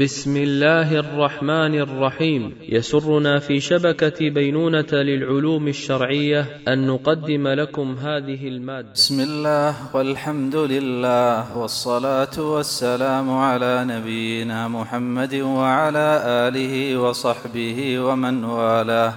بسم 0.00 0.36
الله 0.36 0.96
الرحمن 0.96 1.74
الرحيم. 1.80 2.54
يسرنا 2.68 3.38
في 3.38 3.60
شبكة 3.60 4.30
بينونة 4.30 4.92
للعلوم 4.92 5.68
الشرعية 5.68 6.46
أن 6.68 6.86
نقدم 6.86 7.48
لكم 7.48 7.96
هذه 8.00 8.48
المادة. 8.48 8.92
بسم 8.94 9.20
الله 9.20 9.74
والحمد 9.94 10.56
لله 10.56 11.58
والصلاة 11.58 12.36
والسلام 12.38 13.30
على 13.30 13.84
نبينا 13.84 14.68
محمد 14.68 15.34
وعلى 15.34 16.22
آله 16.48 16.96
وصحبه 16.96 18.00
ومن 18.00 18.44
والاه. 18.44 19.14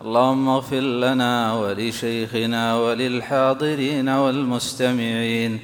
اللهم 0.00 0.48
اغفر 0.48 0.80
لنا 0.80 1.54
ولشيخنا 1.54 2.76
وللحاضرين 2.76 4.08
والمستمعين. 4.08 5.60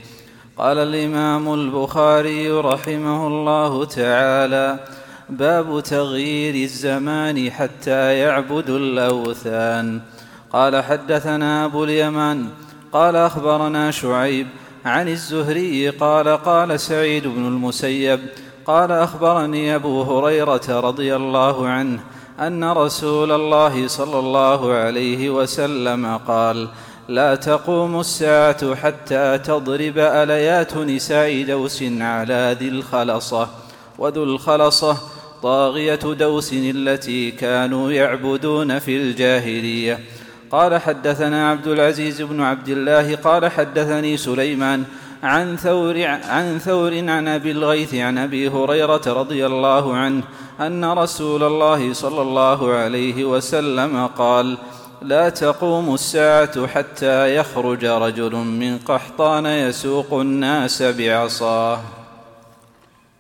قال 0.59 0.79
الإمام 0.79 1.55
البخاري 1.55 2.51
رحمه 2.51 3.27
الله 3.27 3.85
تعالى 3.85 4.79
باب 5.29 5.81
تغيير 5.81 6.55
الزمان 6.65 7.51
حتى 7.51 8.19
يعبدوا 8.19 8.79
الأوثان. 8.79 10.01
قال 10.53 10.85
حدثنا 10.85 11.65
أبو 11.65 11.85
اليمان 11.85 12.49
قال 12.93 13.17
أخبرنا 13.17 13.91
شعيب 13.91 14.47
عن 14.85 15.09
الزهري 15.09 15.89
قال 15.89 16.29
قال 16.29 16.81
سعيد 16.81 17.27
بن 17.27 17.47
المسيب 17.47 18.21
قال 18.67 18.93
أخبرني 18.93 19.75
أبو 19.75 20.03
هريرة 20.03 20.81
رضي 20.81 21.17
الله 21.17 21.69
عنه 21.69 22.01
أن 22.41 22.65
رسول 22.65 23.33
الله 23.33 23.89
صلى 23.89 24.19
الله 24.19 24.73
عليه 24.73 25.31
وسلم 25.31 26.17
قال 26.17 26.69
لا 27.09 27.35
تقوم 27.35 28.01
الساعة 28.01 28.75
حتى 28.75 29.39
تضرب 29.39 29.99
أليات 29.99 30.77
نساء 30.77 31.43
دوس 31.43 31.83
على 32.01 32.57
ذي 32.59 32.69
الخلصة 32.69 33.49
وذو 33.99 34.25
الخلصة 34.25 34.97
طاغية 35.43 35.95
دوس 35.95 36.53
التي 36.53 37.31
كانوا 37.31 37.93
يعبدون 37.93 38.79
في 38.79 38.97
الجاهلية. 38.97 39.99
قال 40.51 40.81
حدثنا 40.81 41.51
عبد 41.51 41.67
العزيز 41.67 42.23
بن 42.23 42.41
عبد 42.41 42.69
الله 42.69 43.17
قال 43.17 43.51
حدثني 43.51 44.17
سليمان 44.17 44.85
عن 45.23 45.57
ثور 45.57 46.07
عن 46.07 46.59
ثور 46.59 46.99
عن 47.09 47.29
أبي 47.29 47.51
الغيث 47.51 47.95
عن 47.95 48.19
أبي 48.19 48.49
هريرة 48.49 49.03
رضي 49.07 49.47
الله 49.47 49.95
عنه 49.97 50.23
أن 50.61 50.85
رسول 50.85 51.43
الله 51.43 51.93
صلى 51.93 52.23
الله 52.23 52.73
عليه 52.73 53.25
وسلم 53.25 54.07
قال 54.07 54.59
لا 55.03 55.29
تقوم 55.29 55.95
الساعة 55.95 56.67
حتى 56.67 57.37
يخرج 57.37 57.85
رجل 57.85 58.35
من 58.35 58.79
قحطان 58.79 59.47
يسوق 59.47 60.15
الناس 60.15 60.83
بعصاه. 60.83 61.81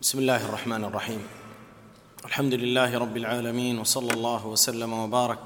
بسم 0.01 0.19
الله 0.19 0.45
الرحمن 0.47 0.85
الرحيم. 0.85 1.23
الحمد 2.25 2.55
لله 2.55 2.99
رب 2.99 3.17
العالمين 3.17 3.79
وصلى 3.79 4.13
الله 4.13 4.47
وسلم 4.47 4.93
وبارك 4.93 5.39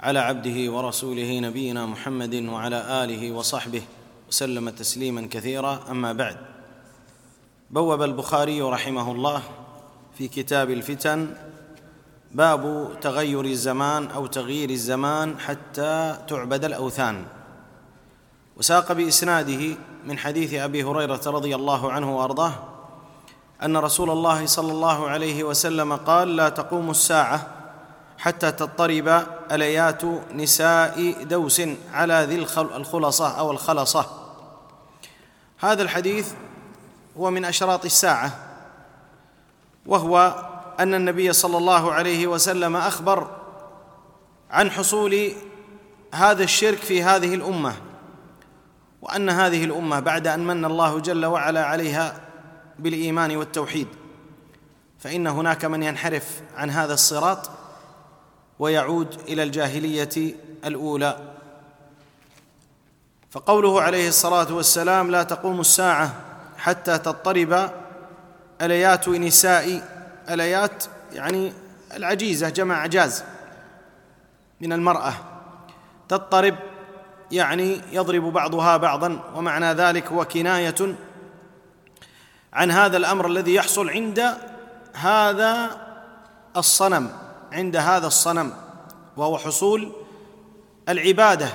على 0.00 0.18
عبده 0.18 0.72
ورسوله 0.72 1.38
نبينا 1.40 1.86
محمد 1.86 2.34
وعلى 2.34 3.04
آله 3.04 3.32
وصحبه 3.32 3.82
وسلم 4.28 4.70
تسليما 4.70 5.28
كثيرا. 5.30 5.80
أما 5.90 6.12
بعد 6.12 6.36
بوب 7.70 8.02
البخاري 8.02 8.62
رحمه 8.62 9.12
الله 9.12 9.42
في 10.18 10.28
كتاب 10.28 10.70
الفتن 10.70 11.34
باب 12.34 12.92
تغير 13.00 13.44
الزمان 13.44 14.06
أو 14.06 14.26
تغيير 14.26 14.70
الزمان 14.70 15.38
حتى 15.38 16.18
تعبد 16.28 16.64
الأوثان. 16.64 17.24
وساق 18.56 18.92
بإسناده 18.92 19.76
من 20.06 20.18
حديث 20.18 20.54
أبي 20.54 20.84
هريرة 20.84 21.20
رضي 21.26 21.54
الله 21.54 21.92
عنه 21.92 22.16
وأرضاه 22.16 22.52
أن 23.62 23.76
رسول 23.76 24.10
الله 24.10 24.46
صلى 24.46 24.72
الله 24.72 25.08
عليه 25.08 25.44
وسلم 25.44 25.96
قال 25.96 26.36
لا 26.36 26.48
تقوم 26.48 26.90
الساعة 26.90 27.46
حتى 28.18 28.52
تضطرب 28.52 29.26
أليات 29.52 30.02
نساء 30.34 31.22
دوس 31.22 31.62
على 31.92 32.26
ذي 32.28 32.34
الخلصة 32.56 33.28
أو 33.38 33.50
الخلصة. 33.50 34.06
هذا 35.58 35.82
الحديث 35.82 36.32
هو 37.18 37.30
من 37.30 37.44
أشراط 37.44 37.84
الساعة 37.84 38.32
وهو 39.86 40.49
أن 40.80 40.94
النبي 40.94 41.32
صلى 41.32 41.58
الله 41.58 41.92
عليه 41.92 42.26
وسلم 42.26 42.76
أخبر 42.76 43.30
عن 44.50 44.70
حصول 44.70 45.32
هذا 46.14 46.44
الشرك 46.44 46.78
في 46.78 47.02
هذه 47.02 47.34
الأمة 47.34 47.74
وأن 49.02 49.30
هذه 49.30 49.64
الأمة 49.64 50.00
بعد 50.00 50.26
أن 50.26 50.46
من 50.46 50.64
الله 50.64 51.00
جل 51.00 51.26
وعلا 51.26 51.64
عليها 51.64 52.20
بالإيمان 52.78 53.36
والتوحيد. 53.36 53.88
فإن 54.98 55.26
هناك 55.26 55.64
من 55.64 55.82
ينحرف 55.82 56.42
عن 56.56 56.70
هذا 56.70 56.94
الصراط 56.94 57.50
ويعود 58.58 59.20
إلى 59.28 59.42
الجاهلية 59.42 60.34
الأولى. 60.64 61.18
فقوله 63.30 63.82
عليه 63.82 64.08
الصلاة 64.08 64.54
والسلام 64.54 65.10
لا 65.10 65.22
تقوم 65.22 65.60
الساعة 65.60 66.14
حتى 66.58 66.98
تضطرب 66.98 67.70
أليات 68.62 69.08
نساء 69.08 69.99
الايات 70.30 70.84
يعني 71.12 71.52
العجيزة 71.96 72.48
جمع 72.48 72.82
عجاز 72.82 73.24
من 74.60 74.72
المرأة. 74.72 75.14
تضطرب 76.08 76.56
يعني 77.30 77.80
يضرب 77.92 78.22
بعضها 78.22 78.76
بعضا 78.76 79.20
ومعنى 79.34 79.72
ذلك 79.72 80.06
هو 80.06 80.24
كناية 80.24 80.96
عن 82.52 82.70
هذا 82.70 82.96
الأمر 82.96 83.26
الذي 83.26 83.54
يحصل 83.54 83.90
عند 83.90 84.34
هذا 84.94 85.80
الصنم 86.56 87.10
عند 87.52 87.76
هذا 87.76 88.06
الصنم 88.06 88.52
وهو 89.16 89.38
حصول 89.38 89.92
العبادة 90.88 91.48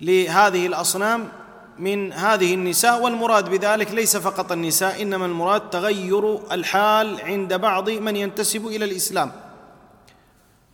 لهذه 0.00 0.66
الأصنام 0.66 1.28
من 1.78 2.12
هذه 2.12 2.54
النساء 2.54 3.02
والمراد 3.02 3.48
بذلك 3.48 3.90
ليس 3.90 4.16
فقط 4.16 4.52
النساء 4.52 5.02
إنما 5.02 5.26
المراد 5.26 5.70
تغير 5.70 6.52
الحال 6.52 7.20
عند 7.20 7.54
بعض 7.54 7.90
من 7.90 8.16
ينتسب 8.16 8.66
إلى 8.66 8.84
الإسلام. 8.84 9.32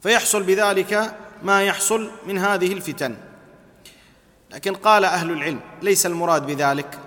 فيحصل 0.03 0.43
بذلك 0.43 1.17
ما 1.43 1.63
يحصل 1.63 2.11
من 2.27 2.39
هذه 2.39 2.73
الفتن. 2.73 3.17
لكن 4.51 4.75
قال 4.75 5.05
أهل 5.05 5.31
العلم 5.31 5.61
ليس 5.83 6.07
المراد 6.07 6.47
بذلك 6.47 6.99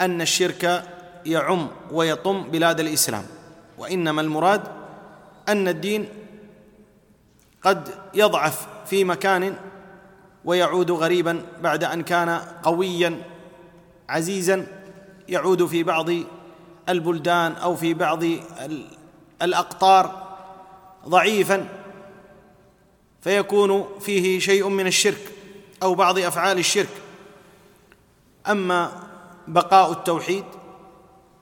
أن 0.00 0.20
الشرك 0.20 0.84
يعم 1.26 1.68
ويطم 1.90 2.42
بلاد 2.42 2.80
الإسلام. 2.80 3.26
وإنما 3.78 4.20
المراد 4.20 4.62
أن 5.48 5.68
الدين 5.68 6.08
قد 7.62 7.88
يضعف 8.14 8.66
في 8.86 9.04
مكان 9.04 9.56
ويعود 10.44 10.90
غريبا 10.90 11.42
بعد 11.62 11.84
أن 11.84 12.02
كان 12.02 12.28
قويا 12.62 13.22
عزيزا 14.08 14.66
يعود 15.28 15.66
في 15.66 15.82
بعض 15.82 16.10
البلدان 16.88 17.52
أو 17.52 17.76
في 17.76 17.94
بعض 17.94 18.24
الأقطار 19.42 20.34
ضعيفا. 21.08 21.68
فيكون 23.20 23.88
فيه 24.00 24.38
شيء 24.38 24.68
من 24.68 24.86
الشرك 24.86 25.32
أو 25.82 25.94
بعض 25.94 26.18
أفعال 26.18 26.58
الشرك. 26.58 26.88
أما 28.50 28.92
بقاء 29.48 29.92
التوحيد 29.92 30.44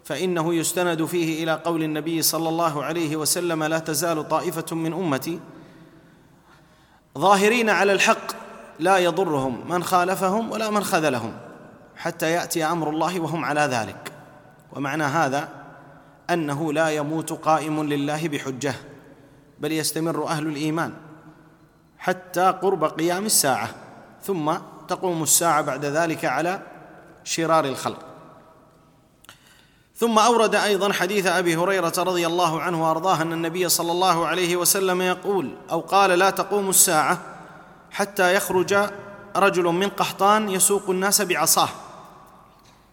فإنه 0.05 0.55
يستند 0.55 1.05
فيه 1.05 1.45
إلى 1.45 1.55
قول 1.65 1.83
النبي 1.83 2.23
صلى 2.23 2.49
الله 2.49 2.85
عليه 2.85 3.17
وسلم 3.17 3.65
لا 3.65 3.79
تزال 3.79 4.29
طائفة 4.29 4.77
من 4.77 4.93
أمتي 4.93 5.41
ظاهرين 7.19 7.71
على 7.71 7.93
الحق 7.93 8.42
لا 8.79 8.99
يضرهم 8.99 9.69
من 9.69 9.85
خالفهم 9.85 10.51
ولا 10.51 10.71
من 10.71 10.85
خذلهم 10.85 11.33
حتى 11.97 12.31
يأتي 12.31 12.65
أمر 12.65 12.91
الله 12.91 13.21
وهم 13.21 13.45
على 13.45 13.61
ذلك. 13.61 14.13
ومعنى 14.73 15.05
هذا 15.05 15.49
أنه 16.31 16.73
لا 16.73 16.91
يموت 16.91 17.33
قائم 17.33 17.83
لله 17.83 18.29
بحجة 18.29 18.75
بل 19.61 19.73
يستمر 19.73 20.27
أهل 20.27 20.47
الإيمان 20.47 20.93
حتى 21.99 22.55
قرب 22.63 22.85
قيام 22.85 23.27
الساعة 23.27 23.69
ثم 24.23 24.53
تقوم 24.89 25.23
الساعة 25.23 25.63
بعد 25.63 25.85
ذلك 25.85 26.25
على 26.25 26.61
شرار 27.25 27.65
الخلق. 27.65 27.99
ثم 29.97 30.19
أورد 30.19 30.55
أيضا 30.55 30.93
حديث 30.93 31.27
أبي 31.27 31.57
هريرة 31.57 31.93
رضي 31.99 32.27
الله 32.27 32.61
عنه 32.61 32.89
وأرضاه 32.89 33.23
أن 33.23 33.33
النبي 33.33 33.69
صلى 33.69 33.93
الله 33.93 34.27
عليه 34.27 34.57
وسلم 34.57 35.03
يقول 35.03 35.55
أو 35.71 35.81
قال 35.81 36.11
لا 36.11 36.31
تقوم 36.31 36.71
الساعة 36.71 37.19
حتى 37.93 38.35
يخرج 38.35 38.91
رجل 39.37 39.65
من 39.65 39.89
قحطان 39.89 40.49
يسوق 40.49 40.91
الناس 40.91 41.23
بعصاه. 41.23 41.69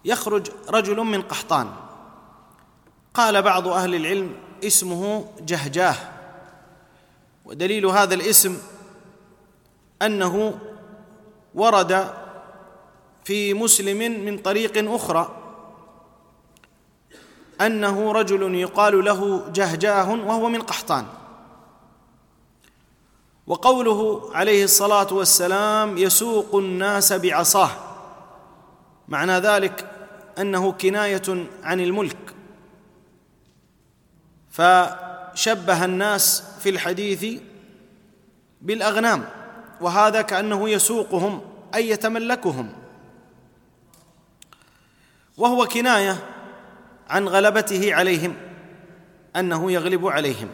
يخرج 0.05 0.51
رجل 0.69 0.97
من 0.97 1.21
قحطان. 1.21 1.71
قال 3.13 3.41
بعض 3.41 3.67
أهل 3.67 3.95
العلم 3.95 4.35
اسمه 4.63 5.25
جهجاه. 5.41 5.95
ودليل 7.45 7.85
هذا 7.85 8.13
الاسم 8.13 8.57
أنه 10.01 10.59
ورد 11.55 12.13
في 13.23 13.53
مسلم 13.53 14.25
من 14.25 14.37
طريق 14.37 14.93
أخرى. 14.93 15.35
أنه 17.61 18.11
رجل 18.11 18.55
يقال 18.55 19.05
له 19.05 19.49
جهجاه 19.49 20.11
وهو 20.11 20.49
من 20.49 20.61
قحطان. 20.61 21.05
وقوله 23.49 24.29
عليه 24.33 24.63
الصلاة 24.63 25.13
والسلام 25.13 25.97
يسوق 25.97 26.55
الناس 26.55 27.13
بعصاه. 27.13 27.69
معنى 29.07 29.31
ذلك 29.31 29.91
أنه 30.39 30.71
كناية 30.71 31.47
عن 31.63 31.79
الملك. 31.79 32.35
فشبه 34.51 35.85
الناس 35.85 36.43
في 36.59 36.69
الحديث 36.69 37.41
بالأغنام 38.61 39.29
وهذا 39.81 40.21
كأنه 40.21 40.69
يسوقهم 40.69 41.41
أي 41.75 41.89
يتملكهم. 41.89 42.73
وهو 45.37 45.65
كناية 45.65 46.17
عن 47.09 47.27
غلبته 47.27 47.93
عليهم 47.95 48.35
أنه 49.35 49.71
يغلب 49.71 50.07
عليهم. 50.07 50.49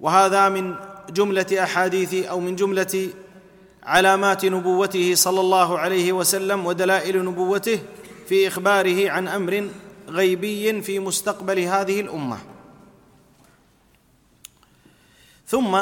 وهذا 0.00 0.48
من 0.48 0.91
جملة 1.10 1.46
أحاديث 1.62 2.14
أو 2.14 2.40
من 2.40 2.56
جملة 2.56 3.08
علامات 3.82 4.44
نبوته 4.44 5.14
صلى 5.14 5.40
الله 5.40 5.78
عليه 5.78 6.12
وسلم 6.12 6.66
ودلائل 6.66 7.24
نبوته 7.24 7.80
في 8.28 8.48
إخباره 8.48 9.10
عن 9.10 9.28
أمر 9.28 9.68
غيبي 10.08 10.82
في 10.82 10.98
مستقبل 10.98 11.58
هذه 11.58 12.00
الأمة. 12.00 12.38
ثم 15.46 15.78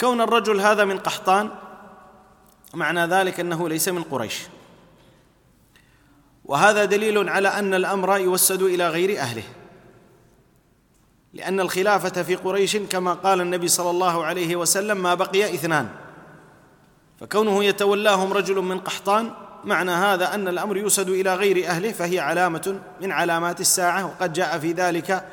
كون 0.00 0.20
الرجل 0.20 0.60
هذا 0.60 0.84
من 0.84 0.98
قحطان 0.98 1.50
معنى 2.74 3.06
ذلك 3.06 3.40
أنه 3.40 3.68
ليس 3.68 3.88
من 3.88 4.02
قريش. 4.02 4.38
وهذا 6.44 6.84
دليل 6.84 7.28
على 7.28 7.48
أن 7.48 7.74
الأمر 7.74 8.18
يوسد 8.18 8.62
إلى 8.62 8.88
غير 8.88 9.20
أهله. 9.20 9.42
لأن 11.38 11.60
الخلافة 11.60 12.22
في 12.22 12.34
قريش 12.34 12.76
كما 12.76 13.14
قال 13.14 13.40
النبي 13.40 13.68
صلى 13.68 13.90
الله 13.90 14.24
عليه 14.24 14.56
وسلم 14.56 15.02
ما 15.02 15.14
بقي 15.14 15.54
إثنان. 15.54 15.88
فكونه 17.20 17.64
يتولاهم 17.64 18.32
رجل 18.32 18.56
من 18.56 18.78
قحطان 18.80 19.30
معنى 19.64 19.90
هذا 19.90 20.34
أن 20.34 20.48
الأمر 20.48 20.76
يوسد 20.76 21.08
إلى 21.08 21.34
غير 21.34 21.68
أهله 21.68 21.92
فهي 21.92 22.20
علامة 22.20 22.80
من 23.00 23.12
علامات 23.12 23.60
الساعة 23.60 24.06
وقد 24.06 24.32
جاء 24.32 24.58
في 24.58 24.72
ذلك 24.72 25.24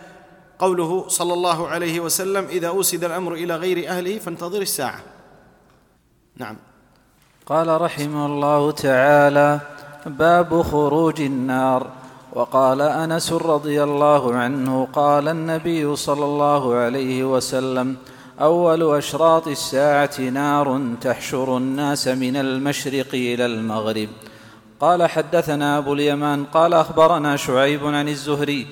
قوله 0.60 1.07
صلى 1.07 1.34
الله 1.34 1.68
عليه 1.68 2.00
وسلم 2.00 2.46
إذا 2.46 2.68
أوسد 2.68 3.04
الأمر 3.04 3.34
إلى 3.34 3.56
غير 3.56 3.90
أهله 3.90 4.19
فانتظر 4.19 4.62
الساعة. 4.62 5.00
نعم. 6.38 6.57
قال 7.46 7.81
رحمه 7.81 8.25
الله 8.25 8.72
تعالى 8.72 9.60
باب 10.06 10.62
خروج 10.62 11.22
النار. 11.22 12.05
وقال 12.36 12.82
أنس 12.82 13.34
رضي 13.34 13.84
الله 13.84 14.36
عنه 14.36 14.88
قال 14.94 15.28
النبي 15.28 15.96
صلى 15.96 16.26
الله 16.26 16.76
عليه 16.76 17.24
وسلم 17.24 17.96
أول 18.42 18.98
أشراط 18.98 19.48
الساعة 19.48 20.20
نار 20.20 20.82
تحشر 21.02 21.58
الناس 21.58 22.08
من 22.08 22.36
المشرق 22.36 23.08
إلى 23.14 23.46
المغرب. 23.46 24.10
قال 24.80 25.10
حدثنا 25.10 25.78
أبو 25.78 25.94
اليمان 25.94 26.46
قال 26.46 26.74
أخبرنا 26.74 27.36
شعيب 27.36 27.86
عن 27.86 28.10
الزهري 28.10 28.68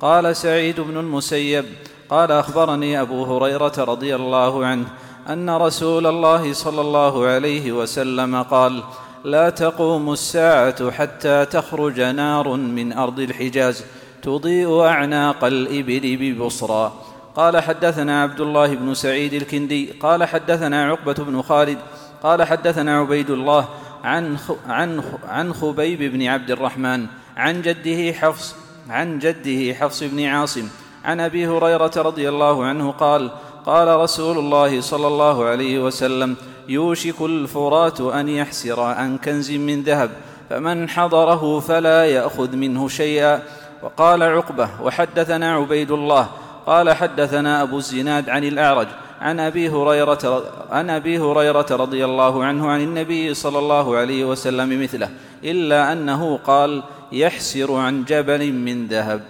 قال 0.00 0.36
سعيد 0.36 0.80
بن 0.80 0.96
المسيب 0.96 1.64
قال 2.10 2.32
أخبرني 2.32 3.00
أبو 3.00 3.24
هريرة 3.24 3.72
رضي 3.78 4.16
الله 4.16 4.66
عنه 4.66 4.86
أن 5.28 5.50
رسول 5.50 6.06
الله 6.06 6.52
صلى 6.52 6.80
الله 6.80 7.26
عليه 7.26 7.72
وسلم 7.72 8.42
قال 8.42 8.82
لا 9.24 9.50
تقوم 9.50 10.12
الساعة 10.12 10.90
حتى 10.90 11.44
تخرج 11.44 12.00
نار 12.00 12.56
من 12.56 12.92
أرض 12.92 13.20
الحجاز 13.20 13.84
تضيء 14.22 14.80
أعناق 14.80 15.44
الإبل 15.44 16.16
ببصرى. 16.16 16.92
قال 17.36 17.60
حدثنا 17.60 18.22
عبد 18.22 18.40
الله 18.40 18.74
بن 18.74 18.94
سعيد 18.94 19.34
الكندي 19.34 19.92
قال 20.00 20.24
حدثنا 20.24 20.84
عقبة 20.84 21.12
بن 21.12 21.42
خالد 21.42 21.78
قال 22.22 22.42
حدثنا 22.42 22.98
عبيد 22.98 23.30
الله 23.30 23.68
عن 24.04 24.36
عن 24.68 25.02
عن 25.28 25.52
خبيب 25.52 26.12
بن 26.12 26.26
عبد 26.26 26.50
الرحمن 26.50 27.06
عن 27.36 27.62
جده 27.62 28.12
حفص 28.12 28.54
عن 28.90 29.18
جده 29.18 29.74
حفص 29.74 30.02
بن 30.02 30.24
عاصم 30.24 30.68
عن 31.04 31.20
أبي 31.20 31.46
هريرة 31.46 31.92
رضي 31.96 32.28
الله 32.28 32.64
عنه 32.64 32.90
قال 32.90 33.30
قال 33.66 34.00
رسول 34.00 34.38
الله 34.38 34.80
صلى 34.80 35.06
الله 35.06 35.44
عليه 35.44 35.78
وسلم 35.78 36.36
يوشك 36.68 37.20
الفرات 37.20 38.00
أن 38.00 38.28
يحسر 38.28 38.80
عن 38.80 39.18
كنز 39.18 39.50
من 39.50 39.82
ذهب 39.82 40.10
فمن 40.50 40.88
حضره 40.88 41.60
فلا 41.60 42.04
يأخذ 42.04 42.56
منه 42.56 42.88
شيئا. 42.88 43.42
وقال 43.82 44.22
عقبة 44.22 44.70
وحدثنا 44.82 45.54
عبيد 45.54 45.90
الله 45.90 46.28
قال 46.66 46.92
حدثنا 46.92 47.62
أبو 47.62 47.78
الزناد 47.78 48.28
عن 48.28 48.44
الأعرج 48.44 48.88
عن 49.20 49.40
أبي 49.40 49.68
هريرة 49.68 50.44
عن 50.70 50.90
أبي 50.90 51.18
هريرة 51.18 51.66
رضي 51.70 52.04
الله 52.04 52.44
عنه 52.44 52.70
عن 52.70 52.80
النبي 52.80 53.34
صلى 53.34 53.58
الله 53.58 53.96
عليه 53.96 54.24
وسلم 54.24 54.82
مثله 54.82 55.10
إلا 55.44 55.92
أنه 55.92 56.36
قال 56.36 56.82
يحسر 57.12 57.74
عن 57.74 58.04
جبل 58.04 58.52
من 58.52 58.86
ذهب. 58.86 59.22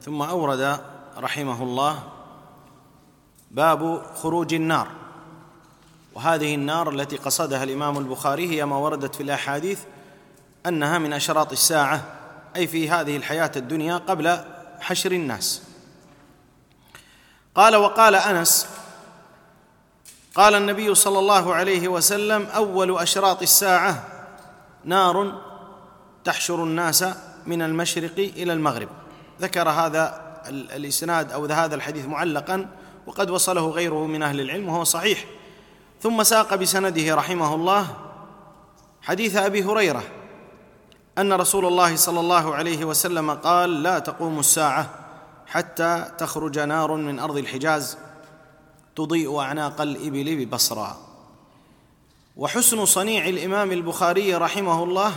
ثم 0.00 0.22
أورد 0.22 0.76
رحمه 1.18 1.62
الله 1.62 1.94
باب 3.50 4.02
خروج 4.22 4.54
النار. 4.54 4.86
وهذه 6.16 6.54
النار 6.54 6.90
التي 6.90 7.16
قصدها 7.16 7.64
الإمام 7.64 7.98
البخاري 7.98 8.50
هي 8.50 8.64
ما 8.64 8.76
وردت 8.76 9.14
في 9.14 9.22
الأحاديث 9.22 9.80
أنها 10.66 10.98
من 10.98 11.12
أشراط 11.12 11.52
الساعة 11.52 12.04
أي 12.56 12.66
في 12.66 12.90
هذه 12.90 13.16
الحياة 13.16 13.50
الدنيا 13.56 13.96
قبل 13.96 14.38
حشر 14.80 15.12
الناس. 15.12 15.62
قال 17.54 17.76
وقال 17.76 18.14
أنس 18.14 18.68
قال 20.34 20.54
النبي 20.54 20.94
صلى 20.94 21.18
الله 21.18 21.54
عليه 21.54 21.88
وسلم 21.88 22.46
أول 22.46 22.98
أشراط 22.98 23.42
الساعة 23.42 24.04
نار 24.84 25.42
تحشر 26.24 26.64
الناس 26.64 27.04
من 27.46 27.62
المشرق 27.62 28.18
إلى 28.18 28.52
المغرب. 28.52 28.88
ذكر 29.40 29.68
هذا 29.68 30.22
الإسناد 30.48 31.32
أو 31.32 31.46
هذا 31.46 31.74
الحديث 31.74 32.06
معلقا 32.06 32.68
وقد 33.06 33.30
وصله 33.30 33.70
غيره 33.70 34.06
من 34.06 34.22
أهل 34.22 34.40
العلم 34.40 34.68
وهو 34.68 34.84
صحيح. 34.84 35.24
ثم 36.06 36.22
ساق 36.22 36.54
بسنده 36.54 37.14
رحمه 37.14 37.54
الله 37.54 37.96
حديث 39.02 39.36
أبي 39.36 39.64
هريرة 39.64 40.02
أن 41.18 41.32
رسول 41.32 41.66
الله 41.66 41.96
صلى 41.96 42.20
الله 42.20 42.54
عليه 42.54 42.84
وسلم 42.84 43.30
قال 43.30 43.82
لا 43.82 43.98
تقوم 43.98 44.38
الساعة 44.38 44.90
حتى 45.46 46.04
تخرج 46.18 46.58
نار 46.58 46.94
من 46.94 47.18
أرض 47.18 47.36
الحجاز 47.36 47.98
تضيء 48.96 49.38
أعناق 49.38 49.80
الإبل 49.80 50.44
ببصرى. 50.44 50.96
وحسن 52.36 52.84
صنيع 52.84 53.28
الإمام 53.28 53.72
البخاري 53.72 54.34
رحمه 54.34 54.82
الله 54.82 55.12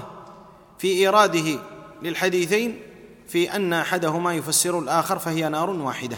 في 0.77 0.87
ايراده 0.87 1.59
للحديثين 2.01 2.81
في 3.27 3.55
أن 3.55 3.73
أحدهما 3.73 4.33
يفسر 4.33 4.79
الآخر 4.79 5.19
فهي 5.19 5.49
نار 5.49 5.69
واحدة. 5.69 6.17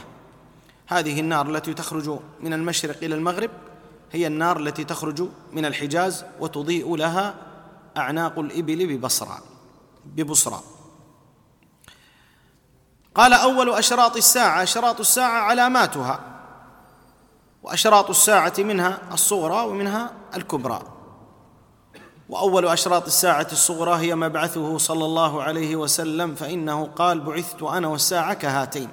هذه 0.88 1.19
النار 1.19 1.50
التي 1.50 1.74
تخرج 1.74 2.19
من 2.39 2.53
المشرق 2.53 2.98
إلى 3.03 3.15
المغرب 3.15 3.51
هي 4.12 4.27
النار 4.27 4.60
التي 4.60 4.84
تخرج 4.84 5.27
من 5.51 5.65
الحجاز 5.65 6.25
وتضيء 6.39 6.96
لها 6.96 7.36
أعناق 7.98 8.39
الإبل 8.39 8.98
ببصرى 8.98 9.38
ببصرى 10.06 10.62
قال 13.15 13.34
أول 13.34 13.70
أشراط 13.70 14.15
الساعة 14.15 14.63
أشراط 14.63 15.00
الساعة 15.00 15.41
علاماتها 15.41 16.20
وأشراط 17.63 18.10
الساعة 18.10 18.53
منها 18.60 19.01
الصغرى 19.13 19.68
ومنها 19.68 20.13
الكبرى. 20.36 20.82
وأول 22.30 22.68
أشراط 22.68 23.06
الساعة 23.06 23.48
الصغرى 23.51 23.96
هي 23.96 24.15
مبعثه 24.15 24.77
صلى 24.77 25.06
الله 25.06 25.44
عليه 25.44 25.75
وسلم 25.75 26.36
فإنه 26.36 26.86
قال 26.86 27.20
بعثت 27.20 27.63
أنا 27.63 27.88
والساعة 27.88 28.34
كهاتين 28.34 28.89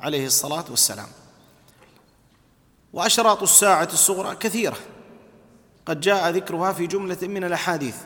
عليه 0.00 0.26
الصلاة 0.26 0.64
والسلام. 0.70 1.08
وأشراط 2.96 3.42
الساعة 3.42 3.88
الصغرى 3.92 4.36
كثيرة. 4.36 4.76
قد 5.86 6.00
جاء 6.00 6.30
ذكرها 6.30 6.72
في 6.72 6.86
جملة 6.86 7.18
من 7.22 7.44
الأحاديث. 7.44 7.96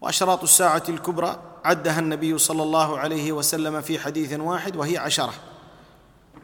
وأشراط 0.00 0.42
الساعة 0.42 0.82
الكبرى 0.88 1.42
عدها 1.64 1.98
النبي 1.98 2.38
صلى 2.38 2.62
الله 2.62 2.98
عليه 2.98 3.32
وسلم 3.32 3.80
في 3.80 3.98
حديث 3.98 4.32
واحد 4.32 4.76
وهي 4.76 4.98
عشرة. 4.98 5.32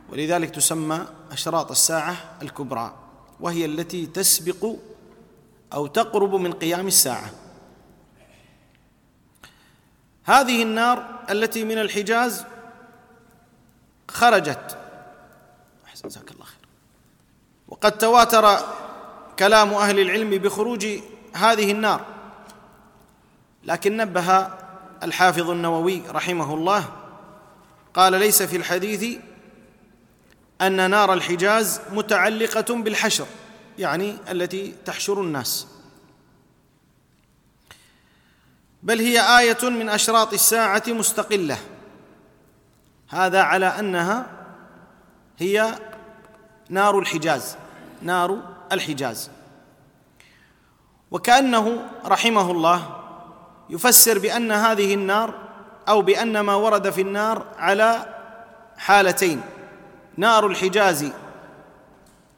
ولذلك 0.08 0.50
تسمى 0.50 1.06
أشراط 1.32 1.70
الساعة 1.70 2.16
الكبرى 2.42 2.94
وهي 3.40 3.64
التي 3.64 4.06
تسبق 4.06 4.76
أو 5.72 5.86
تقرب 5.86 6.34
من 6.34 6.52
قيام 6.52 6.86
الساعة. 6.86 7.30
هذه 10.24 10.62
النار 10.62 11.24
التي 11.30 11.64
من 11.64 11.78
الحجاز 11.78 12.44
خرجت. 14.08 14.78
جزاك 16.04 16.30
الله. 16.30 16.45
وقد 17.68 17.98
تواتر 17.98 18.58
كلام 19.38 19.74
أهل 19.74 20.00
العلم 20.00 20.30
بخروج 20.30 20.86
هذه 21.32 21.70
النار. 21.72 22.04
لكن 23.64 23.96
نبه 23.96 24.48
الحافظ 25.02 25.50
النووي 25.50 26.02
رحمه 26.08 26.54
الله 26.54 26.84
قال 27.94 28.12
ليس 28.12 28.42
في 28.42 28.56
الحديث 28.56 29.18
أن 30.60 30.90
نار 30.90 31.12
الحجاز 31.12 31.80
متعلقة 31.92 32.74
بالحشر 32.74 33.26
يعني 33.78 34.16
التي 34.30 34.74
تحشر 34.84 35.20
الناس. 35.20 35.66
بل 38.82 39.00
هي 39.00 39.38
آية 39.38 39.70
من 39.70 39.88
أشراط 39.88 40.32
الساعة 40.32 40.82
مستقلة. 40.88 41.58
هذا 43.08 43.40
على 43.42 43.66
أنها 43.66 44.26
هي 45.38 45.74
نار 46.68 46.98
الحجاز 46.98 47.56
نار 48.02 48.38
الحجاز. 48.72 49.30
وكأنه 51.10 51.88
رحمه 52.04 52.50
الله 52.50 53.00
يفسر 53.70 54.18
بأن 54.18 54.52
هذه 54.52 54.94
النار 54.94 55.34
أو 55.88 56.02
بأن 56.02 56.40
ما 56.40 56.54
ورد 56.54 56.90
في 56.90 57.00
النار 57.00 57.46
على 57.58 58.14
حالتين. 58.78 59.42
نار 60.16 60.46
الحجاز 60.46 61.12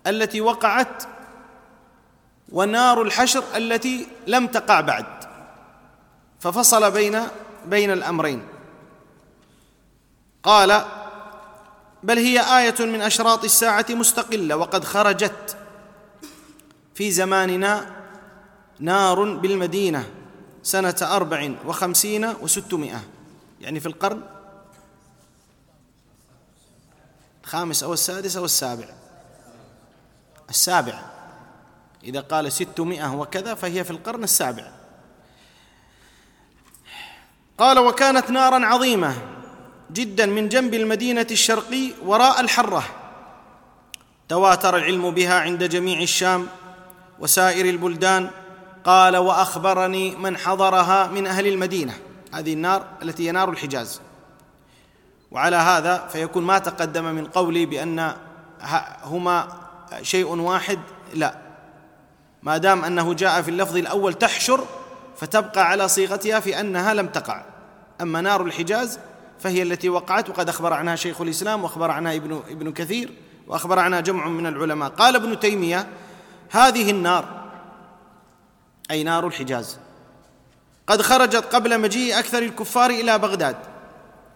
التي 0.06 0.40
وقعت 0.40 1.02
ونار 2.52 3.02
الحشر 3.02 3.44
التي 3.56 4.06
لم 4.26 4.46
تقع 4.46 4.80
بعد. 4.80 5.06
ففصل 6.40 6.90
بين 6.90 7.20
بين 7.66 7.90
الأمرين. 7.90 8.42
قال 10.42 10.84
بل 12.02 12.18
هي 12.18 12.40
آية 12.58 12.86
من 12.86 13.00
أشراط 13.00 13.44
الساعة 13.44 13.86
مستقلة 13.90 14.56
وقد 14.56 14.84
خرجت 14.84 15.56
في 16.94 17.10
زماننا 17.10 17.96
نار 18.80 19.34
بالمدينة 19.34 20.10
سنة 20.62 20.96
أربع 21.02 21.50
وخمسين 21.66 22.24
وستمائة 22.24 23.00
يعني 23.60 23.80
في 23.80 23.86
القرن 23.86 24.22
الخامس 27.44 27.82
أو 27.82 27.92
السادس 27.92 28.36
أو 28.36 28.44
السابع. 28.44 28.88
السابع. 30.50 31.02
إذا 32.04 32.20
قال 32.20 32.52
ستمائة 32.52 33.14
وكذا 33.14 33.54
فهي 33.54 33.84
في 33.84 33.90
القرن 33.90 34.24
السابع. 34.24 34.72
قال 37.58 37.78
وكانت 37.78 38.30
نارا 38.30 38.66
عظيمة 38.66 39.37
جدا 39.92 40.26
من 40.26 40.48
جنب 40.48 40.74
المدينة 40.74 41.26
الشرقي 41.30 41.90
وراء 42.04 42.40
الحرة. 42.40 42.84
تواتر 44.28 44.76
العلم 44.76 45.10
بها 45.10 45.40
عند 45.40 45.64
جميع 45.64 46.00
الشام 46.00 46.46
وسائر 47.18 47.66
البلدان. 47.66 48.30
قال 48.84 49.16
وأخبرني 49.16 50.16
من 50.16 50.36
حضرها 50.36 51.06
من 51.06 51.26
أهل 51.26 51.46
المدينة. 51.46 51.94
هذه 52.34 52.52
النار 52.52 52.84
التي 53.02 53.26
هي 53.26 53.32
نار 53.32 53.50
الحجاز. 53.50 54.00
وعلى 55.30 55.56
هذا 55.56 56.08
فيكون 56.12 56.42
ما 56.42 56.58
تقدم 56.58 57.04
من 57.04 57.24
قولي 57.24 57.66
بأن 57.66 58.14
هما 59.04 59.48
شيء 60.02 60.26
واحد. 60.26 60.78
لا. 61.14 61.38
ما 62.42 62.56
دام 62.56 62.84
أنه 62.84 63.14
جاء 63.14 63.42
في 63.42 63.50
اللفظ 63.50 63.76
الأول 63.76 64.14
تحشر 64.14 64.64
فتبقى 65.16 65.68
على 65.68 65.88
صيغتها 65.88 66.40
في 66.40 66.60
أنها 66.60 66.94
لم 66.94 67.06
تقع. 67.06 67.44
أما 68.00 68.20
نار 68.20 68.42
الحجاز 68.42 68.98
فهي 69.40 69.62
التي 69.62 69.88
وقعت 69.88 70.30
وقد 70.30 70.48
اخبر 70.48 70.72
عنها 70.72 70.96
شيخ 70.96 71.20
الإسلام 71.20 71.64
واخبر 71.64 71.90
عنها 71.90 72.14
ابن 72.14 72.42
ابن 72.50 72.72
كثير 72.72 73.12
واخبر 73.46 73.78
عنها 73.78 74.00
جمع 74.00 74.28
من 74.28 74.46
العلماء. 74.46 74.88
قال 74.88 75.16
ابن 75.16 75.40
تيمية 75.40 75.88
هذه 76.50 76.90
النار 76.90 77.38
أي 78.90 79.02
نار 79.02 79.26
الحجاز 79.26 79.78
قد 80.86 81.02
خرجت 81.02 81.44
قبل 81.54 81.80
مجيء 81.80 82.18
أكثر 82.18 82.42
الكفار 82.42 82.90
إلى 82.90 83.18
بغداد 83.18 83.56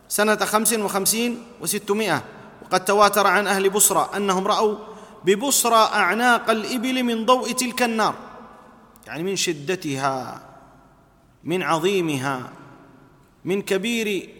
سنة 0.09 0.37
خمس 0.37 0.73
وخمسين 0.73 1.43
وستمائة 1.61 2.23
وقد 2.63 2.85
تواتر 2.85 3.27
عن 3.27 3.47
أهل 3.47 3.71
بصرى 3.71 4.11
أنهم 4.17 4.47
رأوا 4.47 4.77
ببصرى 5.25 5.91
أعناق 5.95 6.51
الإبل 6.51 7.03
من 7.03 7.27
ضوء 7.27 7.53
تلك 7.53 7.83
النار 7.83 8.15
يعني 9.07 9.23
من 9.23 9.37
شدتها 9.37 10.41
من 11.45 11.63
عظيمها 11.63 12.51
من 13.45 13.63
كبير 13.63 14.31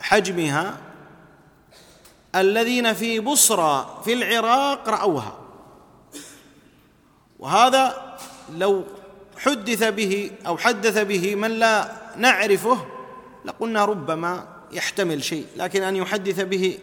حجمها 0.00 0.76
الذين 2.34 2.92
في 2.92 3.20
بصرى 3.20 4.00
في 4.04 4.12
العراق 4.12 4.88
رأوها. 4.88 5.38
وهذا 7.38 8.16
لو 8.56 8.84
حدث 9.38 9.84
به 9.84 10.30
أو 10.46 10.56
حدث 10.56 10.98
به 10.98 11.34
من 11.34 11.50
لا 11.50 11.92
نعرفه 12.16 12.86
لقلنا 13.44 13.84
ربما 13.84 14.46
يحتمل 14.72 15.24
شيء 15.24 15.46
لكن 15.56 15.82
أن 15.82 15.96
يحدث 15.96 16.40
به 16.40 16.78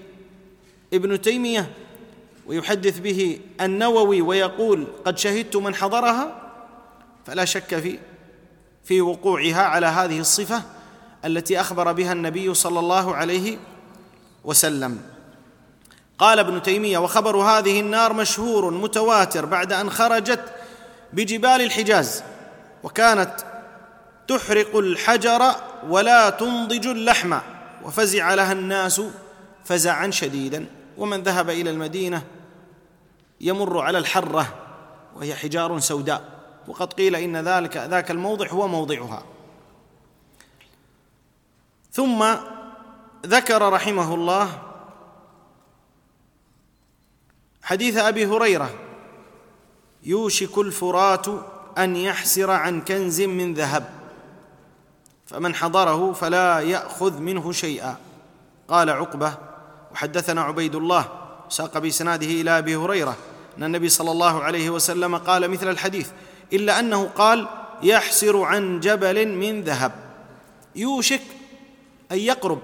ابن 0.93 1.21
تيمية 1.21 1.71
ويحدث 2.47 2.99
به 2.99 3.39
النووي 3.61 4.21
ويقول 4.21 4.87
قد 5.05 5.17
شهدت 5.17 5.55
من 5.55 5.75
حضرها 5.75 6.51
فلا 7.25 7.45
شك 7.45 7.79
في 7.79 7.99
في 8.83 9.01
وقوعها 9.01 9.61
على 9.61 9.85
هذه 9.85 10.19
الصفة. 10.19 10.63
التي 11.27 11.61
أخبر 11.61 11.91
بها 11.91 12.13
النبي 12.13 12.53
صلى 12.53 12.79
الله 12.79 13.15
عليه 13.15 13.57
وسلم. 14.43 15.01
قال 16.19 16.39
ابن 16.39 16.61
تيمية 16.61 16.97
وخبر 16.97 17.37
هذه 17.37 17.79
النار 17.79 18.13
مشهور 18.13 18.71
متواتر 18.71 19.45
بعد 19.45 19.73
أن 19.73 19.89
خرجت 19.89 20.39
بجبال 21.13 21.61
الحجاز 21.61 22.23
وكانت 22.83 23.33
تحرق 24.27 24.75
الحجر 24.77 25.41
ولا 25.89 26.29
تنضج 26.29 26.87
اللحم 26.87 27.37
وفزع 27.83 28.33
لها 28.33 28.51
الناس 28.51 29.01
فزعا 29.65 30.11
شديدا. 30.11 30.65
ومن 30.97 31.23
ذهب 31.23 31.49
إلى 31.49 31.69
المدينة 31.69 32.21
يمر 33.41 33.79
على 33.79 33.97
الحرة 33.97 34.53
وهي 35.15 35.35
حجار 35.35 35.79
سوداء. 35.79 36.21
وقد 36.67 36.93
قيل 36.93 37.15
إن 37.15 37.37
ذلك 37.37 37.77
ذاك 37.77 38.11
الموضع 38.11 38.47
هو 38.47 38.67
موضعها. 38.67 39.23
ثم 41.97 42.25
ذكر 43.25 43.73
رحمه 43.73 44.13
الله 44.13 44.61
حديث 47.63 47.97
أبي 47.97 48.25
هريرة 48.25 48.69
يوشك 50.03 50.57
الفرات 50.57 51.25
أن 51.77 51.95
يحسر 51.95 52.51
عن 52.51 52.81
كنز 52.81 53.21
من 53.21 53.53
ذهب 53.53 53.89
فمن 55.25 55.55
حضره 55.55 56.13
فلا 56.13 56.59
يأخذ 56.59 57.19
منه 57.19 57.51
شيئا. 57.51 57.97
قال 58.67 58.89
عقبة 58.89 59.33
وحدثنا 59.91 60.41
عبيد 60.41 60.75
الله 60.75 61.05
ساق 61.49 61.77
بسناده 61.77 62.27
إلى 62.27 62.57
أبي 62.57 62.75
هريرة 62.75 63.17
أن 63.57 63.63
النبي 63.63 63.89
صلى 63.89 64.11
الله 64.11 64.43
عليه 64.43 64.69
وسلم 64.69 65.17
قال 65.17 65.51
مثل 65.51 65.69
الحديث 65.69 66.09
إلا 66.53 66.79
أنه 66.79 67.09
قال 67.15 67.47
يحسر 67.83 68.41
عن 68.41 68.79
جبل 68.79 69.27
من 69.27 69.61
ذهب. 69.61 69.91
يوشك 70.75 71.36
ان 72.11 72.17
يقرب. 72.17 72.61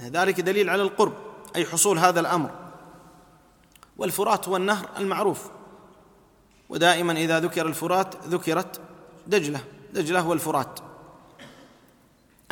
ذلك 0.00 0.40
دليل 0.40 0.70
على 0.70 0.82
القرب 0.82 1.14
أي 1.56 1.66
حصول 1.66 1.98
هذا 1.98 2.20
الأمر. 2.20 2.50
والفرات 3.96 4.48
هو 4.48 4.56
النهر 4.56 4.88
المعروف. 4.98 5.50
ودائما 6.68 7.12
إذا 7.12 7.40
ذكر 7.40 7.66
الفرات 7.66 8.14
ذكرت 8.26 8.80
دجلة. 9.26 9.60
دجلة 9.92 10.20
هو 10.20 10.32
الفرات. 10.32 10.80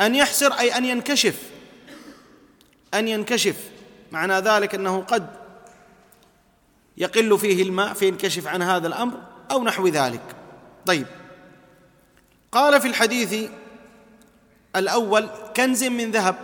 أن 0.01 0.15
يحسر 0.15 0.53
أي 0.53 0.77
أن 0.77 0.85
ينكشف. 0.85 1.51
أن 2.93 3.07
ينكشف. 3.07 3.69
معنى 4.11 4.33
ذلك 4.33 4.75
أنه 4.75 5.01
قد 5.01 5.29
يقل 6.97 7.39
فيه 7.39 7.63
الماء 7.63 7.93
فينكشف 7.93 8.47
عن 8.47 8.61
هذا 8.61 8.87
الأمر 8.87 9.17
أو 9.51 9.63
نحو 9.63 9.87
ذلك. 9.87 10.35
طيب. 10.85 11.07
قال 12.51 12.81
في 12.81 12.87
الحديث 12.87 13.49
الأول 14.75 15.29
كنز 15.55 15.83
من 15.83 16.11
ذهب 16.11 16.35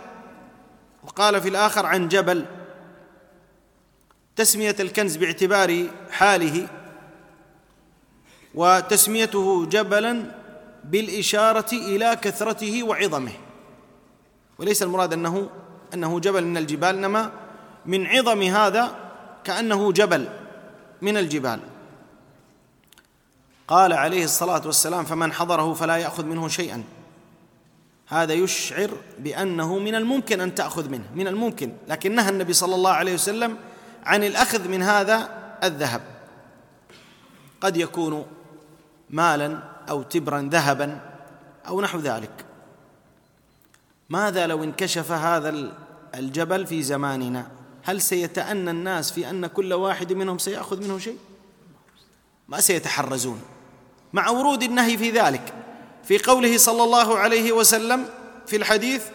وقال 1.04 1.40
في 1.40 1.48
الآخر 1.48 1.86
عن 1.86 2.08
جبل. 2.08 2.44
تسمية 4.36 4.76
الكنز 4.80 5.16
باعتبار 5.16 5.86
حاله 6.10 6.68
وتسميته 8.54 9.66
جبلا 9.66 10.24
بالإشارة 10.84 11.72
إلى 11.72 12.16
كثرته 12.22 12.82
وعظمه. 12.82 13.32
وليس 14.58 14.82
المراد 14.82 15.12
أنه 15.12 15.50
أنه 15.94 16.20
جبل 16.20 16.44
من 16.44 16.56
الجبال 16.56 16.96
إنما 16.96 17.32
من 17.86 18.06
عظم 18.06 18.42
هذا 18.42 18.94
كأنه 19.44 19.92
جبل 19.92 20.28
من 21.02 21.16
الجبال. 21.16 21.60
قال 23.68 23.92
عليه 23.92 24.24
الصلاة 24.24 24.62
والسلام 24.66 25.04
فمن 25.04 25.32
حضره 25.32 25.74
فلا 25.74 25.96
يأخذ 25.96 26.24
منه 26.24 26.48
شيئا. 26.48 26.84
هذا 28.10 28.32
يشعر 28.32 28.90
بأنه 29.18 29.78
من 29.78 29.94
الممكن 29.94 30.40
أن 30.40 30.54
تأخذ 30.54 30.88
منه 30.88 31.04
من 31.14 31.28
الممكن 31.28 31.72
لكن 31.88 32.14
نهى 32.14 32.28
النبي 32.28 32.52
صلى 32.52 32.74
الله 32.74 32.90
عليه 32.90 33.14
وسلم 33.14 33.56
عن 34.04 34.24
الأخذ 34.24 34.68
من 34.68 34.82
هذا 34.82 35.28
الذهب. 35.64 36.02
قد 37.60 37.76
يكون 37.76 38.26
مالا 39.10 39.62
أو 39.90 40.02
تبرا 40.02 40.48
ذهبا 40.52 41.00
أو 41.68 41.80
نحو 41.80 41.98
ذلك. 41.98 42.44
ماذا 44.08 44.46
لو 44.46 44.64
انكشف 44.64 45.12
هذا 45.12 45.72
الجبل 46.14 46.66
في 46.66 46.82
زماننا؟ 46.82 47.46
هل 47.82 48.00
سيتأنى 48.00 48.70
الناس 48.70 49.10
في 49.10 49.30
أن 49.30 49.46
كل 49.46 49.72
واحد 49.72 50.12
منهم 50.12 50.38
سيأخذ 50.38 50.82
منه 50.82 50.98
شيء؟ 50.98 51.18
ما 52.48 52.60
سيتحرزون. 52.60 53.42
مع 54.12 54.30
ورود 54.30 54.62
النهي 54.62 54.98
في 54.98 55.10
ذلك 55.10 55.54
في 56.04 56.18
قوله 56.18 56.58
صلى 56.58 56.84
الله 56.84 57.18
عليه 57.18 57.52
وسلم 57.52 58.08
في 58.46 58.56
الحديث 58.56 59.06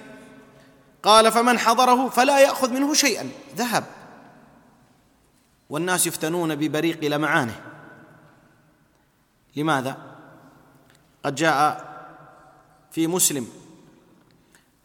قال 1.04 1.32
فمن 1.32 1.60
حضره 1.60 2.10
فلا 2.10 2.40
يأخذ 2.40 2.74
منه 2.74 2.94
شيئا 2.94 3.30
ذهب. 3.56 3.86
والناس 5.70 6.08
يفتنون 6.08 6.56
ببريق 6.56 7.04
لمعانه. 7.04 7.62
لماذا؟ 9.56 9.98
قد 11.26 11.36
جاء 11.36 11.96
في 12.92 13.08
مسلم 13.08 13.48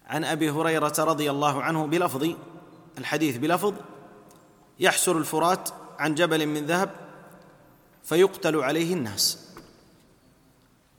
عن 0.07 0.25
أبي 0.25 0.50
هريرة 0.50 0.95
رضي 0.99 1.30
الله 1.30 1.62
عنه 1.62 1.87
بلفظ 1.87 2.28
الحديث 2.99 3.37
بلفظ 3.37 3.75
يحسر 4.80 5.19
الفرات 5.19 5.69
عن 5.99 6.14
جبل 6.14 6.47
من 6.47 6.66
ذهب 6.66 6.90
فيقتل 8.04 8.57
عليه 8.57 8.95
الناس. 8.95 9.50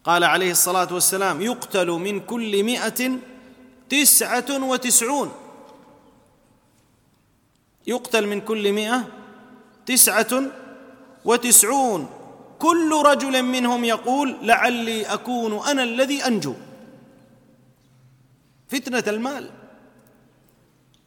قال 0.04 0.24
عليه 0.24 0.52
الصلاة 0.52 0.94
والسلام 0.94 1.42
يقتل 1.42 1.88
من 1.88 2.20
كل 2.20 2.64
مائه 2.64 3.18
تسعة 3.90 4.64
وتسعون. 4.70 5.32
يقتل 7.88 8.28
من 8.28 8.42
كل 8.42 8.74
مائه 8.74 9.08
تسعة 9.86 10.44
وتسعون. 11.26 12.10
كل 12.60 13.02
رجل 13.06 13.44
منهم 13.44 13.84
يقول 13.84 14.38
لعلي 14.42 15.06
أكون 15.06 15.68
أنا 15.68 15.84
الذي 15.84 16.28
أنجو. 16.28 16.54
فتنة 18.68 19.04
المال 19.08 19.52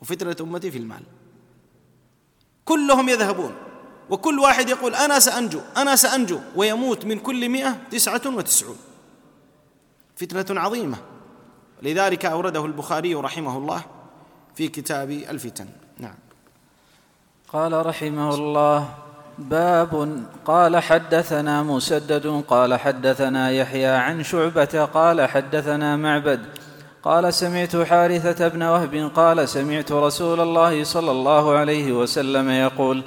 وفتنة 0.03 0.37
أمتي 0.41 0.71
في 0.71 0.79
المال. 0.79 1.03
كلهم 2.65 3.09
يذهبون. 3.09 3.55
وكل 4.11 4.39
واحد 4.39 4.69
يقول 4.69 4.95
أنا 4.95 5.19
سأنجو 5.19 5.61
أنا 5.77 5.97
سأنجو 5.97 6.41
ويموت 6.57 7.05
من 7.05 7.19
كل 7.19 7.49
مئة 7.49 7.77
تسعة 7.91 8.23
وتسعون. 8.27 8.77
فتنة 10.17 10.61
عظيمة. 10.61 10.97
لذلك 11.83 12.27
أورده 12.27 12.65
البخاري 12.65 13.15
رحمه 13.15 13.59
الله 13.59 13.83
في 14.55 14.69
كتاب 14.69 15.11
الفتن. 15.11 15.67
نعم. 15.99 16.15
قال 17.53 17.87
رحمه 17.87 18.35
الله 18.35 18.89
باب 19.39 20.23
قال 20.45 20.77
حدثنا 20.77 21.63
مسدد 21.63 22.45
قال 22.49 22.75
حدثنا 22.75 23.51
يحيى 23.51 23.87
عن 23.87 24.23
شعبة 24.23 24.85
قال 24.95 25.29
حدثنا 25.29 25.97
معبد 25.97 26.41
قال 27.03 27.35
سمعت 27.35 27.77
حارثة 27.77 28.49
بن 28.49 28.63
وهب 28.63 29.11
قال 29.15 29.49
سمعت 29.49 29.93
رسول 29.93 30.41
الله 30.41 30.85
صلى 30.85 31.11
الله 31.11 31.59
عليه 31.59 31.93
وسلم 31.93 32.51
يقول 32.51 33.03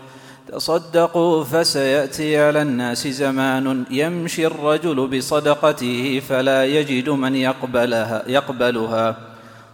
تصدقوا 0.52 1.44
فسيأتي 1.44 2.38
على 2.38 2.62
الناس 2.62 3.08
زمان 3.08 3.86
يمشي 3.92 4.48
الرجل 4.48 5.08
بصدقته 5.08 6.22
فلا 6.30 6.66
يجد 6.66 7.10
من 7.10 7.36
يقبلها 7.36 8.24
يقبلها. 8.28 9.16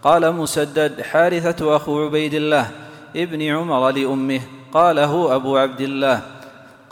قال 0.02 0.32
مسدد 0.32 1.02
حارثة 1.02 1.76
أخو 1.76 2.04
عبيد 2.04 2.34
الله 2.34 2.70
ابن 3.16 3.42
عمر 3.42 3.90
لأمه 3.90 4.40
قال 4.72 4.98
هو 4.98 5.36
أبو 5.36 5.56
عبد 5.56 5.80
الله. 5.80 6.20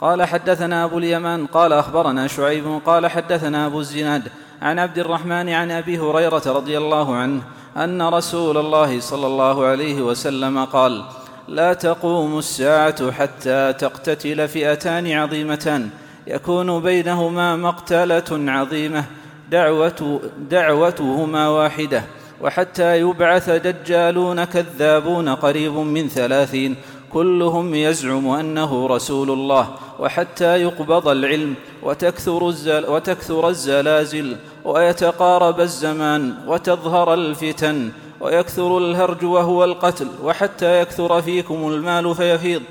قال 0.01 0.23
حدثنا 0.23 0.83
أبو 0.83 0.97
اليمان 0.97 1.45
قال 1.45 1.73
أخبرنا 1.73 2.27
شعيب 2.27 2.81
قال 2.85 3.07
حدثنا 3.07 3.65
أبو 3.65 3.79
الزناد 3.79 4.23
عن 4.61 4.79
عبد 4.79 4.99
الرحمن 4.99 5.49
عن 5.49 5.71
أبي 5.71 5.99
هريرة 5.99 6.43
رضي 6.45 6.77
الله 6.77 7.15
عنه 7.15 7.41
أن 7.77 8.01
رسول 8.01 8.57
الله 8.57 8.99
صلى 8.99 9.27
الله 9.27 9.65
عليه 9.65 10.01
وسلم 10.01 10.65
قال 10.65 11.03
لا 11.47 11.73
تقوم 11.73 12.37
الساعة 12.39 13.11
حتى 13.11 13.73
تقتتل 13.73 14.47
فئتان 14.47 15.11
عظيمتان. 15.11 15.89
يكون 16.27 16.81
بينهما 16.81 17.55
مقتلة 17.55 18.51
عظيمة 18.51 19.03
دعوة 19.51 20.21
دعوتهما 20.49 21.49
واحدة. 21.49 22.03
وحتى 22.41 22.99
يبعث 22.99 23.49
دجالون 23.49 24.43
كذابون 24.43 25.29
قريب 25.29 25.73
من 25.73 26.07
ثلاثين. 26.07 26.75
كلهم 27.13 27.75
يزعم 27.75 28.27
أنه 28.27 28.87
رسول 28.87 29.31
الله 29.31 29.67
وحتى 29.99 30.61
يقبض 30.61 31.07
العلم 31.07 31.55
وتكثر, 31.83 32.47
الزل 32.47 32.85
وتكثر 32.89 33.49
الزلازل 33.49 34.37
ويتقارب 34.65 35.59
الزمان 35.59 36.33
وتظهر 36.47 37.13
الفتن 37.13 37.91
ويكثر 38.21 38.77
الهرج 38.77 39.23
وهو 39.23 39.63
القتل 39.63 40.07
وحتى 40.23 40.81
يكثر 40.81 41.21
فيكم 41.21 41.67
المال 41.67 42.15
فيفيض 42.15 42.61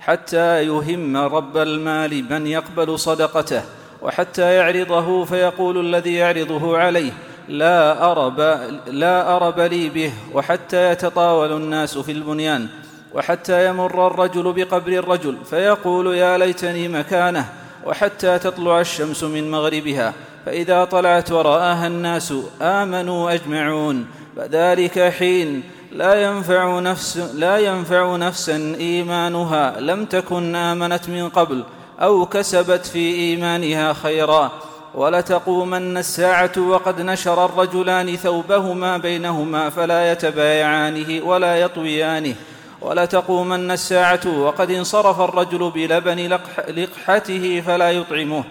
حتى 0.00 0.64
يهم 0.64 1.16
رب 1.16 1.56
المال 1.56 2.24
من 2.30 2.46
يقبل 2.46 2.98
صدقته 2.98 3.62
وحتى 4.02 4.54
يعرضه 4.54 5.24
فيقول 5.24 5.80
الذي 5.86 6.14
يعرضه 6.14 6.78
عليه 6.78 7.12
لا 7.48 8.10
أرب, 8.12 8.40
لا 8.86 9.36
أرب 9.36 9.60
لي 9.60 9.88
به 9.88 10.12
وحتى 10.34 10.90
يتطاول 10.92 11.52
الناس 11.52 11.98
في 11.98 12.12
البنيان 12.12 12.68
وحتى 13.14 13.68
يمر 13.68 14.06
الرجل 14.06 14.52
بقبر 14.52 14.92
الرجل 14.92 15.36
فيقول 15.50 16.14
يا 16.14 16.38
ليتني 16.38 16.88
مكانه 16.88 17.48
وحتى 17.86 18.38
تطلع 18.38 18.80
الشمس 18.80 19.24
من 19.24 19.50
مغربها 19.50 20.14
فإذا 20.46 20.84
طلعت 20.84 21.32
ورآها 21.32 21.86
الناس 21.86 22.34
آمنوا 22.62 23.34
أجمعون 23.34 24.06
فذلك 24.36 24.98
حين 24.98 25.62
لا 25.92 26.22
ينفع 26.22 26.80
نفس 26.80 27.16
لا 27.34 27.58
ينفع 27.58 28.16
نفسا 28.16 28.74
إيمانها 28.80 29.80
لم 29.80 30.04
تكن 30.04 30.54
آمنت 30.54 31.08
من 31.08 31.28
قبل 31.28 31.64
أو 32.00 32.26
كسبت 32.26 32.86
في 32.86 33.14
إيمانها 33.14 33.92
خيرا 33.92 34.52
ولتقومن 34.94 35.96
الساعة 35.96 36.52
وقد 36.58 37.00
نشر 37.00 37.44
الرجلان 37.44 38.16
ثوبهما 38.16 38.96
بينهما 38.96 39.70
فلا 39.70 40.12
يتبايعانه 40.12 41.24
ولا 41.24 41.56
يطويانه 41.56 42.34
ولتقومن 42.80 43.70
الساعة 43.70 44.40
وقد 44.40 44.70
انصرف 44.70 45.20
الرجل 45.20 45.70
بلبن 45.70 46.40
لقحته 46.68 47.60
فلا 47.60 47.90
يطعمه 47.90 48.44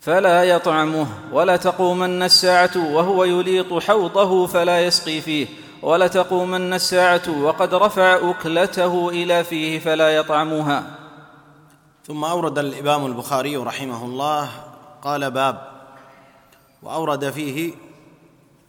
فلا 0.00 0.44
يطعمه 0.44 1.06
ولتقومن 1.32 2.22
الساعة 2.22 2.94
وهو 2.94 3.24
يليط 3.24 3.74
حوضه 3.74 4.46
فلا 4.46 4.80
يسقي 4.86 5.20
فيه 5.20 5.46
ولتقومن 5.82 6.72
الساعة 6.72 7.42
وقد 7.42 7.74
رفع 7.74 8.30
أكلته 8.30 9.08
إلى 9.08 9.44
فيه 9.44 9.78
فلا 9.78 10.16
يطعمها. 10.16 10.84
ثم 12.06 12.24
أورد 12.24 12.58
الإمام 12.58 13.06
البخاري 13.06 13.56
رحمه 13.56 14.04
الله 14.04 14.48
قال 15.02 15.30
باب 15.30 15.70
وأورد 16.82 17.30
فيه 17.30 17.72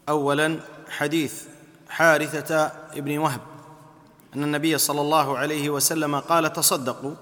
أولا 0.09 0.59
حديث 0.89 1.43
حارثة 1.89 2.71
ابن 2.93 3.17
وهب 3.17 3.50
أن 4.35 4.43
النبي 4.43 4.77
صلى 4.77 5.01
الله 5.01 5.37
عليه 5.37 5.69
وسلم 5.69 6.19
قال 6.19 6.53
تصدقوا 6.53 7.15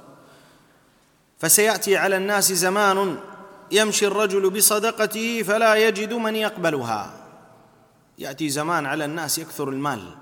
فسيأتي 1.40 1.98
على 1.98 2.18
الناس 2.18 2.54
زمان 2.54 3.20
يمشي 3.72 4.08
الرجل 4.08 4.50
بصدقته 4.50 5.44
فلا 5.44 5.76
يجد 5.76 6.14
من 6.14 6.36
يقبلها. 6.36 7.14
يأتي 8.18 8.50
زمان 8.50 8.86
على 8.86 9.06
الناس 9.06 9.40
يكثر 9.40 9.70
المال. 9.70 10.16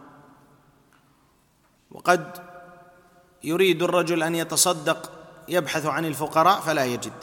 وقد 1.92 2.38
يريد 3.44 3.84
الرجل 3.84 4.24
أن 4.24 4.36
يتصدق 4.36 5.12
يبحث 5.48 5.86
عن 5.86 6.06
الفقراء 6.06 6.62
فلا 6.62 6.86
يجد. 6.86 7.14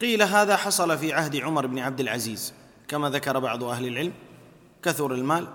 قيل 0.00 0.22
هذا 0.22 0.56
حصل 0.56 0.98
في 0.98 1.12
عهد 1.12 1.36
عمر 1.36 1.66
بن 1.66 1.78
عبد 1.78 2.00
العزيز 2.00 2.52
كما 2.88 3.10
ذكر 3.10 3.38
بعض 3.38 3.64
أهل 3.64 3.86
العلم 3.86 4.12
كثر 4.82 5.12
المال. 5.12 5.48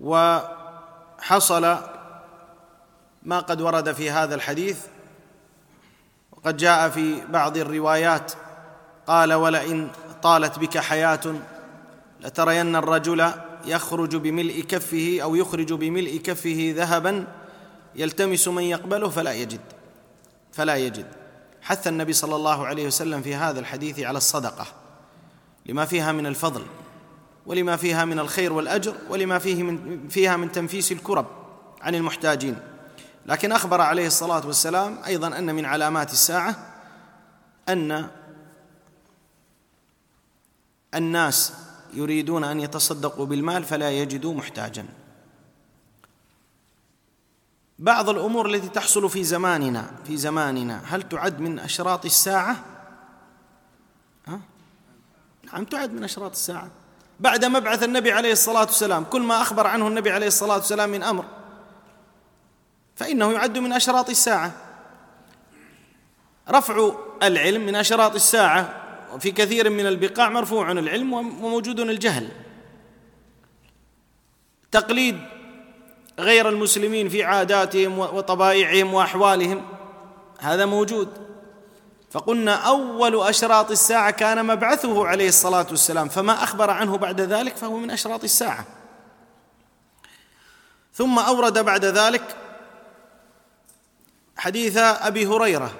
وحصل 0.00 1.76
ما 3.22 3.40
قد 3.40 3.60
ورد 3.60 3.92
في 3.92 4.10
هذا 4.10 4.34
الحديث 4.34 4.78
وقد 6.32 6.56
جاء 6.56 6.88
في 6.88 7.26
بعض 7.26 7.56
الروايات 7.56 8.32
قال 9.06 9.32
ولئن 9.32 9.90
طالت 10.22 10.58
بك 10.58 10.78
حياة 10.78 11.20
لترين 12.20 12.76
الرجل 12.76 13.30
يخرج 13.64 14.16
بملء 14.16 14.60
كفه 14.68 15.18
أو 15.22 15.34
يخرج 15.34 15.72
بملء 15.72 16.16
كفه 16.24 16.74
ذهبا 16.76 17.26
يلتمس 17.94 18.48
من 18.48 18.62
يقبله 18.62 19.08
فلا 19.08 19.32
يجد 19.32 19.60
فلا 20.52 20.76
يجد. 20.76 21.06
حث 21.62 21.86
النبي 21.86 22.12
صلى 22.12 22.36
الله 22.36 22.66
عليه 22.66 22.86
وسلم 22.86 23.22
في 23.22 23.34
هذا 23.34 23.60
الحديث 23.60 24.00
على 24.00 24.18
الصدقة 24.18 24.66
لما 25.66 25.84
فيها 25.84 26.12
من 26.12 26.26
الفضل. 26.26 26.62
ولما 27.48 27.76
فيها 27.76 28.04
من 28.04 28.18
الخير 28.18 28.52
والأجر 28.52 28.94
ولما 29.10 29.38
فيه 29.38 29.62
من 29.62 30.08
فيها 30.08 30.36
من 30.36 30.52
تنفيس 30.52 30.92
الكرب 30.92 31.26
عن 31.80 31.94
المحتاجين. 31.94 32.58
لكن 33.26 33.52
أخبر 33.52 33.80
عليه 33.80 34.06
الصلاة 34.06 34.46
والسلام 34.46 34.98
أيضا 35.06 35.38
أن 35.38 35.54
من 35.54 35.64
علامات 35.64 36.12
الساعة 36.12 36.74
ان 37.68 38.10
الناس 40.94 41.52
يريدون 41.94 42.44
أن 42.44 42.60
يتصدقوا 42.60 43.26
بالمال 43.26 43.64
فلا 43.64 43.90
يجدوا 43.90 44.34
محتاجا. 44.34 44.86
بعض 47.78 48.08
الأمور 48.08 48.46
التي 48.54 48.68
تحصل 48.68 49.10
في 49.10 49.24
زماننا 49.24 49.90
في 50.06 50.16
زماننا 50.16 50.82
هل 50.86 51.08
تعد 51.08 51.40
من 51.40 51.58
أشراط 51.58 52.04
الساعة؟ 52.04 52.64
ها؟ 54.26 54.40
نعم 55.52 55.64
تعد 55.64 55.92
من 55.92 56.04
أشراط 56.04 56.30
الساعة. 56.30 56.70
بعد 57.20 57.44
مبعث 57.44 57.82
النبي 57.82 58.12
عليه 58.12 58.32
الصلاة 58.32 58.60
والسلام. 58.60 59.04
كل 59.04 59.22
ما 59.22 59.42
أخبر 59.42 59.66
عنه 59.66 59.88
النبي 59.88 60.10
عليه 60.10 60.26
الصلاة 60.26 60.56
والسلام 60.56 60.90
من 60.90 61.02
أمر. 61.02 61.24
فإنه 62.96 63.32
يعد 63.32 63.58
من 63.58 63.72
أشراط 63.72 64.10
الساعة. 64.10 64.52
رفع 66.50 66.92
العلم 67.22 67.66
من 67.66 67.74
أشراط 67.74 68.14
الساعة. 68.14 68.74
وفي 69.14 69.30
كثير 69.30 69.70
من 69.70 69.86
البقاع 69.86 70.28
مرفوع 70.28 70.72
العلم 70.72 71.12
وموجود 71.12 71.80
الجهل. 71.80 72.28
تقليد 74.70 75.18
غير 76.18 76.48
المسلمين 76.48 77.08
في 77.08 77.24
عاداتهم 77.24 77.98
وطبائعهم 77.98 78.94
وأحوالهم. 78.94 79.64
هذا 80.38 80.66
موجود. 80.66 81.27
فقلنا 82.10 82.54
أول 82.54 83.28
أشراط 83.28 83.70
الساعة 83.70 84.10
كان 84.10 84.46
مبعثه 84.46 85.06
عليه 85.06 85.28
الصلاة 85.28 85.66
والسلام 85.70 86.08
فما 86.08 86.42
أخبر 86.42 86.70
عنه 86.70 86.98
بعد 86.98 87.20
ذلك 87.20 87.56
فهو 87.56 87.76
من 87.76 87.90
أشراط 87.90 88.24
الساعة. 88.24 88.64
ثم 90.94 91.18
أورد 91.18 91.58
بعد 91.58 91.84
ذلك 91.84 92.36
حديث 94.36 94.76
أبي 94.76 95.26
هريرة 95.26 95.70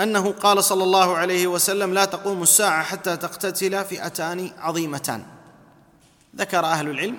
أنه 0.00 0.32
قال 0.32 0.64
صلى 0.64 0.84
الله 0.84 1.16
عليه 1.16 1.46
وسلم 1.46 1.94
لا 1.94 2.04
تقوم 2.04 2.42
الساعة 2.42 2.82
حتى 2.82 3.16
تقتتل 3.16 3.84
فئتان 3.84 4.50
عظيمتان 4.58 5.26
ذكر 6.36 6.64
أهل 6.64 6.90
العلم 6.90 7.18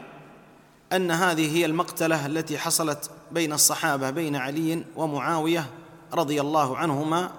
أن 0.93 1.11
هذه 1.11 1.57
هي 1.57 1.65
المقتلة 1.65 2.25
التي 2.25 2.57
حصلت 2.57 3.11
بين 3.31 3.53
الصحابة 3.53 4.09
بين 4.09 4.35
علي 4.35 4.83
ومعاوية 4.95 5.65
رضي 6.13 6.41
الله 6.41 6.77
عنهما 6.77 7.31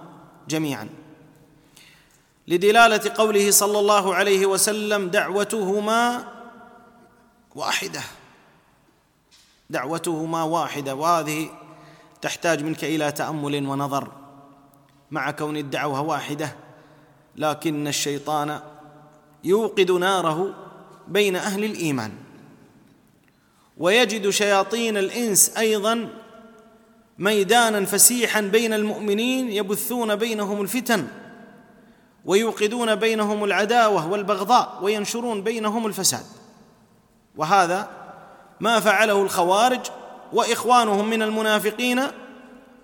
جميعا. 0.50 0.88
لدلالة 2.48 3.12
قوله 3.14 3.50
صلى 3.50 3.78
الله 3.78 4.14
عليه 4.14 4.46
وسلم 4.46 5.08
دعوتهما 5.08 6.28
واحدة. 7.54 8.02
دعوتهما 9.70 10.42
واحدة. 10.42 10.94
وهذه 10.94 11.50
تحتاج 12.22 12.62
منك 12.62 12.84
إلى 12.84 13.12
تأمل 13.12 13.66
ونظر 13.66 14.12
مع 15.10 15.30
كون 15.30 15.56
الدعوة 15.56 16.00
واحدة. 16.00 16.56
لكن 17.36 17.88
الشيطان 17.88 18.60
يوقد 19.44 19.90
ناره 19.90 20.54
بين 21.08 21.36
أهل 21.36 21.64
الإيمان. 21.64 22.12
ويجد 23.78 24.30
شياطين 24.30 24.96
الإنس 24.96 25.56
أيضا 25.56 26.08
ميدانا 27.20 27.86
فسيحا 27.86 28.40
بين 28.40 28.72
المؤمنين 28.72 29.50
يبثون 29.50 30.16
بينهم 30.16 30.60
الفتن 30.60 31.06
ويوقدون 32.24 32.94
بينهم 32.94 33.44
العداوة 33.44 34.06
والبغضاء 34.06 34.78
وينشرون 34.82 35.42
بينهم 35.42 35.86
الفساد. 35.86 36.24
وهذا 37.36 37.88
ما 38.60 38.80
فعله 38.80 39.22
الخوارج 39.22 39.80
وإخوانهم 40.32 41.10
من 41.10 41.22
المنافقين 41.22 42.02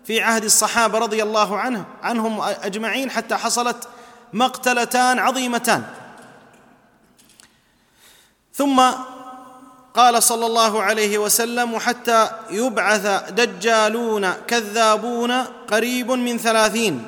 في 0.04 0.20
عهد 0.20 0.44
الصحابة 0.44 0.98
رضي 0.98 1.22
الله 1.22 1.56
عنه 1.56 1.84
عنهم 2.02 2.40
أجمعين 2.40 3.10
حتى 3.10 3.34
حصلت 3.34 3.88
مقتلتان 4.32 5.18
عظيمتان. 5.18 5.84
ثم 8.52 8.82
قال 9.96 10.22
صلى 10.22 10.46
الله 10.46 10.82
عليه 10.82 11.18
وسلم 11.18 11.78
حتى 11.78 12.30
يبعث 12.50 13.32
دجالون 13.32 14.32
كذابون 14.32 15.32
قريب 15.42 16.10
من 16.10 16.38
ثلاثين. 16.38 17.06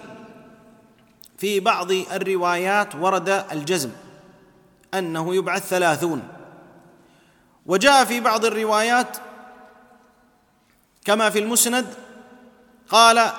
في 1.39 1.61
بعض 1.61 1.93
الروايات 1.93 2.95
ورد 2.95 3.45
الجزم 3.53 3.91
أنه 4.95 5.35
يبعث 5.35 5.69
ثلاثون. 5.69 6.23
وجاء 7.67 8.05
في 8.05 8.21
بعض 8.21 8.45
الروايات 8.45 9.17
كما 11.05 11.31
في 11.31 11.39
المسند 11.39 11.87
قال 12.89 13.31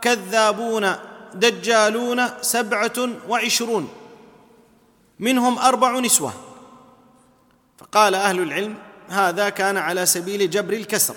كذابون 0.00 0.92
دجالون 1.34 2.28
سبعة 2.40 3.08
وعشرون 3.28 3.88
منهم 5.18 5.58
أربع 5.58 5.98
نسوة. 5.98 6.32
فقال 7.78 8.14
أهل 8.14 8.40
العلم 8.40 8.91
هذا 9.12 9.48
كان 9.48 9.76
على 9.76 10.06
سبيل 10.06 10.50
جبر 10.50 10.72
الكسر. 10.72 11.14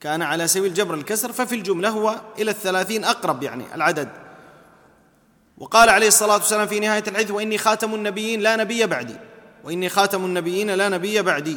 كان 0.00 0.22
على 0.22 0.48
سبيل 0.48 0.74
جبر 0.74 0.94
الكسر 0.94 1.32
ففي 1.32 1.54
الجملة 1.54 1.88
هو 1.88 2.20
إلى 2.38 2.50
الثلاثين 2.50 3.04
أقرب 3.04 3.42
يعني 3.42 3.64
العدد. 3.74 4.08
وقال 5.58 5.88
عليه 5.88 6.08
الصلاة 6.08 6.34
والسلام 6.34 6.66
في 6.66 6.80
نهاية 6.80 7.04
الحديث 7.08 7.30
وإني 7.30 7.58
خاتم 7.58 7.94
النبيين 7.94 8.40
لا 8.40 8.56
نبي 8.56 8.86
بعدي. 8.86 9.16
وإني 9.64 9.88
خاتم 9.88 10.24
النبيين 10.24 10.70
لا 10.70 10.88
نبي 10.88 11.22
بعدي. 11.22 11.56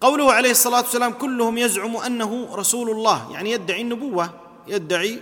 قوله 0.00 0.32
عليه 0.32 0.50
الصلاة 0.50 0.80
والسلام 0.80 1.12
كلهم 1.12 1.58
يزعم 1.58 1.96
أنه 1.96 2.48
رسول 2.54 2.90
الله 2.90 3.32
يعني 3.32 3.50
يدعي 3.50 3.82
النبوة 3.82 4.30
يدعي 4.68 5.20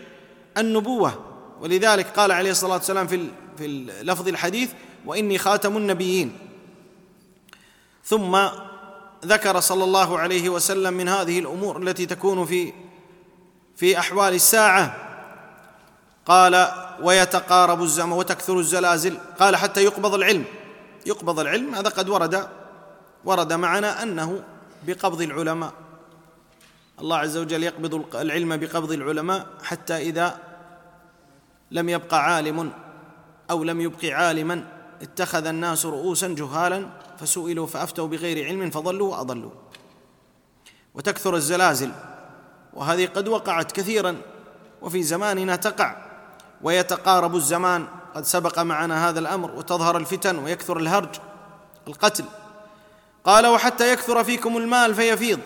النبوة. 0.59 1.25
ولذلك 1.61 2.07
قال 2.07 2.33
عليه 2.33 2.51
الصلاة 2.51 2.75
والسلام 2.75 3.07
في 3.07 3.29
في 3.59 3.67
لفظ 4.03 4.29
الحديث 4.29 4.71
وإني 5.07 5.39
خاتم 5.39 5.77
النبيين. 5.77 6.48
ثم 8.09 8.39
ذكر 9.25 9.61
صلى 9.61 9.85
الله 9.85 10.19
عليه 10.19 10.49
وسلم 10.49 10.95
من 10.95 11.09
هذه 11.09 11.39
الأمور 11.39 11.83
التي 11.83 12.07
تكون 12.07 12.47
في 12.47 12.73
في 13.77 13.99
أحوال 13.99 14.35
الساعة. 14.35 14.97
قال 16.27 16.69
ويتقارب 17.03 17.83
الزمن 17.83 18.13
وتكثر 18.13 18.59
الزلازل. 18.59 19.19
قال 19.41 19.57
حتى 19.57 19.85
يقبض 19.85 20.15
العلم. 20.15 20.45
يقبض 21.07 21.41
العلم 21.41 21.75
هذا 21.75 21.89
قد 21.89 22.09
ورد 22.09 22.49
ورد 23.25 23.53
معنا 23.53 24.03
أنه 24.03 24.43
بقبض 24.87 25.23
العلماء. 25.23 25.73
الله 27.01 27.17
عز 27.17 27.37
وجل 27.37 27.63
يقبض 27.63 28.17
العلم 28.17 28.57
بقبض 28.57 28.93
العلماء 28.93 29.47
حتى 29.63 29.97
إذا 29.97 30.39
لم 31.71 31.89
يبق 31.89 32.15
عالم 32.15 32.73
أو 33.51 33.65
لم 33.65 33.81
يبق 33.81 34.05
عالما 34.05 34.65
اتخذ 35.03 35.47
الناس 35.47 35.87
رؤوسا 35.87 36.29
جهالا 36.29 36.87
فسئلوا 37.21 37.67
فأفتوا 37.67 38.07
بغير 38.07 38.47
علم 38.47 38.71
فضلوا 38.71 39.17
وأضلوا. 39.17 39.51
وتكثر 40.95 41.37
الزلازل 41.37 41.93
وهذه 42.73 43.07
قد 43.07 43.29
وقعت 43.29 43.73
كثيرا 43.73 44.17
وفي 44.83 45.03
زماننا 45.03 45.57
تقع 45.57 45.97
ويتقارب 46.63 47.37
الزمان. 47.37 47.87
قد 48.15 48.25
سبق 48.25 48.59
معنا 48.59 49.09
هذا 49.09 49.21
الأمر 49.21 49.51
وتظهر 49.51 49.97
الفتن 49.97 50.39
ويكثر 50.39 50.77
الهرج 50.77 51.09
القتل. 51.89 52.25
قال 53.25 53.47
وحتى 53.47 53.93
يكثر 53.93 54.25
فيكم 54.25 54.57
المال 54.57 54.95
فيفيض 54.95 55.41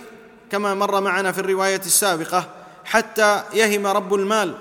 كما 0.50 0.74
مر 0.74 1.00
معنا 1.00 1.32
في 1.32 1.38
الرواية 1.38 1.80
السابقة 1.86 2.48
حتى 2.84 3.42
يهم 3.52 3.86
رب 3.86 4.14
المال 4.14 4.54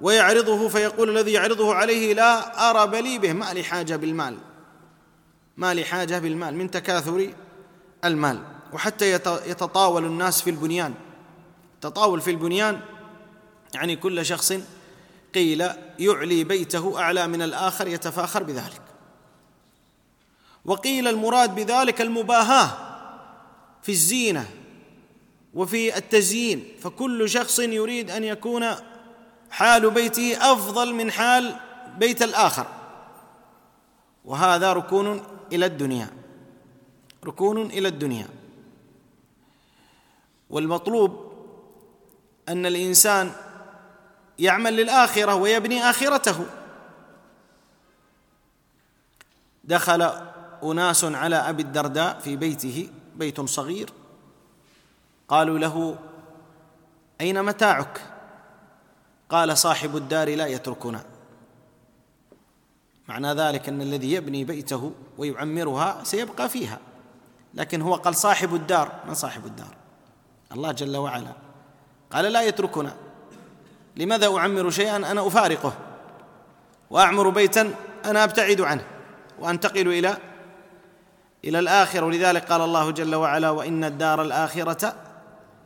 ويعرضه 0.00 0.68
فيقول 0.68 1.10
الذي 1.18 1.32
يعرضه 1.32 1.74
عليه 1.74 2.14
لا 2.14 2.70
أرى 2.70 2.86
بلي 2.86 3.18
به 3.18 3.32
ما 3.32 3.52
لي 3.52 3.62
حاجة 3.62 3.96
بالمال. 3.96 4.38
ما 5.56 5.74
لي 5.74 5.84
حاجة 5.84 6.18
بالمال 6.18 6.54
من 6.56 6.70
تكاثر 6.70 7.32
المال. 8.04 8.42
وحتى 8.72 9.12
يتطاول 9.46 10.04
الناس 10.04 10.42
في 10.42 10.50
البنيان. 10.50 10.94
تطاول 11.80 12.20
في 12.20 12.30
البنيان 12.30 12.80
يعني 13.74 13.96
كل 13.96 14.26
شخص 14.26 14.52
قيل 15.34 15.70
يعلي 15.98 16.44
بيته 16.44 17.00
أعلى 17.00 17.26
من 17.26 17.42
الآخر 17.42 17.88
يتفاخر 17.88 18.42
بذلك. 18.42 18.82
وقيل 20.64 21.08
المراد 21.08 21.54
بذلك 21.54 22.00
المباهاة 22.00 22.70
في 23.82 23.92
الزينة 23.92 24.48
وفي 25.54 25.96
التزيين. 25.96 26.64
فكل 26.82 27.28
شخص 27.28 27.58
يريد 27.58 28.10
أن 28.10 28.24
يكون 28.24 28.66
حال 29.50 29.90
بيته 29.90 30.52
أفضل 30.52 30.94
من 30.94 31.10
حال 31.10 31.56
بيت 31.98 32.22
الآخر. 32.22 32.66
وهذا 34.24 34.72
ركون 34.72 35.22
إلى 35.52 35.66
الدنيا. 35.66 36.10
ركون 37.24 37.66
إلى 37.66 37.88
الدنيا. 37.88 38.28
والمطلوب 40.50 41.32
أن 42.48 42.66
الإنسان 42.66 43.32
يعمل 44.38 44.76
للآخرة 44.76 45.34
ويبني 45.34 45.90
آخرته. 45.90 46.46
دخل 49.64 50.02
أناس 50.62 51.04
على 51.04 51.36
أبي 51.36 51.62
الدرداء 51.62 52.18
في 52.18 52.36
بيته 52.36 52.90
بيت 53.16 53.40
صغير. 53.40 53.90
قالوا 55.28 55.58
له 55.58 55.98
أين 57.20 57.42
متاعك؟ 57.42 58.00
قال 59.28 59.58
صاحب 59.58 59.96
الدار 59.96 60.34
لا 60.34 60.46
يتركنا. 60.46 61.15
معنى 63.08 63.32
ذلك 63.32 63.68
أن 63.68 63.82
الذي 63.82 64.12
يبني 64.12 64.44
بيته 64.44 64.92
ويعمرها 65.18 66.00
سيبقى 66.02 66.48
فيها. 66.48 66.78
لكن 67.54 67.82
هو 67.82 67.94
قال 67.94 68.16
صاحب 68.16 68.54
الدار. 68.54 68.92
من 69.08 69.14
صاحب 69.14 69.46
الدار؟ 69.46 69.74
الله 70.52 70.72
جل 70.72 70.96
وعلا. 70.96 71.32
قال 72.12 72.24
لا 72.24 72.42
يتركنا. 72.42 72.94
لماذا 73.96 74.36
أعمر 74.36 74.70
شيئا 74.70 74.96
أنا 74.96 75.26
أفارقه؟ 75.26 75.72
وأعمر 76.90 77.28
بيتا 77.28 77.74
أنا 78.04 78.24
أبتعد 78.24 78.60
عنه 78.60 78.84
وأنتقل 79.38 79.88
إلى 79.88 80.16
إلى 81.44 81.58
الآخرة. 81.58 82.06
ولذلك 82.06 82.52
قال 82.52 82.60
الله 82.60 82.90
جل 82.90 83.14
وعلا 83.14 83.50
وإن 83.50 83.84
الدار 83.84 84.22
الآخرة 84.22 84.94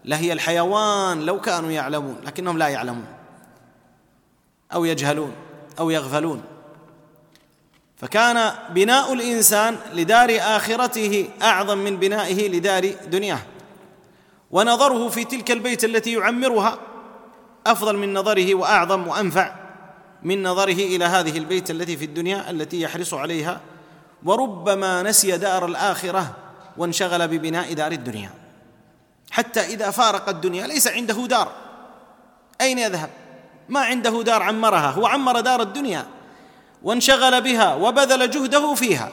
لهي 0.05 0.33
الحيوان. 0.33 1.21
لو 1.21 1.41
كانوا 1.41 1.71
يعلمون 1.71 2.17
لكنهم 2.25 2.59
لا 2.59 2.69
يعلمون. 2.69 3.07
أو 4.75 4.85
يجهلون 4.85 5.33
أو 5.79 5.91
يغفلون. 5.91 6.43
فكان 8.01 8.53
بناء 8.71 9.13
الإنسان 9.13 9.77
لدار 9.95 10.37
آخرته 10.41 11.29
أعظم 11.43 11.79
من 11.79 11.97
بنائه 11.97 12.49
لدار 12.49 12.95
دنياه. 13.07 13.41
ونظره 14.51 15.09
في 15.09 15.25
تلك 15.25 15.51
البيت 15.51 15.85
التي 15.85 16.13
يعمرها 16.13 16.79
أفضل 17.67 17.97
من 17.97 18.15
نظره 18.15 18.55
وأعظم 18.55 19.09
وأنفع 19.09 19.55
من 20.23 20.43
نظره 20.43 20.73
إلى 20.73 21.05
هذه 21.05 21.39
البيت 21.39 21.71
التي 21.71 21.97
في 21.97 22.05
الدنيا 22.05 22.51
التي 22.51 22.81
يحرص 22.81 23.15
عليها. 23.15 23.61
وربما 24.25 25.03
نسي 25.03 25.37
دار 25.37 25.67
الآخرة 25.67 26.37
وانشغل 26.77 27.29
ببناء 27.29 27.73
دار 27.73 27.93
الدنيا. 27.93 28.31
حتى 29.31 29.61
إذا 29.61 29.91
فارق 29.91 30.29
الدنيا 30.29 30.67
ليس 30.67 30.89
عنده 30.89 31.27
دار. 31.27 31.53
أين 32.61 32.79
يذهب؟ 32.79 33.11
ما 33.69 33.81
عنده 33.81 34.23
دار 34.23 34.43
عمرها. 34.43 34.91
هو 34.91 35.07
عمر 35.07 35.41
دار 35.41 35.63
الدنيا. 35.63 36.07
وانشغل 36.83 37.41
بها 37.41 37.75
وبذل 37.75 38.31
جهده 38.31 38.75
فيها 38.75 39.13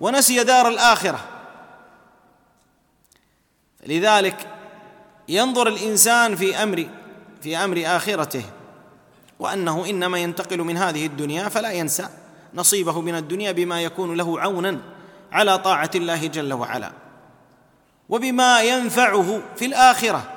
ونسي 0.00 0.44
دار 0.44 0.68
الآخرة. 0.68 1.20
لذلك 3.86 4.46
ينظر 5.28 5.68
الإنسان 5.68 6.36
في 6.36 6.62
أمر 6.62 6.88
في 7.40 7.56
أمر 7.56 7.82
آخرته 7.86 8.42
وأنه 9.38 9.86
إنما 9.86 10.18
ينتقل 10.18 10.58
من 10.58 10.76
هذه 10.76 11.06
الدنيا 11.06 11.48
فلا 11.48 11.72
ينسى 11.72 12.08
نصيبه 12.54 13.00
من 13.00 13.14
الدنيا 13.14 13.52
بما 13.52 13.82
يكون 13.82 14.16
له 14.16 14.40
عونا 14.40 14.80
على 15.32 15.58
طاعة 15.58 15.90
الله 15.94 16.26
جل 16.26 16.52
وعلا 16.52 16.92
وبما 18.08 18.62
ينفعه 18.62 19.42
في 19.56 19.64
الآخرة 19.64 20.32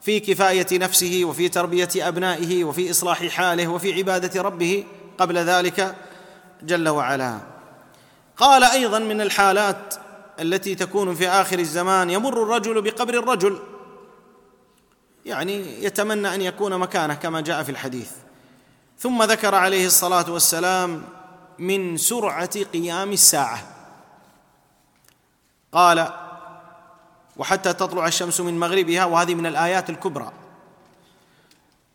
في 0.00 0.20
كفاية 0.20 0.66
نفسه 0.72 1.20
وفي 1.24 1.48
تربية 1.48 1.88
أبنائه 1.96 2.64
وفي 2.64 2.90
إصلاح 2.90 3.26
حاله 3.26 3.68
وفي 3.68 3.92
عبادة 3.92 4.42
ربه 4.42 4.84
قبل 5.18 5.38
ذلك 5.38 5.94
جل 6.62 6.88
وعلا. 6.88 7.38
قال 8.36 8.64
أيضا 8.64 8.98
من 8.98 9.20
الحالات 9.20 9.94
التي 10.40 10.74
تكون 10.74 11.14
في 11.14 11.28
آخر 11.28 11.58
الزمان 11.58 12.10
يمر 12.10 12.42
الرجل 12.42 12.82
بقبر 12.82 13.14
الرجل. 13.14 13.58
يعني 15.26 15.84
يتمنى 15.84 16.34
أن 16.34 16.40
يكون 16.40 16.78
مكانه 16.78 17.14
كما 17.14 17.40
جاء 17.40 17.62
في 17.62 17.70
الحديث. 17.70 18.10
ثم 18.98 19.22
ذكر 19.22 19.54
عليه 19.54 19.86
الصلاة 19.86 20.30
والسلام 20.30 21.02
من 21.58 21.96
سرعة 21.96 22.62
قيام 22.62 23.12
الساعة. 23.12 23.62
قال 25.72 26.12
وحتى 27.36 27.72
تطلع 27.72 28.06
الشمس 28.06 28.40
من 28.40 28.58
مغربها 28.58 29.04
وهذه 29.04 29.34
من 29.34 29.46
الآيات 29.46 29.90
الكبرى. 29.90 30.32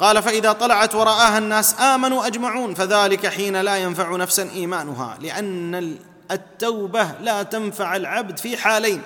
قال 0.04 0.24
فإذا 0.24 0.52
طلعت 0.52 0.96
وراها 0.96 1.38
الناس 1.38 1.80
آمنوا 1.80 2.28
أجمعون 2.28 2.74
فذلك 2.74 3.28
حين 3.28 3.62
لا 3.62 3.78
ينفع 3.78 4.16
نفسا 4.16 4.50
إيمانها 4.50 5.18
لأن 5.22 5.98
التوبة 6.32 7.04
لا 7.22 7.44
تنفع 7.44 7.96
العبد 7.96 8.38
في 8.38 8.58
حالين 8.58 9.02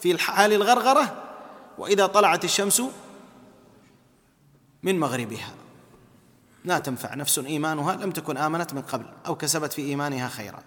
في 0.00 0.18
حال 0.18 0.52
الغرغرة 0.52 1.22
وإذا 1.78 2.06
طلعت 2.06 2.44
الشمس 2.44 2.82
من 4.82 4.98
مغربها. 4.98 5.50
لا 6.64 6.78
تنفع 6.78 7.14
نفس 7.14 7.38
إيمانها 7.38 7.96
لم 7.96 8.10
تكن 8.10 8.36
آمنت 8.36 8.74
من 8.74 8.82
قبل 8.82 9.06
أو 9.26 9.34
كسبت 9.34 9.72
في 9.72 9.82
إيمانها 9.82 10.28
خيرا. 10.28 10.62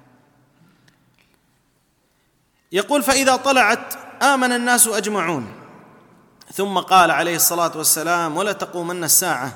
يقول 2.71 3.03
فإذا 3.03 3.35
طلعت 3.35 3.93
آمن 4.23 4.51
الناس 4.51 4.87
أجمعون. 4.87 5.62
ثم 6.53 6.77
قال 6.79 7.11
عليه 7.11 7.35
الصلاة 7.35 7.71
والسلام 7.75 8.37
ولا 8.37 8.51
تقومن 8.51 9.03
الساعة. 9.03 9.53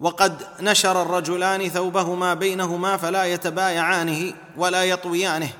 وقد 0.00 0.46
نشر 0.60 1.02
الرجلان 1.02 1.68
ثوبهما 1.68 2.34
بينهما 2.34 2.96
فلا 2.96 3.24
يتبايعانه 3.24 4.34
ولا 4.56 4.84
يطويانه. 4.84 5.50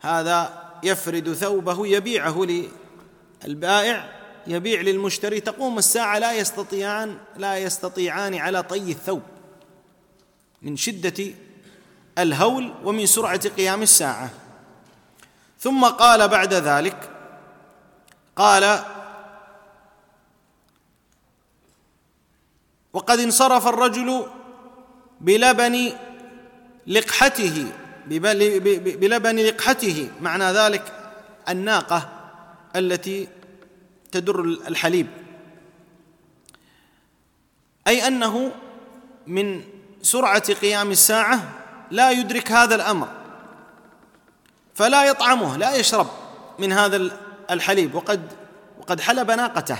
هذا 0.00 0.64
يفرد 0.82 1.32
ثوبه 1.32 1.86
يبيعه 1.86 2.46
للبائع 3.44 4.10
يبيع 4.46 4.80
للمشتري. 4.80 5.40
تقوم 5.40 5.78
الساعة 5.78 6.18
لا 6.18 6.32
يستطيعان 6.32 7.18
لا 7.36 7.58
يستطيعان 7.58 8.34
على 8.34 8.62
طي 8.62 8.92
الثوب 8.92 9.22
من 10.62 10.76
شدة 10.76 11.24
الهول 12.18 12.74
ومن 12.84 13.06
سرعة 13.06 13.48
قيام 13.48 13.82
الساعة. 13.82 14.30
ثم 15.60 15.84
قال 15.84 16.28
بعد 16.28 16.54
ذلك 16.54 17.10
قال 18.36 18.84
وقد 22.92 23.18
انصرف 23.18 23.66
الرجل 23.66 24.26
بلبن 25.20 25.92
لقحته 26.86 27.66
بلبن 28.06 29.36
لقحته. 29.36 30.10
معنى 30.20 30.44
ذلك 30.44 31.12
الناقة 31.48 32.08
التي 32.76 33.28
تدر 34.12 34.40
الحليب. 34.40 35.06
أي 37.86 38.06
أنه 38.06 38.52
من 39.26 39.64
سرعة 40.02 40.54
قيام 40.54 40.90
الساعة 40.90 41.52
لا 41.90 42.10
يدرك 42.10 42.52
هذا 42.52 42.74
الأمر 42.74 43.08
فلا 44.74 45.04
يطعمه 45.04 45.56
لا 45.56 45.74
يشرب 45.74 46.06
من 46.58 46.72
هذا 46.72 47.10
الحليب. 47.50 47.94
وقد 47.94 48.32
وقد 48.80 49.00
حلب 49.00 49.30
ناقته. 49.30 49.78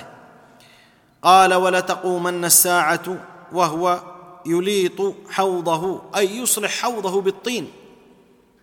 قال 1.22 1.54
ولتقومن 1.54 2.44
الساعة 2.44 3.16
وهو 3.52 4.02
يليط 4.46 5.14
حوضه 5.30 6.02
أي 6.16 6.36
يصلح 6.36 6.82
حوضه 6.82 7.20
بالطين. 7.20 7.72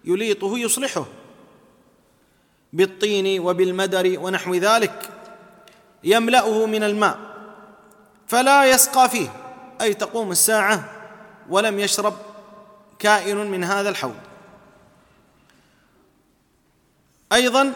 يليطه 0.05 0.57
يصلحه 0.57 1.05
بالطين 2.73 3.39
وبالمدر 3.39 4.19
ونحو 4.19 4.55
ذلك. 4.55 5.09
يملأه 6.03 6.65
من 6.65 6.83
الماء 6.83 7.19
فلا 8.27 8.65
يسقى 8.65 9.09
فيه 9.09 9.29
أي 9.81 9.93
تقوم 9.93 10.31
الساعة 10.31 10.91
ولم 11.49 11.79
يشرب 11.79 12.13
كائن 12.99 13.37
من 13.37 13.63
هذا 13.63 13.89
الحوض. 13.89 14.15
أيضا 17.33 17.73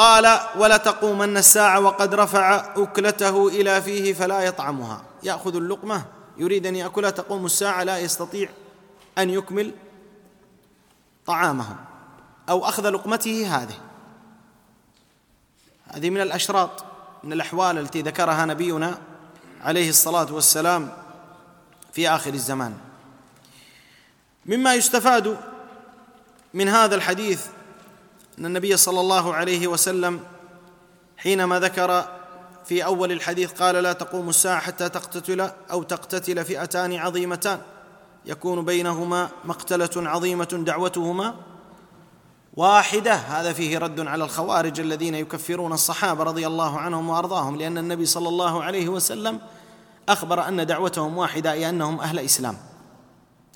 قال 0.00 0.40
ولا 0.56 0.76
تقومن 0.76 1.36
الساعة 1.36 1.80
وقد 1.80 2.14
رفع 2.14 2.72
أكلته 2.76 3.48
إلى 3.48 3.82
فيه 3.82 4.12
فلا 4.12 4.40
يطعمها. 4.40 5.02
يأخذ 5.22 5.56
اللقمة 5.56 6.04
يريد 6.36 6.66
أن 6.66 6.76
يأكلها 6.76 7.10
تقوم 7.10 7.46
الساعة 7.46 7.82
لا 7.82 7.98
يستطيع 7.98 8.48
أن 9.18 9.30
يكمل 9.30 9.72
طعامه 11.26 11.76
أو 12.48 12.64
أخذ 12.64 12.88
لقمته 12.88 13.56
هذه. 13.56 13.74
هذه 15.88 16.10
من 16.10 16.20
الأشراط 16.20 16.84
من 17.24 17.32
الأحوال 17.32 17.78
التي 17.78 18.02
ذكرها 18.02 18.46
نبينا 18.46 18.98
عليه 19.62 19.88
الصلاة 19.88 20.32
والسلام 20.32 20.92
في 21.92 22.08
آخر 22.08 22.34
الزمان. 22.34 22.74
مما 24.46 24.74
يستفاد 24.74 25.36
من 26.54 26.68
هذا 26.68 26.94
الحديث 26.94 27.46
أن 28.40 28.46
النبي 28.46 28.76
صلى 28.76 29.00
الله 29.00 29.34
عليه 29.34 29.66
وسلم 29.66 30.20
حينما 31.16 31.60
ذكر 31.60 32.04
في 32.64 32.84
أول 32.84 33.12
الحديث 33.12 33.52
قال 33.52 33.74
لا 33.74 33.92
تقوم 33.92 34.28
الساعة 34.28 34.60
حتى 34.60 34.88
تقتتل 34.88 35.50
أو 35.70 35.82
تقتتل 35.82 36.44
فئتان 36.44 36.96
عظيمتان 36.96 37.60
يكون 38.26 38.64
بينهما 38.64 39.28
مقتلة 39.44 39.90
عظيمة 39.96 40.62
دعوتهما 40.66 41.34
واحدة. 42.56 43.14
هذا 43.14 43.52
فيه 43.52 43.78
رد 43.78 44.00
على 44.00 44.24
الخوارج 44.24 44.80
الذين 44.80 45.14
يكفرون 45.14 45.72
الصحابة 45.72 46.24
رضي 46.24 46.46
الله 46.46 46.78
عنهم 46.78 47.10
وأرضاهم 47.10 47.56
لأن 47.56 47.78
النبي 47.78 48.06
صلى 48.06 48.28
الله 48.28 48.62
عليه 48.62 48.88
وسلم 48.88 49.40
أخبر 50.08 50.48
أن 50.48 50.66
دعوتهم 50.66 51.18
واحدة 51.18 51.52
أي 51.52 51.68
أنهم 51.68 52.00
أهل 52.00 52.18
إسلام 52.18 52.56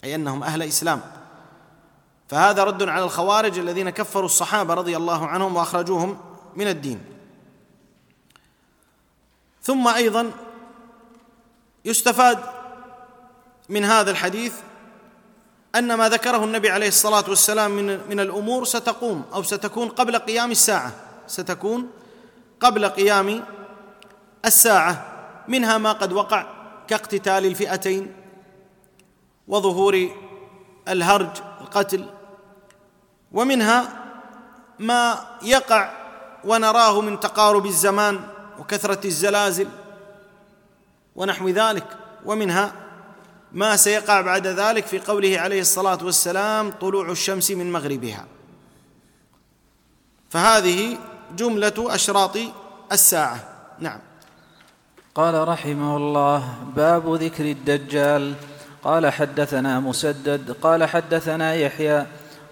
أي 0.05 0.15
أنهم 0.15 0.43
أهل 0.43 0.63
إسلام. 0.63 1.01
فهذا 2.35 2.65
رد 2.65 2.83
على 2.83 3.05
الخوارج 3.05 3.59
الذين 3.59 3.91
كفروا 3.91 4.25
الصحابة 4.25 4.75
رضي 4.75 4.97
الله 4.97 5.27
عنهم 5.27 5.57
وأخرجوهم 5.57 6.19
من 6.57 6.69
الدين. 6.69 7.01
ثم 9.63 9.89
أيضا 9.89 10.31
يستفاد 11.85 12.39
من 13.69 13.85
هذا 13.85 14.11
الحديث 14.11 14.55
أن 15.75 15.95
ما 15.95 16.09
ذكره 16.09 16.45
النبي 16.45 16.71
عليه 16.71 16.89
الصلاة 16.89 17.25
والسلام 17.29 17.71
من 17.71 18.09
من 18.09 18.21
الأمور 18.21 18.65
ستقوم 18.65 19.25
أو 19.35 19.43
ستكون 19.43 19.89
قبل 19.89 20.19
قيام 20.19 20.51
الساعة. 20.51 20.93
ستكون 21.27 21.91
قبل 22.61 22.87
قيام 22.89 23.45
الساعة. 24.45 25.07
منها 25.49 25.79
ما 25.79 25.93
قد 25.93 26.13
وقع 26.13 26.47
كاقتتال 26.89 27.47
الفئتين 27.47 28.15
وظهور 29.49 30.11
الهرج 30.89 31.31
القتل 31.61 32.14
ومنها 33.35 33.89
ما 34.79 35.27
يقع 35.43 35.91
ونراه 36.45 37.01
من 37.01 37.21
تقارب 37.21 37.67
الزمان 37.67 38.21
وكثرة 38.59 39.07
الزلازل 39.07 39.69
ونحو 41.17 41.49
ذلك 41.49 41.87
ومنها 42.25 42.73
ما 43.53 43.77
سيقع 43.77 44.21
بعد 44.21 44.47
ذلك 44.47 44.87
في 44.87 44.99
قوله 44.99 45.41
عليه 45.41 45.61
الصلاة 45.61 45.99
والسلام 46.05 46.71
طلوع 46.71 47.11
الشمس 47.11 47.51
من 47.51 47.73
مغربها. 47.73 48.25
فهذه 50.31 50.99
جملة 51.37 51.75
أشراط 51.79 52.37
الساعة. 52.93 53.39
نعم. 53.79 54.01
قال 55.15 55.49
رحمه 55.49 55.97
الله 55.97 56.55
باب 56.77 57.15
ذكر 57.15 57.45
الدجال. 57.45 58.35
قال 58.83 59.13
حدثنا 59.13 59.81
مسدد 59.81 60.57
قال 60.63 60.85
حدثنا 60.85 61.55
يحيى 61.55 62.07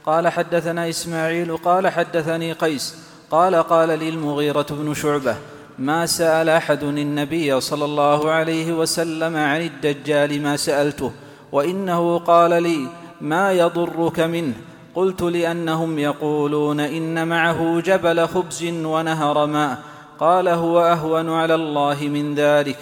قال 0.07 0.29
حدثنا 0.29 0.89
إسماعيل 0.89 1.57
قال 1.57 1.89
حدثني 1.89 2.53
قيس 2.53 2.97
قال 3.31 3.55
قال 3.55 3.99
لي 3.99 4.09
المغيرة 4.09 4.67
بن 4.71 4.95
شعبة 4.95 5.37
ما 5.79 6.07
سأل 6.07 6.49
أحد 6.49 6.83
النبي 6.83 7.61
صلى 7.61 7.85
الله 7.85 8.31
عليه 8.31 8.73
وسلم 8.73 9.37
عن 9.37 9.61
الدجال 9.61 10.43
ما 10.43 10.57
سألته 10.57 11.13
وإنه 11.53 12.19
قال 12.19 12.63
لي 12.63 12.89
ما 13.21 13.53
يضرك 13.53 14.21
منه؟ 14.21 14.55
قلت 14.95 15.23
لأنهم 15.23 15.99
يقولون 15.99 16.81
إن 16.81 17.29
معه 17.29 17.81
جبل 17.81 18.29
خبز 18.29 18.65
ونهر 18.65 19.47
ماء 19.47 19.79
قال 20.21 20.49
هو 20.49 20.81
أهون 20.81 21.31
على 21.31 21.55
الله 21.55 21.99
من 22.01 22.35
ذلك. 22.35 22.77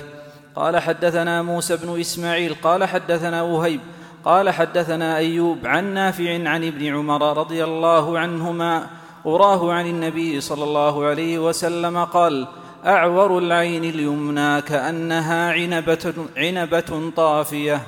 قال 0.56 0.78
حدثنا 0.78 1.42
موسى 1.42 1.76
بن 1.76 2.00
إسماعيل 2.00 2.54
قال 2.62 2.85
حدثنا 2.85 3.42
وهيب 3.42 3.80
قال 4.24 4.50
حدثنا 4.50 5.16
أيوب 5.16 5.59
عن 5.64 5.94
نافع 5.94 6.48
عن 6.48 6.64
ابن 6.64 6.87
عمر 6.87 7.38
رضي 7.38 7.64
الله 7.64 8.18
عنهما 8.18 8.87
أراه 9.26 9.72
عن 9.72 9.87
النبي 9.87 10.40
صلى 10.40 10.64
الله 10.64 11.04
عليه 11.06 11.38
وسلم 11.38 12.04
قال 12.04 12.46
أعور 12.87 13.38
العين 13.38 13.85
اليمنى 13.85 14.62
كأنها 14.62 15.52
عنبه, 15.52 16.14
عنبة 16.37 17.11
طافية. 17.16 17.80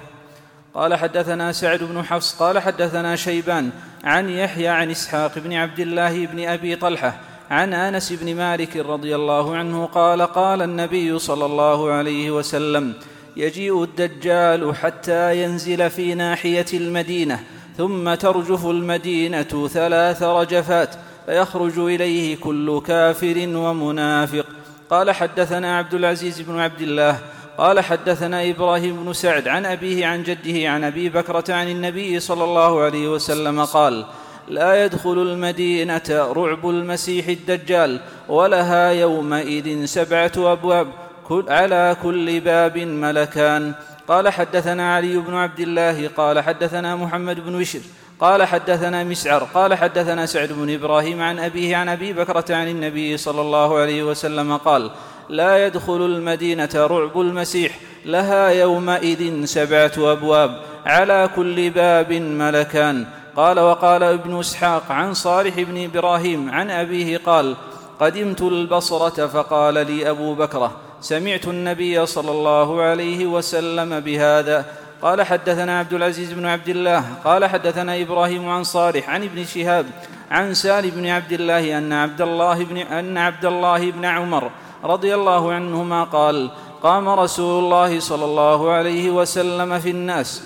قال 0.75 0.95
حدثنا 0.95 1.53
سعد 1.53 1.83
بن 1.83 2.03
حفص 2.03 2.35
قال 2.43 2.59
حدثنا 2.59 3.17
شيبان 3.17 3.71
عن 4.05 4.29
يحيى 4.29 4.69
عن 4.69 4.91
إسحاق 4.91 5.39
بن 5.39 5.53
عبد 5.53 5.81
الله 5.81 6.27
بن 6.27 6.49
أبي 6.49 6.77
طلحة 6.77 7.15
عن 7.51 7.75
آنس 7.75 8.13
بن 8.13 8.37
مالك 8.37 8.77
رضي 8.77 9.15
الله 9.15 9.57
عنه 9.57 9.87
قال 9.87 10.23
قال 10.23 10.63
النبي 10.63 11.19
صلى 11.19 11.47
الله 11.47 11.91
عليه 11.91 12.31
وسلم 12.31 12.95
يجيء 13.37 13.83
الدجال 13.83 14.77
حتى 14.77 15.43
ينزل 15.43 15.91
في 15.91 16.15
ناحية 16.15 16.67
المدينة 16.75 17.41
ثم 17.77 18.15
ترجف 18.15 18.67
المدينة 18.67 19.69
ثلاث 19.69 20.23
رجفات 20.23 20.95
فيخرج 21.27 21.79
إليه 21.79 22.37
كل 22.37 22.83
كافر 22.87 23.49
ومنافق. 23.55 24.47
قال 24.91 25.11
حدثنا 25.11 25.79
عبد 25.79 25.95
العزيز 25.95 26.41
بن 26.41 26.59
عبد 26.59 26.81
الله 26.81 27.19
قال 27.59 27.81
حدثنا 27.81 28.51
إبراهيم 28.51 29.05
بن 29.05 29.13
سعد 29.13 29.49
عن 29.49 29.67
أبيه 29.67 30.07
عن 30.07 30.23
جده 30.23 30.71
عن 30.71 30.85
أبي 30.85 31.09
بكرة 31.09 31.55
عن 31.55 31.69
النبي 31.69 32.21
صلى 32.21 32.45
الله 32.45 32.81
عليه 32.81 33.09
وسلم 33.09 33.65
قال 33.65 34.05
لا 34.49 34.85
يدخل 34.85 35.13
المدينة 35.23 36.03
رعب 36.11 36.69
المسيح 36.69 37.29
الدجال 37.29 38.01
ولها 38.29 38.91
يومئذ 38.91 39.85
سبعة 39.85 40.33
أبواب 40.37 40.87
على 41.31 41.97
كل 42.03 42.41
باب 42.41 42.79
ملكان. 42.79 43.73
قال 44.09 44.29
حدثنا 44.29 44.95
علي 44.95 45.17
بن 45.17 45.35
عبد 45.35 45.61
الله 45.61 46.09
قال 46.17 46.41
حدثنا 46.41 46.97
محمد 46.97 47.41
بن 47.41 47.59
بشر 47.59 47.81
قال 48.21 48.45
حدثنا 48.45 49.05
مسعر 49.05 49.45
قال 49.55 49.75
حدثنا 49.75 50.27
سعد 50.27 50.53
بن 50.53 50.75
إبراهيم 50.75 51.23
عن 51.23 51.39
أبيه 51.39 51.77
عن 51.77 51.89
أبي 51.89 52.13
بكرة 52.13 52.45
عن 52.55 52.69
النبي 52.69 53.17
صلى 53.17 53.41
الله 53.41 53.79
عليه 53.79 54.03
وسلم 54.03 54.57
قال 54.57 54.91
لا 55.29 55.67
يدخل 55.67 56.07
المدينة 56.07 56.71
رعب 56.75 57.21
المسيح 57.21 57.79
لها 58.05 58.49
يومئذ 58.49 59.45
سبعة 59.45 59.93
أبواب 59.99 60.61
على 60.87 61.31
كل 61.37 61.71
باب 61.71 62.13
ملكان. 62.13 63.07
قال 63.37 63.61
وقال 63.61 64.03
ابن 64.03 64.39
إسحاق 64.41 64.93
عن 64.93 65.15
صالح 65.15 65.61
بن 65.61 65.85
إبراهيم 65.85 66.51
عن 66.51 66.71
أبيه 66.71 67.19
قال 67.19 67.57
قدمت 68.01 68.43
البصرة 68.43 69.27
فقال 69.27 69.75
لي 69.75 70.11
أبو 70.11 70.35
بكرة 70.35 70.73
سمعت 71.03 71.49
النبي 71.49 72.07
صلى 72.07 72.31
الله 72.31 72.83
عليه 72.83 73.27
وسلم 73.27 74.01
بهذا. 74.01 74.83
قال 75.03 75.23
حدثنا 75.23 75.79
عبد 75.79 75.93
العزيز 75.93 76.33
بن 76.33 76.47
عبد 76.47 76.69
الله 76.69 77.05
قال 77.25 77.45
حدثنا 77.45 78.03
إبراهيم 78.03 78.49
عن 78.49 78.65
صالح 78.65 79.11
عن 79.11 79.23
ابن 79.23 79.45
شهاب 79.45 79.87
عن 80.31 80.55
سالم 80.55 80.91
بن 80.91 81.07
عبد 81.07 81.33
الله 81.33 81.79
أن 81.79 81.93
عبد 81.93 82.21
الله 82.21 82.65
بن 82.65 82.77
أن 82.77 83.19
عبد 83.19 83.45
الله 83.45 83.91
بن 83.91 84.05
عمر 84.05 84.51
رضي 84.85 85.15
الله 85.15 85.53
عنهما 85.53 86.05
قال 86.05 86.51
قام 86.83 87.09
رسول 87.09 87.65
الله 87.65 88.01
صلى 88.01 88.25
الله 88.25 88.71
عليه 88.71 89.11
وسلم 89.11 89.79
في 89.79 89.91
الناس 89.91 90.43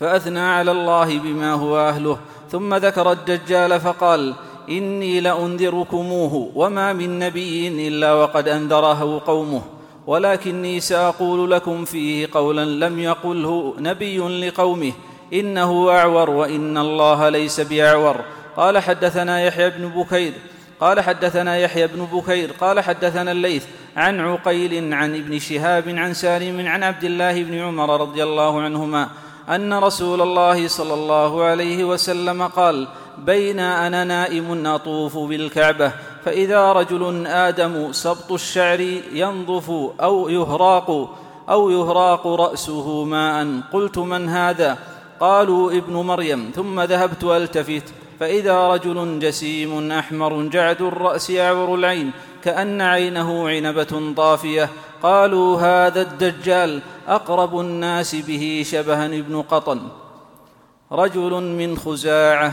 فأثنى 0.00 0.40
على 0.40 0.70
الله 0.70 1.18
بما 1.18 1.52
هو 1.52 1.78
أهله 1.78 2.18
ثم 2.50 2.74
ذكر 2.74 3.12
الدجال 3.12 3.80
فقال 3.80 4.34
إني 4.68 5.20
لأنذركموه 5.20 6.50
وما 6.54 6.92
من 6.92 7.18
نبي 7.18 7.88
إلا 7.88 8.12
وقد 8.12 8.48
أنذره 8.48 9.22
قومه 9.26 9.62
ولكني 10.06 10.80
سأقول 10.80 11.50
لكم 11.50 11.84
فيه 11.84 12.28
قولا 12.32 12.64
لم 12.86 12.98
يقله 12.98 13.74
نبي 13.78 14.18
لقومه 14.18 14.92
إنه 15.32 15.90
أعور 15.90 16.30
وإن 16.30 16.78
الله 16.78 17.28
ليس 17.28 17.60
بأعور. 17.60 18.16
قال 18.56 18.78
حدثنا 18.78 19.42
يحيى 19.42 19.70
بن 19.70 19.88
بكير 19.88 20.32
قال 20.80 21.00
حدثنا 21.00 21.58
يحيى 21.58 21.86
بن 21.86 22.04
بكير 22.12 22.50
قال 22.60 22.80
حدثنا 22.80 23.32
الليث 23.32 23.64
عن 23.96 24.20
عقيل 24.20 24.94
عن 24.94 25.14
ابن 25.14 25.38
شهاب 25.38 25.88
عن 25.88 26.14
سالم 26.14 26.66
عن 26.66 26.82
عبد 26.82 27.04
الله 27.04 27.42
بن 27.42 27.58
عمر 27.58 28.00
رضي 28.00 28.22
الله 28.22 28.60
عنهما 28.62 29.08
أن 29.48 29.74
رسول 29.74 30.20
الله 30.20 30.68
صلى 30.68 30.94
الله 30.94 31.44
عليه 31.44 31.84
وسلم 31.84 32.42
قال 32.42 32.88
بين 33.18 33.60
أنا 33.60 34.04
نائم 34.04 34.66
أطوف 34.66 35.18
بالكعبة 35.18 35.92
فإذا 36.24 36.72
رجل 36.72 37.26
آدم 37.26 37.92
سبط 37.92 38.32
الشعر 38.32 38.80
ينظف 39.12 39.70
أو 40.00 40.28
يهراق 40.28 41.10
أو 41.48 41.70
يهراق 41.70 42.26
رأسه 42.26 43.04
ماء. 43.04 43.60
قلت 43.72 43.98
من 43.98 44.28
هذا؟ 44.28 44.78
قالوا 45.20 45.72
ابن 45.72 45.92
مريم. 45.92 46.50
ثم 46.54 46.80
ذهبت 46.80 47.24
ألتفت 47.24 47.82
فإذا 48.20 48.68
رجل 48.68 49.18
جسيم 49.18 49.92
أحمر 49.92 50.42
جعد 50.42 50.82
الرأس 50.82 51.30
اعور 51.30 51.74
العين 51.74 52.10
كأن 52.44 52.80
عينه 52.80 53.48
عنبة 53.48 54.14
طافية. 54.16 54.68
قالوا 55.02 55.60
هذا 55.60 56.02
الدجال 56.02 56.80
أقرب 57.08 57.60
الناس 57.60 58.14
به 58.14 58.62
شبها 58.66 59.06
ابن 59.06 59.42
قطن. 59.42 59.80
رجل 60.92 61.30
من 61.30 61.76
خزاعة. 61.76 62.52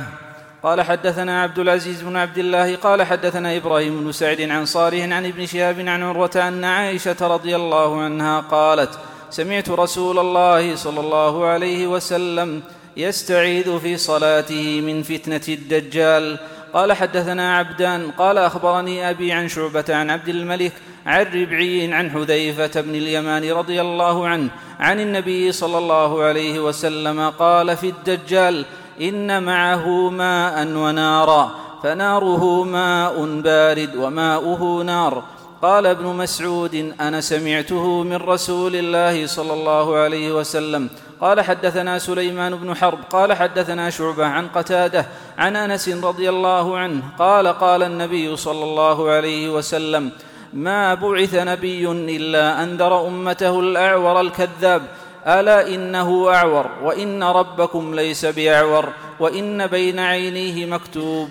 قال 0.64 0.82
حدثنا 0.82 1.44
عبد 1.44 1.60
العزيز 1.60 2.02
بن 2.02 2.16
عبد 2.16 2.38
الله 2.38 2.76
قال 2.76 3.04
حدثنا 3.04 3.58
إبراهيم 3.58 4.04
بن 4.04 4.12
سعد 4.12 4.42
عن 4.42 4.66
صالح 4.66 5.04
عن 5.04 5.26
ابن 5.26 5.46
شهاب 5.46 5.80
عن 5.80 6.04
عروة 6.04 6.32
أن 6.36 6.64
عائشة 6.64 7.16
رضي 7.22 7.56
الله 7.56 8.02
عنها 8.02 8.40
قالت 8.40 8.90
سمعت 9.30 9.70
رسول 9.70 10.20
الله 10.20 10.76
صلى 10.76 11.00
الله 11.00 11.46
عليه 11.46 11.88
وسلم 11.88 12.62
يستعيذ 12.98 13.80
في 13.80 13.98
صلاته 13.98 14.82
من 14.82 15.04
فتنة 15.04 15.42
الدجال. 15.48 16.38
قال 16.74 16.94
حدثنا 16.94 17.58
عبدان 17.58 18.12
قال 18.12 18.38
أخبرني 18.38 19.10
أبي 19.10 19.32
عن 19.32 19.48
شعبة 19.48 19.86
عن 19.90 20.10
عبد 20.10 20.30
الملك 20.30 20.74
عن 21.06 21.26
ربعي 21.26 21.94
عن 21.94 22.12
حذيفة 22.12 22.82
بن 22.82 22.96
اليمان 22.96 23.52
رضي 23.52 23.82
الله 23.82 24.28
عنه 24.28 24.50
عن 24.80 25.00
النبي 25.00 25.52
صلى 25.52 25.78
الله 25.78 26.24
عليه 26.24 26.60
وسلم 26.60 27.30
قال 27.30 27.78
في 27.78 27.90
الدجال 27.90 28.66
إن 29.02 29.44
معه 29.44 30.10
ماء 30.10 30.68
ونارا 30.68 31.52
فناره 31.84 32.64
ماء 32.64 33.42
بارد 33.42 33.96
وماؤه 33.96 34.84
نار. 34.84 35.24
قال 35.62 35.86
ابن 35.86 36.06
مسعود 36.06 36.94
أنا 37.02 37.22
سمعته 37.22 38.04
من 38.04 38.16
رسول 38.16 38.76
الله 38.76 39.28
صلى 39.28 39.54
الله 39.54 39.98
عليه 39.98 40.32
وسلم. 40.32 40.90
قال 41.22 41.42
حدثنا 41.42 42.00
سليمان 42.00 42.56
بن 42.56 42.76
حرب 42.76 43.00
قال 43.12 43.34
حدثنا 43.34 43.90
شعبة 43.90 44.26
عن 44.26 44.48
قتادة 44.48 45.06
عن 45.38 45.56
أنس 45.56 45.90
رضي 45.90 46.30
الله 46.30 46.78
عنه 46.78 47.02
قال 47.20 47.48
قال 47.48 47.84
النبي 47.84 48.36
صلى 48.36 48.64
الله 48.64 49.10
عليه 49.10 49.50
وسلم 49.50 50.12
ما 50.54 50.94
بعث 50.94 51.36
نبي 51.36 51.92
إلا 51.92 52.64
انذر 52.64 53.08
أمته 53.08 53.60
الأعور 53.60 54.22
الكذاب. 54.22 54.82
ألا 55.28 55.76
إنه 55.76 56.30
أعور 56.34 56.72
وإن 56.82 57.24
ربكم 57.24 57.96
ليس 57.96 58.26
بأعور 58.26 58.94
وإن 59.20 59.68
بين 59.68 60.00
عينيه 60.00 60.66
مكتوب 60.66 61.30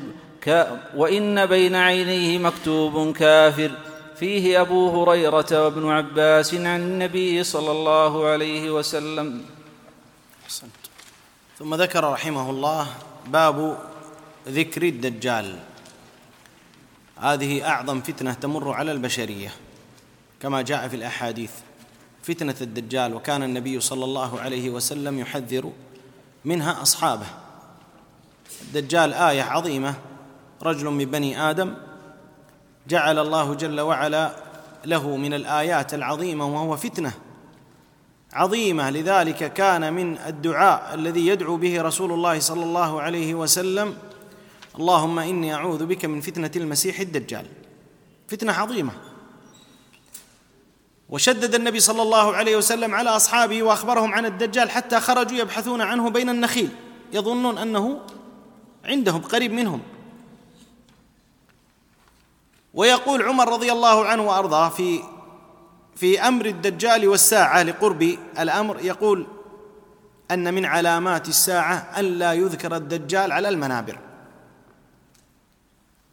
وإن 0.97 1.47
بين 1.47 1.75
عينيه 1.75 2.39
مكتوب 2.39 3.17
كافر. 3.17 3.71
فيه 4.17 4.61
أبو 4.61 5.03
هريرة 5.03 5.65
وابن 5.65 5.91
عباس 5.91 6.55
عن 6.55 6.81
النبي 6.81 7.45
صلى 7.45 7.71
الله 7.71 8.27
عليه 8.29 8.71
وسلم. 8.71 9.45
أحسنت. 10.45 10.71
ثم 11.59 11.75
ذكر 11.75 12.13
رحمه 12.13 12.51
الله 12.51 12.87
باب 13.27 13.79
ذكر 14.49 14.83
الدجال. 14.83 15.59
هذه 17.17 17.69
أعظم 17.69 18.01
فتنة 18.01 18.33
تمر 18.33 18.73
على 18.73 18.93
البشرية 18.93 19.53
كما 20.41 20.63
جاء 20.63 20.89
في 20.89 20.97
الأحاديث. 20.97 21.51
فتنة 22.31 22.55
الدجال 22.61 23.15
وكان 23.15 23.43
النبي 23.43 23.81
صلى 23.81 24.05
الله 24.05 24.41
عليه 24.41 24.71
وسلم 24.71 25.19
يحذر 25.19 25.73
منها 26.45 26.83
أصحابه. 26.83 27.27
الدجال 28.63 29.13
آية 29.13 29.43
عظيمة. 29.43 29.95
رجل 30.63 30.87
من 30.87 31.05
بني 31.05 31.51
آدم 31.51 31.75
جعل 32.89 33.19
الله 33.19 33.55
جل 33.55 33.81
وعلا 33.81 34.31
له 34.85 35.17
من 35.17 35.35
الآيات 35.35 35.95
العظيمة 35.95 36.47
وهو 36.47 36.77
فتنة 36.77 37.13
عظيمة. 38.33 38.91
لذلك 38.91 39.53
كان 39.53 39.93
من 39.93 40.19
الدعاء 40.19 40.95
الذي 40.95 41.27
يدعو 41.27 41.57
به 41.57 41.83
رسول 41.83 42.13
الله 42.13 42.41
صلى 42.41 42.65
الله 42.65 43.01
عليه 43.03 43.35
وسلم 43.35 43.95
اللهم 44.79 45.19
إني 45.19 45.55
أعوذ 45.55 45.87
بك 45.87 46.05
من 46.05 46.21
فتنة 46.21 46.51
المسيح 46.57 47.01
الدجال. 47.01 47.47
فتنة 48.29 48.53
عظيمة. 48.53 48.93
وشدد 51.11 51.55
النبي 51.55 51.81
صلى 51.81 52.03
الله 52.03 52.37
عليه 52.37 52.57
وسلم 52.57 52.95
على 52.95 53.11
أصحابه 53.11 53.63
وأخبرهم 53.63 54.15
عن 54.15 54.27
الدجال 54.27 54.71
حتى 54.71 55.01
خرجوا 55.01 55.39
يبحثون 55.39 55.81
عنه 55.81 56.11
بين 56.11 56.29
النخيل. 56.29 56.71
يظنون 57.13 57.59
أنه 57.59 58.01
عندهم 58.85 59.23
قريب 59.23 59.53
منهم. 59.53 59.81
ويقول 62.75 63.23
عمر 63.23 63.53
رضي 63.53 63.73
الله 63.73 64.07
عنه 64.07 64.23
وأرضاه 64.23 64.69
في 64.69 65.01
في 65.97 66.21
أمر 66.29 66.47
الدجال 66.47 67.09
والساعة 67.09 67.63
لقرب 67.63 68.19
الأمر 68.39 68.81
يقول 68.81 69.27
أن 70.31 70.55
من 70.55 70.65
علامات 70.65 71.29
الساعة 71.29 71.75
أن 71.99 72.05
لا 72.05 72.33
يذكر 72.33 72.77
الدجال 72.77 73.33
على 73.33 73.49
المنابر. 73.49 73.99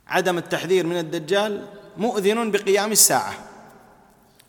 عدم 0.08 0.38
التحذير 0.38 0.86
من 0.86 0.98
الدجال 0.98 1.68
مؤذن 1.98 2.52
بقيام 2.52 2.92
الساعة. 2.92 3.34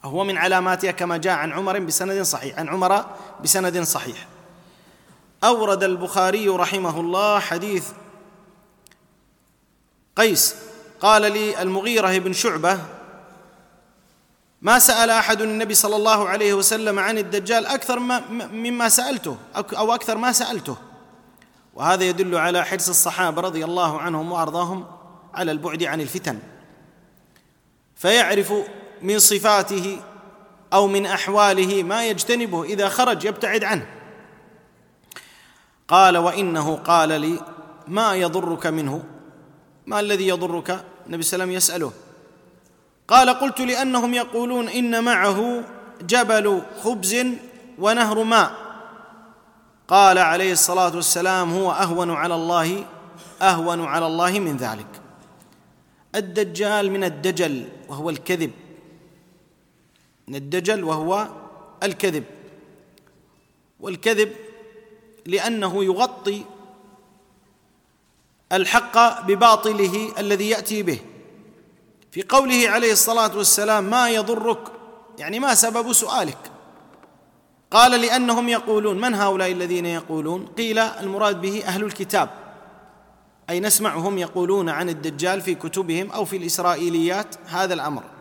هو 0.08 0.24
من 0.24 0.38
علاماتها 0.38 0.90
كما 0.90 1.16
جاء 1.16 1.34
عن 1.34 1.52
عمر 1.52 1.78
بسند 1.78 2.22
صحيح 2.22 2.58
عن 2.58 2.68
عمر 2.68 3.04
بسند 3.44 3.82
صحيح. 3.82 4.26
أورد 5.44 5.84
البخاري 5.84 6.48
رحمه 6.48 7.00
الله 7.00 7.38
حديث 7.38 7.88
قيس 10.16 10.54
قال 11.00 11.32
لي 11.32 11.62
المغيرة 11.62 12.18
بن 12.18 12.32
شعبة 12.32 12.78
ما 14.62 14.78
سأل 14.78 15.10
أحد 15.10 15.42
النبي 15.42 15.74
صلى 15.74 15.96
الله 15.96 16.28
عليه 16.28 16.54
وسلم 16.54 16.98
عن 16.98 17.18
الدجال 17.18 17.66
أكثر 17.66 17.98
ما 17.98 18.20
مما 18.52 18.88
سألته 18.88 19.36
أو 19.56 19.94
أكثر 19.94 20.18
ما 20.18 20.32
سألته. 20.32 20.76
وهذا 21.74 22.04
يدل 22.04 22.34
على 22.34 22.64
حرص 22.64 22.88
الصحابة 22.88 23.42
رضي 23.42 23.64
الله 23.64 24.00
عنهم 24.00 24.32
وأرضاهم 24.32 24.86
على 25.34 25.52
البعد 25.52 25.82
عن 25.82 26.00
الفتن. 26.00 26.38
فيعرف 27.96 28.52
من 29.02 29.18
صفاته 29.18 30.00
أو 30.72 30.86
من 30.86 31.06
أحواله 31.06 31.82
ما 31.82 32.06
يجتنبه 32.06 32.64
إذا 32.64 32.88
خرج 32.88 33.24
يبتعد 33.24 33.64
عنه. 33.64 33.86
قال 35.88 36.16
وإنه 36.16 36.76
قال 36.76 37.20
لي 37.20 37.40
ما 37.88 38.14
يضرك 38.14 38.66
منه؟ 38.66 39.04
ما 39.86 40.00
الذي 40.00 40.28
يضرك؟ 40.28 40.84
النبي 41.06 41.22
صلى 41.22 41.36
الله 41.36 41.44
عليه 41.44 41.56
وسلم 41.56 41.56
يسأله. 41.56 41.92
قال 43.08 43.30
قلت 43.30 43.60
لأنهم 43.60 44.14
يقولون 44.14 44.68
إن 44.68 45.04
معه 45.04 45.64
جبل 46.02 46.62
خبز 46.82 47.26
ونهر 47.78 48.22
ماء. 48.22 48.52
قال 49.88 50.18
عليه 50.18 50.52
الصلاة 50.52 50.96
والسلام 50.96 51.52
هو 51.52 51.72
أهون 51.72 52.10
على 52.10 52.34
الله 52.34 52.84
أهون 53.42 53.84
على 53.84 54.06
الله 54.06 54.40
من 54.40 54.56
ذلك. 54.56 54.86
الدجال 56.14 56.90
من 56.90 57.04
الدجل 57.04 57.68
وهو 57.88 58.10
الكذب. 58.10 58.50
من 60.28 60.34
الدجل 60.34 60.84
وهو 60.84 61.28
الكذب. 61.82 62.24
والكذب 63.80 64.32
لأنه 65.26 65.84
يغطي 65.84 66.44
الحق 68.52 69.26
بباطله 69.26 70.12
الذي 70.18 70.48
يأتي 70.50 70.82
به. 70.82 71.00
في 72.10 72.22
قوله 72.22 72.68
عليه 72.68 72.92
الصلاة 72.92 73.36
والسلام 73.36 73.84
ما 73.84 74.10
يضرك؟ 74.10 74.72
يعني 75.18 75.40
ما 75.40 75.54
سبب 75.54 75.92
سؤالك. 75.92 76.38
قال 77.70 78.00
لأنهم 78.00 78.48
يقولون. 78.48 79.00
من 79.00 79.14
هؤلاء 79.14 79.52
الذين 79.52 79.86
يقولون؟ 79.86 80.46
قيل 80.46 80.78
المراد 80.78 81.40
به 81.40 81.64
أهل 81.64 81.84
الكتاب. 81.84 82.30
أي 83.50 83.60
نسمعهم 83.60 84.18
يقولون 84.18 84.68
عن 84.68 84.88
الدجال 84.88 85.40
في 85.40 85.54
كتبهم 85.54 86.10
أو 86.10 86.24
في 86.24 86.36
الإسرائيليات 86.36 87.34
هذا 87.46 87.74
الأمر. 87.74 88.17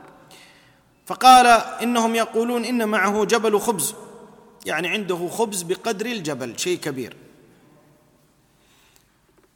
فقال 1.08 1.48
إنهم 1.84 2.16
يقولون 2.16 2.66
إن 2.66 2.88
معه 2.88 3.26
جبل 3.26 3.60
خبز. 3.60 3.96
يعني 4.66 4.88
عنده 4.88 5.28
خبز 5.28 5.62
بقدر 5.62 6.06
الجبل 6.06 6.60
شيء 6.60 6.78
كبير. 6.78 7.16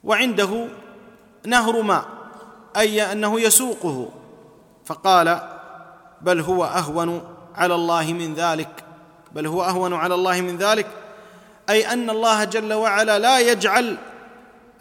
وعنده 0.03 0.67
نهر 1.45 1.81
ماء 1.81 2.05
أي 2.77 3.11
أنه 3.11 3.41
يسوقه. 3.41 4.09
فقال 4.85 5.57
بل 6.21 6.39
هو 6.39 6.65
أهون 6.65 7.21
على 7.55 7.75
الله 7.75 8.13
من 8.13 8.33
ذلك. 8.33 8.83
بل 9.31 9.47
هو 9.47 9.63
أهون 9.63 9.93
على 9.93 10.15
الله 10.15 10.41
من 10.41 10.57
ذلك. 10.57 10.87
أي 11.69 11.93
أن 11.93 12.09
الله 12.09 12.43
جل 12.43 12.73
وعلا 12.73 13.19
لا 13.19 13.39
يجعل 13.39 13.97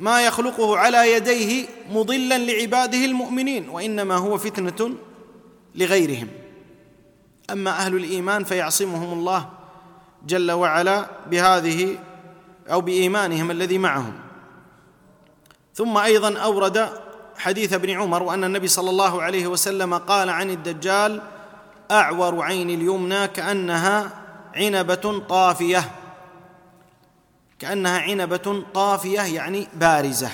ما 0.01 0.27
يخلقه 0.27 0.79
على 0.79 1.13
يديه 1.13 1.67
مضلا 1.91 2.39
لعباده 2.39 3.05
المؤمنين 3.05 3.69
وإنما 3.69 4.17
هو 4.17 4.39
فتنة 4.39 4.95
لغيرهم. 5.75 6.29
أما 7.53 7.71
أهل 7.71 7.97
الإيمان 7.97 8.45
فيعصمهم 8.45 9.13
الله 9.13 9.49
جل 10.27 10.51
وعلا 10.51 11.07
بهذه 11.27 11.99
أو 12.71 12.81
بإيمانهم 12.81 13.51
الذي 13.51 13.79
معهم. 13.79 14.13
ثم 15.75 15.97
أيضا 15.99 16.39
أورد 16.39 16.89
حديث 17.37 17.73
ابن 17.73 17.91
عمر 17.91 18.23
وأن 18.23 18.45
النبي 18.45 18.69
صلى 18.69 18.91
الله 18.91 19.23
عليه 19.23 19.47
وسلم 19.47 19.95
قال 19.95 20.29
عن 20.31 20.51
الدجال 20.51 21.23
أعور 21.91 22.43
عين 22.43 22.71
اليمنى 22.71 23.29
كأنها 23.29 24.11
عنبة 24.55 25.23
طافية. 25.29 25.91
كأنها 27.59 28.01
عنبة 28.01 28.65
طافية 28.75 29.21
يعني 29.21 29.69
بارزة. 29.75 30.31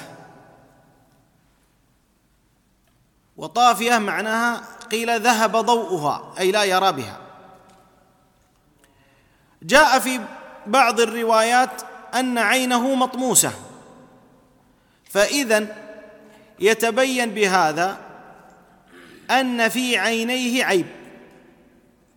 وطافية 3.37 3.99
معناها 3.99 4.63
قيل 4.91 5.21
ذهب 5.21 5.57
ضوءها 5.57 6.35
أي 6.39 6.51
لا 6.51 6.65
يرى 6.65 6.93
بها. 6.93 7.19
جاء 9.63 9.99
في 9.99 10.21
بعض 10.67 11.01
الروايات 11.01 11.83
أن 12.15 12.39
عينه 12.39 12.95
مطموسة. 12.95 13.53
فاذا 15.11 15.77
يتبين 16.59 17.31
بهذا 17.31 17.99
أن 19.31 19.69
في 19.69 19.99
عينيه 19.99 20.65
عيب 20.65 20.87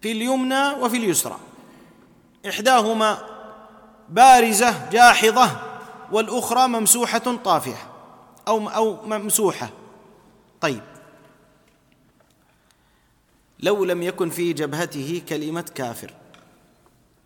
في 0.01 0.11
اليمنى 0.11 0.69
وفي 0.69 0.97
اليسرى. 0.97 1.39
إحداهما 2.49 3.17
بارزة 4.09 4.89
جاحظة 4.89 5.49
والأخرى 6.11 6.67
ممسوحة 6.67 7.35
طافية 7.43 7.77
أو 8.47 8.69
أو 8.69 9.05
ممسوحة. 9.05 9.69
طيب. 10.61 10.81
لو 13.59 13.85
لم 13.85 14.03
يكن 14.03 14.29
في 14.29 14.53
جبهته 14.53 15.21
كلمة 15.29 15.65
كافر 15.75 16.13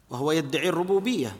وهو 0.10 0.32
يدعي 0.32 0.70
الربوبية. 0.70 1.36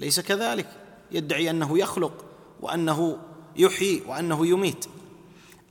ليس 0.00 0.20
كذلك. 0.20 0.66
يدعي 1.12 1.50
أنه 1.50 1.78
يخلق 1.78 2.24
وأنه 2.60 3.18
يحيي 3.56 4.02
وأنه 4.06 4.46
يميت. 4.46 4.86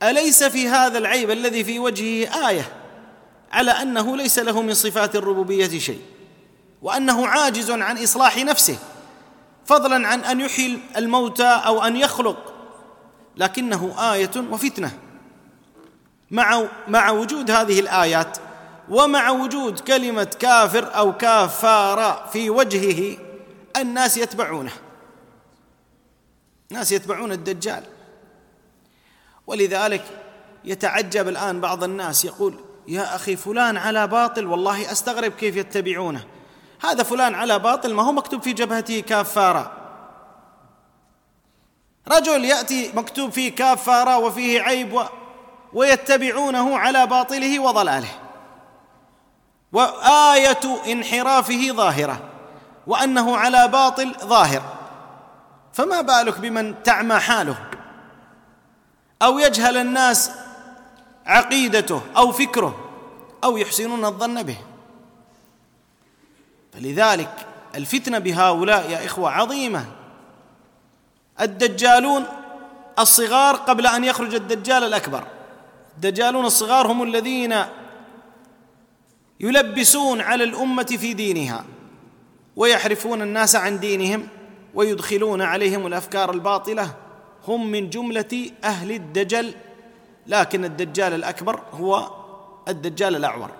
أليس 0.02 0.44
في 0.44 0.68
هذا 0.68 0.98
العيب 0.98 1.30
الذي 1.30 1.64
في 1.64 1.78
وجهه 1.78 2.48
آية 2.48 2.72
على 3.52 3.70
أنه 3.70 4.16
ليس 4.16 4.38
له 4.38 4.62
من 4.62 4.74
صفات 4.74 5.16
الربوبية 5.16 5.78
شيء 5.78 6.00
وأنه 6.82 7.26
عاجز 7.26 7.70
عن 7.70 8.02
إصلاح 8.02 8.38
نفسه 8.38 8.78
فضلا 9.66 10.08
عن 10.08 10.20
أن 10.20 10.40
يحيي 10.40 10.78
الموتى 10.96 11.46
أو 11.66 11.82
أن 11.82 11.96
يخلق 11.96 12.54
لكنه 13.36 14.12
آية 14.12 14.30
وفتنة. 14.50 14.98
مع 16.30 16.62
مع 16.88 17.10
وجود 17.10 17.50
هذه 17.50 17.80
الآيات 17.80 18.38
ومع 18.88 19.30
وجود 19.30 19.80
كلمة 19.80 20.24
كافر 20.24 20.96
أو 20.96 21.16
كافار 21.16 22.28
في 22.32 22.50
وجهه 22.50 23.18
الناس 23.76 24.16
يتبعونه. 24.16 24.72
الناس 26.70 26.92
يتبعون 26.92 27.32
الدجال. 27.32 27.82
ولذلك 29.46 30.04
يتعجب 30.64 31.28
الآن 31.28 31.60
بعض 31.60 31.84
الناس 31.84 32.24
يقول 32.24 32.54
يا 32.88 33.14
أخي 33.14 33.36
فلان 33.36 33.76
على 33.76 34.06
باطل 34.06 34.46
والله 34.46 34.92
أستغرب 34.92 35.32
كيف 35.32 35.56
يتبعونه. 35.56 36.24
هذا 36.80 37.02
فلان 37.02 37.34
على 37.34 37.58
باطل 37.58 37.94
ما 37.94 38.02
هو 38.02 38.12
مكتوب 38.12 38.42
في 38.42 38.52
جبهته 38.52 39.00
كافارا 39.00 39.84
رجل 42.08 42.44
يأتي 42.44 42.92
مكتوب 42.94 43.32
فيه 43.32 43.54
كافارا 43.54 44.16
وفيه 44.16 44.60
عيب 44.60 44.92
و 44.92 45.02
ويتبعونه 45.74 46.78
على 46.78 47.06
باطله 47.06 47.58
وضلاله. 47.58 48.08
وآية 49.72 50.92
انحرافه 50.92 51.68
ظاهرة 51.72 52.20
وأنه 52.86 53.36
على 53.36 53.68
باطل 53.68 54.14
ظاهر. 54.24 54.62
فما 55.72 56.00
بالك 56.00 56.38
بمن 56.38 56.82
تعمى 56.82 57.18
حاله؟ 57.18 57.56
أو 59.22 59.38
يجهل 59.38 59.76
الناس 59.76 60.30
عقيدته 61.26 62.00
أو 62.16 62.32
فكره 62.32 62.90
أو 63.44 63.56
يحسنون 63.56 64.04
الظن 64.04 64.42
به. 64.42 64.58
فلذلك 66.72 67.46
الفتنة 67.74 68.18
بهؤلاء 68.18 68.90
يا 68.90 69.06
إخوة 69.06 69.30
عظيمة. 69.30 69.86
الدجالون 71.40 72.26
الصغار 72.98 73.56
قبل 73.56 73.86
أن 73.86 74.04
يخرج 74.04 74.34
الدجال 74.34 74.84
الأكبر. 74.84 75.24
الدجالون 75.96 76.44
الصغار 76.44 76.86
هم 76.86 77.02
الذين 77.02 77.54
يلبسون 79.40 80.20
على 80.20 80.44
الأمة 80.44 80.96
في 81.00 81.14
دينها 81.14 81.64
ويحرفون 82.56 83.22
الناس 83.22 83.56
عن 83.56 83.80
دينهم 83.80 84.28
ويدخلون 84.74 85.42
عليهم 85.42 85.86
الأفكار 85.86 86.30
الباطلة. 86.30 86.94
هم 87.48 87.70
من 87.70 87.90
جملة 87.90 88.50
أهل 88.64 88.92
الدجل 88.92 89.54
لكن 90.26 90.64
الدجال 90.64 91.12
الأكبر 91.12 91.60
هو 91.72 92.10
الدجال 92.68 93.16
الأعور. 93.16 93.50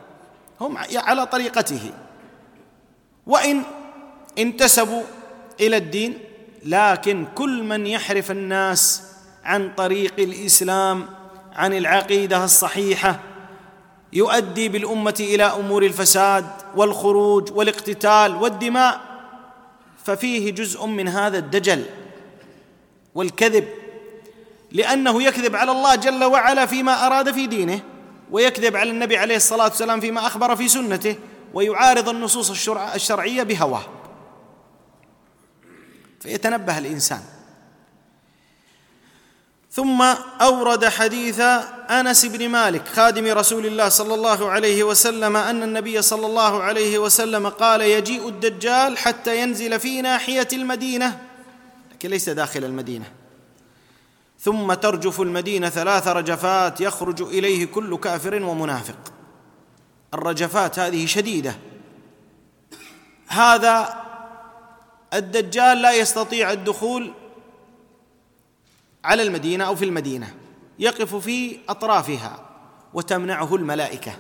هم 0.61 0.79
على 0.95 1.27
طريقته. 1.27 1.93
وإن 3.27 3.63
انتسبوا 4.39 5.03
إلى 5.61 5.77
الدين 5.77 6.19
لكن 6.65 7.27
كل 7.35 7.63
من 7.63 7.87
يحرف 7.87 8.31
الناس 8.31 9.03
عن 9.45 9.75
طريق 9.75 10.15
الإسلام 10.19 11.09
عن 11.55 11.73
العقيدة 11.73 12.45
الصحيحة 12.45 13.21
يؤدي 14.13 14.69
بالأمة 14.69 15.17
إلى 15.21 15.45
أمور 15.45 15.83
الفساد 15.83 16.47
والخروج 16.77 17.53
والاقتتال 17.53 18.37
والدماء 18.37 19.01
ففيه 20.05 20.51
جزء 20.51 20.87
من 20.87 21.09
هذا 21.09 21.39
الدجل 21.39 21.85
والكذب 23.15 23.69
لأنه 24.73 25.23
يكذب 25.23 25.57
على 25.57 25.73
الله 25.73 25.95
جل 25.95 26.25
وعلا 26.25 26.67
فيما 26.67 27.07
أراد 27.07 27.33
في 27.33 27.47
دينه 27.47 27.81
ويكذب 28.31 28.77
على 28.77 28.91
النبي 28.91 29.17
عليه 29.17 29.37
الصلاة 29.37 29.65
والسلام 29.65 30.01
فيما 30.01 30.27
أخبر 30.27 30.57
في 30.57 30.69
سنته 30.69 31.17
ويعارض 31.55 32.09
النصوص 32.09 32.69
الشرعية 32.95 33.43
بهواه. 33.43 33.83
فيتنبه 36.21 36.79
الإنسان. 36.79 37.21
ثم 39.75 40.03
أورد 40.41 40.85
حديث 40.85 41.41
أنس 41.91 42.27
بن 42.27 42.49
مالك 42.49 42.89
خادم 42.89 43.27
رسول 43.27 43.67
الله 43.67 43.89
صلى 43.89 44.15
الله 44.15 44.51
عليه 44.51 44.85
وسلم 44.85 45.37
أن 45.37 45.63
النبي 45.63 46.03
صلى 46.03 46.27
الله 46.27 46.63
عليه 46.63 46.99
وسلم 46.99 47.49
قال 47.49 47.81
يجيء 47.81 48.29
الدجال 48.29 48.99
حتى 48.99 49.43
ينزل 49.43 49.81
في 49.81 50.03
ناحية 50.03 50.49
المدينة. 50.53 51.19
لكن 51.93 52.11
ليس 52.11 52.29
داخل 52.29 52.65
المدينة. 52.65 53.05
ثم 54.41 54.75
ترجف 54.75 55.21
المدينة 55.21 55.69
ثلاث 55.69 56.09
رجفات 56.09 56.81
يخرج 56.81 57.23
إليه 57.23 57.65
كل 57.67 57.97
كافر 57.97 58.43
ومنافق. 58.43 58.99
الرجفات 60.15 60.79
هذه 60.79 61.07
شديدة. 61.07 61.57
هذا 63.27 64.05
الدجال 65.15 65.83
لا 65.83 65.93
يستطيع 65.93 66.53
الدخول 66.53 67.13
على 69.05 69.23
المدينة 69.23 69.65
أو 69.65 69.75
في 69.75 69.85
المدينة 69.85 70.35
يقف 70.79 71.15
في 71.15 71.59
أطرافها 71.69 72.51
وتمنعه 72.95 73.55
الملائكة. 73.55 74.13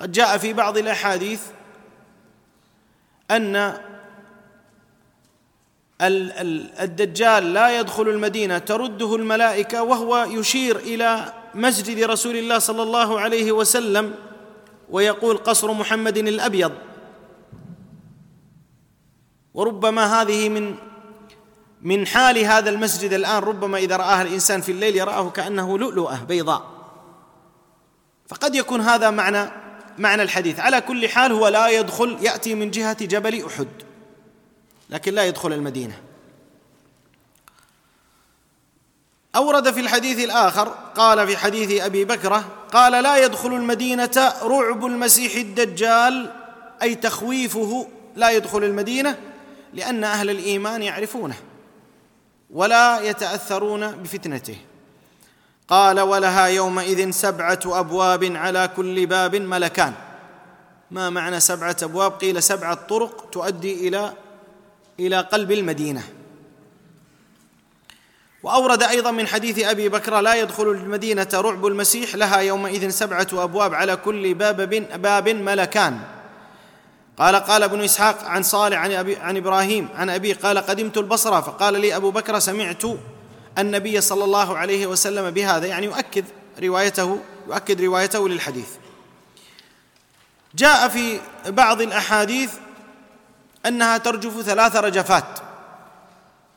قد 0.00 0.12
جاء 0.12 0.38
في 0.38 0.52
بعض 0.52 0.78
الأحاديث 0.78 1.42
أن 3.30 3.80
الدجال 6.80 7.52
لا 7.52 7.80
يدخل 7.80 8.08
المدينة 8.08 8.58
ترده 8.58 9.16
الملائكة 9.16 9.82
وهو 9.82 10.26
يشير 10.30 10.76
إلى 10.76 11.32
مسجد 11.54 12.02
رسول 12.02 12.36
الله 12.36 12.58
صلى 12.58 12.82
الله 12.82 13.20
عليه 13.20 13.52
وسلم 13.52 14.14
ويقول 14.90 15.36
قصر 15.36 15.72
محمد 15.72 16.18
الأبيض. 16.18 16.72
وربما 19.54 20.22
هذه 20.22 20.48
من 20.48 20.74
من 21.82 22.06
حال 22.06 22.38
هذا 22.38 22.70
المسجد 22.70 23.12
الآن 23.12 23.42
ربما 23.42 23.78
إذا 23.78 23.96
رآها 23.96 24.22
الإنسان 24.22 24.60
في 24.60 24.72
الليل 24.72 24.96
يراه 24.96 25.30
كأنه 25.30 25.78
لؤلؤة 25.78 26.24
بيضاء. 26.24 26.70
فقد 28.28 28.54
يكون 28.54 28.80
هذا 28.80 29.10
معنى 29.10 29.50
معنى 29.98 30.22
الحديث. 30.22 30.60
على 30.60 30.80
كل 30.80 31.08
حال 31.08 31.32
هو 31.32 31.48
لا 31.48 31.68
يدخل 31.68 32.18
يأتي 32.20 32.54
من 32.54 32.70
جهة 32.70 33.04
جبل 33.04 33.44
أحد. 33.46 33.68
لكن 34.90 35.14
لا 35.14 35.24
يدخل 35.24 35.52
المدينة. 35.52 36.00
أورد 39.36 39.70
في 39.70 39.80
الحديث 39.80 40.24
الآخر 40.24 40.68
قال 40.94 41.26
في 41.26 41.36
حديث 41.36 41.82
أبي 41.82 42.04
بكرة 42.04 42.44
قال 42.72 43.02
لا 43.02 43.24
يدخل 43.24 43.52
المدينة 43.52 44.34
رعب 44.42 44.86
المسيح 44.86 45.34
الدجال 45.34 46.32
أي 46.82 46.94
تخويفه 46.94 47.88
لا 48.16 48.30
يدخل 48.30 48.64
المدينة 48.64 49.18
لأن 49.74 50.04
أهل 50.04 50.30
الإيمان 50.30 50.82
يعرفونه. 50.82 51.36
ولا 52.52 53.00
يتأثرون 53.00 53.92
بفتنته. 53.92 54.56
قال 55.68 56.00
ولها 56.00 56.46
يومئذ 56.46 57.10
سبعة 57.10 57.60
أبواب 57.66 58.24
على 58.36 58.70
كل 58.76 59.06
باب 59.06 59.36
ملكان. 59.36 59.92
ما 60.90 61.10
معنى 61.10 61.40
سبعة 61.40 61.76
أبواب؟ 61.82 62.12
قيل 62.12 62.42
سبعة 62.42 62.74
طرق 62.74 63.30
تؤدي 63.30 63.88
إلى 63.88 64.12
إلى 65.00 65.20
قلب 65.20 65.52
المدينة. 65.52 66.02
وأورد 68.42 68.82
أيضا 68.82 69.10
من 69.10 69.26
حديث 69.26 69.64
أبي 69.64 69.88
بكر 69.88 70.20
لا 70.20 70.34
يدخل 70.34 70.68
المدينة 70.68 71.28
رعب 71.34 71.66
المسيح 71.66 72.14
لها 72.14 72.38
يومئذ 72.38 72.88
سبعة 72.88 73.28
أبواب 73.32 73.74
على 73.74 73.96
كل 73.96 74.34
باب 74.34 74.70
باب 75.02 75.28
ملكان. 75.28 76.00
قال 77.18 77.36
قال 77.36 77.62
ابن 77.62 77.84
إسحاق 77.84 78.24
عن 78.24 78.42
صالح 78.42 78.78
عن 78.78 78.92
أبي 78.92 79.16
عن 79.16 79.36
إبراهيم 79.36 79.88
عن 79.94 80.10
أبي 80.10 80.32
قال 80.32 80.58
قدمت 80.58 80.98
البصرة 80.98 81.40
فقال 81.40 81.80
لي 81.80 81.96
أبو 81.96 82.10
بكر 82.10 82.38
سمعت 82.38 82.82
النبي 83.58 84.00
صلى 84.00 84.24
الله 84.24 84.58
عليه 84.58 84.86
وسلم 84.86 85.30
بهذا 85.30 85.66
يعني 85.66 85.86
يؤكد 85.86 86.24
روايته 86.62 87.18
يؤكد 87.48 87.80
روايته 87.80 88.28
للحديث. 88.28 88.68
جاء 90.54 90.88
في 90.88 91.20
بعض 91.46 91.80
الأحاديث 91.80 92.52
أنها 93.66 93.98
ترجف 93.98 94.40
ثلاث 94.42 94.76
رجفات. 94.76 95.38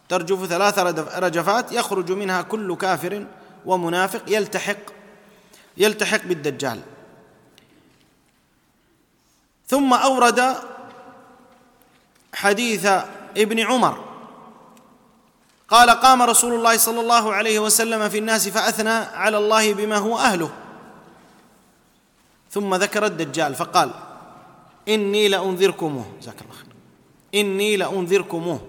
ترجف 0.09 0.45
ثلاث 0.45 0.79
رجفات 1.17 1.71
يخرج 1.71 2.11
منها 2.11 2.41
كل 2.41 2.75
كافر 2.75 3.25
ومنافق 3.65 4.21
يلتحق 4.27 4.77
يلتحق 5.77 6.21
بالدجال. 6.25 6.79
ثم 9.67 9.93
أورد 9.93 10.55
حديث 12.33 12.85
ابن 13.37 13.59
عمر. 13.59 14.03
قال 15.69 15.89
قام 15.89 16.21
رسول 16.21 16.53
الله 16.53 16.77
صلى 16.77 17.01
الله 17.01 17.33
عليه 17.33 17.59
وسلم 17.59 18.09
في 18.09 18.17
الناس 18.17 18.47
فأثنى 18.49 18.89
على 18.89 19.37
الله 19.37 19.73
بما 19.73 19.97
هو 19.97 20.17
أهله. 20.17 20.49
ثم 22.51 22.75
ذكر 22.75 23.05
الدجال 23.05 23.55
فقال 23.55 23.91
إني 24.89 25.27
لأنذركموه. 25.27 26.05
جزاك 26.21 26.41
الله 26.41 26.55
إني 27.35 27.77
لأنذركموه. 27.77 28.59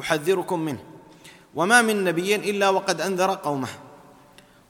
أحذركم 0.00 0.60
منه. 0.60 0.84
وما 1.54 1.82
من 1.82 2.04
نبي 2.04 2.34
إلا 2.34 2.68
وقد 2.68 3.00
أنذر 3.00 3.34
قومه. 3.34 3.68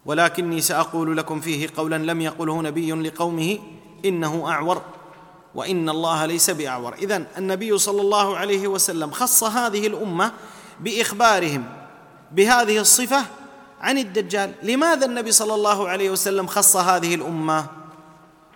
ولكني 0.06 0.60
سأقول 0.60 1.16
لكم 1.16 1.40
فيه 1.40 1.68
قولا 1.76 1.96
لم 1.98 2.20
يقله 2.20 2.62
نبي 2.62 2.92
لقومه 2.92 3.58
إنه 4.04 4.50
أعور. 4.50 4.82
وإن 5.56 5.88
الله 5.88 6.26
ليس 6.26 6.50
بأعور. 6.50 6.94
اذا 6.94 7.26
النبي 7.38 7.78
صلى 7.78 8.00
الله 8.00 8.36
عليه 8.36 8.68
وسلم 8.68 9.10
خص 9.10 9.44
هذه 9.44 9.86
الأمة 9.86 10.32
بإخبارهم 10.80 11.64
بهذه 12.32 12.78
الصفة 12.78 13.24
عن 13.80 13.98
الدجال. 13.98 14.52
لماذا 14.62 15.06
النبي 15.06 15.32
صلى 15.32 15.54
الله 15.54 15.88
عليه 15.88 16.10
وسلم 16.10 16.46
خص 16.46 16.76
هذه 16.76 17.14
الأمة؟ 17.14 17.66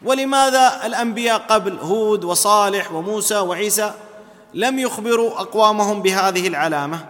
ولماذا 0.03 0.87
الأنبياء 0.87 1.39
قبل 1.39 1.79
هود 1.79 2.25
وصالح 2.25 2.93
وموسى 2.93 3.39
وعيسى 3.39 3.95
لم 4.55 4.79
يخبروا 4.79 5.41
أقوامهم 5.41 6.03
بهذه 6.03 6.49
العلامة؟ 6.49 7.07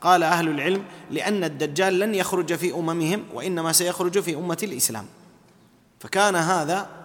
قال 0.00 0.22
أهل 0.22 0.48
العلم 0.48 0.84
لأن 1.10 1.44
الدجال 1.44 1.98
لن 1.98 2.14
يخرج 2.14 2.54
في 2.54 2.74
أممهم 2.74 3.24
وإنما 3.34 3.72
سيخرج 3.72 4.20
في 4.20 4.34
أمة 4.34 4.58
الإسلام. 4.62 5.06
فكان 6.00 6.36
هذا 6.36 7.01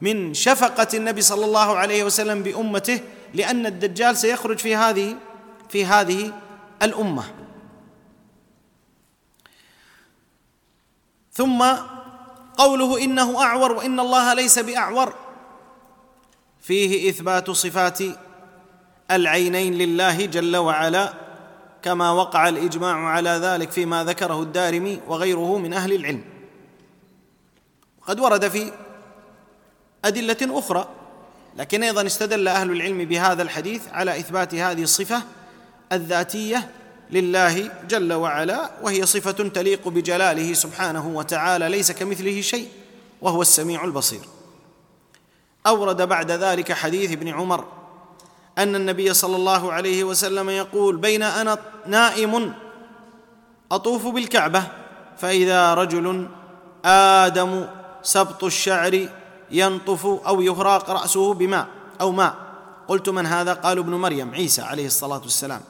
من 0.00 0.34
شفقة 0.34 0.88
النبي 0.94 1.20
صلى 1.20 1.44
الله 1.44 1.76
عليه 1.76 2.04
وسلم 2.04 2.42
بأمته 2.42 3.00
لأن 3.34 3.66
الدجال 3.66 4.16
سيخرج 4.16 4.58
في 4.58 4.76
هذه 4.76 5.16
في 5.68 5.84
هذه 5.84 6.32
الأمة. 6.82 7.24
ثم 11.32 11.64
قوله 12.56 13.04
إنه 13.04 13.42
أعور 13.42 13.72
وإن 13.72 14.00
الله 14.00 14.34
ليس 14.34 14.58
بأعور. 14.58 15.14
فيه 16.60 17.10
إثبات 17.10 17.50
صفات 17.50 17.98
العينين 19.10 19.74
لله 19.74 20.26
جل 20.26 20.56
وعلا 20.56 21.14
كما 21.82 22.10
وقع 22.10 22.48
الإجماع 22.48 23.08
على 23.08 23.30
ذلك 23.30 23.70
فيما 23.70 24.04
ذكره 24.04 24.42
الدارمي 24.42 25.00
وغيره 25.08 25.58
من 25.58 25.72
أهل 25.72 25.92
العلم. 25.92 26.24
قد 28.06 28.20
ورد 28.20 28.48
في 28.48 28.72
أدلة 30.04 30.36
أخرى 30.42 30.88
لكن 31.56 31.82
أيضا 31.82 32.06
استدل 32.06 32.48
أهل 32.48 32.70
العلم 32.70 33.04
بهذا 33.04 33.42
الحديث 33.42 33.82
على 33.92 34.18
إثبات 34.18 34.54
هذه 34.54 34.82
الصفة 34.82 35.22
الذاتية 35.92 36.70
لله 37.10 37.70
جل 37.88 38.12
وعلا 38.12 38.70
وهي 38.82 39.06
صفة 39.06 39.48
تليق 39.48 39.88
بجلاله 39.88 40.52
سبحانه 40.52 41.08
وتعالى 41.08 41.68
ليس 41.68 41.92
كمثله 41.92 42.40
شيء 42.40 42.68
وهو 43.22 43.42
السميع 43.42 43.84
البصير. 43.84 44.20
أورد 45.66 46.02
بعد 46.02 46.30
ذلك 46.30 46.72
حديث 46.72 47.12
ابن 47.12 47.28
عمر 47.28 47.64
أن 48.58 48.74
النبي 48.74 49.14
صلى 49.14 49.36
الله 49.36 49.72
عليه 49.72 50.04
وسلم 50.04 50.50
يقول 50.50 50.96
بين 50.96 51.22
أنا 51.22 51.58
نائم 51.86 52.54
أطوف 53.72 54.06
بالكعبة 54.06 54.64
فإذا 55.18 55.74
رجل 55.74 56.28
آدم 56.84 57.66
سبط 58.02 58.44
الشعر 58.44 59.08
ينطف 59.54 60.06
أو 60.06 60.40
يهراق 60.40 60.90
رأسه 60.90 61.34
بماء 61.34 61.66
أو 62.00 62.12
ماء. 62.12 62.34
قلت 62.88 63.08
من 63.08 63.26
هذا؟ 63.26 63.52
قالوا 63.52 63.84
ابن 63.84 63.94
مريم 63.94 64.34
عيسى 64.34 64.62
عليه 64.62 64.86
الصلاة 64.86 65.18
والسلام. 65.18 65.60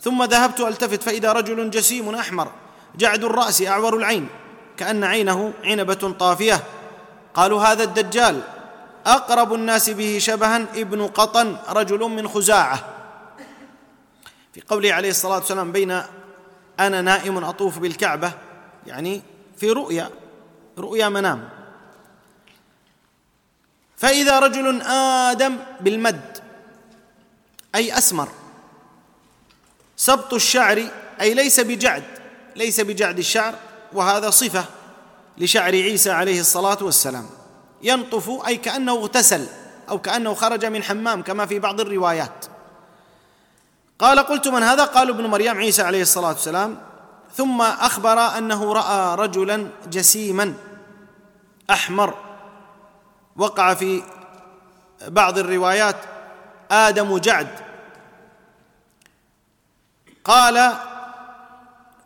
ثم 0.00 0.24
ذهبت 0.24 0.60
ألتفت 0.60 1.02
فإذا 1.02 1.32
رجل 1.32 1.70
جسيم 1.70 2.14
أحمر 2.14 2.48
جعد 2.96 3.24
الرأس 3.24 3.62
أعور 3.62 3.96
العين 3.96 4.28
كأن 4.76 5.04
عينه 5.04 5.52
عنبة 5.64 6.14
طافية. 6.18 6.64
قالوا 7.34 7.62
هذا 7.62 7.84
الدجال 7.84 8.40
أقرب 9.06 9.54
الناس 9.54 9.90
به 9.90 10.18
شبها 10.18 10.56
ابن 10.56 11.06
قطن 11.06 11.56
رجل 11.70 12.00
من 12.00 12.28
خزاعة. 12.28 12.84
في 14.52 14.62
قوله 14.68 14.92
عليه 14.92 15.10
الصلاة 15.10 15.34
والسلام 15.34 15.72
بين 15.72 16.02
أنا 16.80 17.00
نائم 17.00 17.44
أطوف 17.44 17.78
بالكعبة 17.78 18.32
يعني 18.86 19.22
في 19.56 19.70
رؤيا 19.70 20.10
رؤيا 20.78 21.08
منام. 21.08 21.57
فإذا 23.98 24.38
رجل 24.38 24.82
آدم 24.82 25.56
بالمد 25.80 26.38
أي 27.74 27.98
أسمر 27.98 28.28
سبط 29.96 30.34
الشعر 30.34 30.88
أي 31.20 31.34
ليس 31.34 31.60
بجعد 31.60 32.04
ليس 32.56 32.80
بجعد 32.80 33.18
الشعر 33.18 33.54
وهذا 33.92 34.30
صفة 34.30 34.64
لشعر 35.38 35.72
عيسى 35.72 36.10
عليه 36.10 36.40
الصلاة 36.40 36.78
والسلام. 36.80 37.26
ينطف 37.82 38.30
أي 38.46 38.56
كأنه 38.56 38.92
اغتسل 38.92 39.46
أو 39.88 39.98
كأنه 39.98 40.34
خرج 40.34 40.64
من 40.64 40.82
حمام 40.82 41.22
كما 41.22 41.46
في 41.46 41.58
بعض 41.58 41.80
الروايات. 41.80 42.44
قال 43.98 44.18
قلت 44.18 44.48
من 44.48 44.62
هذا؟ 44.62 44.84
قالوا 44.84 45.14
ابن 45.14 45.26
مريم 45.26 45.56
عيسى 45.56 45.82
عليه 45.82 46.02
الصلاة 46.02 46.28
والسلام. 46.28 46.78
ثم 47.34 47.62
أخبر 47.62 48.18
أنه 48.18 48.72
رأى 48.72 49.16
رجلا 49.16 49.68
جسيما 49.90 50.54
أحمر. 51.70 52.27
وقع 53.38 53.74
في 53.74 54.02
بعض 55.08 55.38
الروايات 55.38 55.96
آدم 56.70 57.18
جعد. 57.18 57.48
قال 60.24 60.72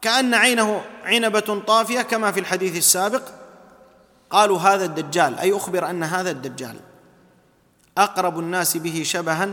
كأن 0.02 0.34
عينه 0.34 0.84
عنبة 1.04 1.62
طافية 1.66 2.02
كما 2.02 2.32
في 2.32 2.40
الحديث 2.40 2.76
السابق. 2.76 3.22
قالوا 4.30 4.58
هذا 4.58 4.84
الدجال 4.84 5.38
أي 5.38 5.56
أخبر 5.56 5.90
أن 5.90 6.02
هذا 6.02 6.30
الدجال. 6.30 6.76
أقرب 7.98 8.38
الناس 8.38 8.76
به 8.76 9.02
شبها 9.04 9.48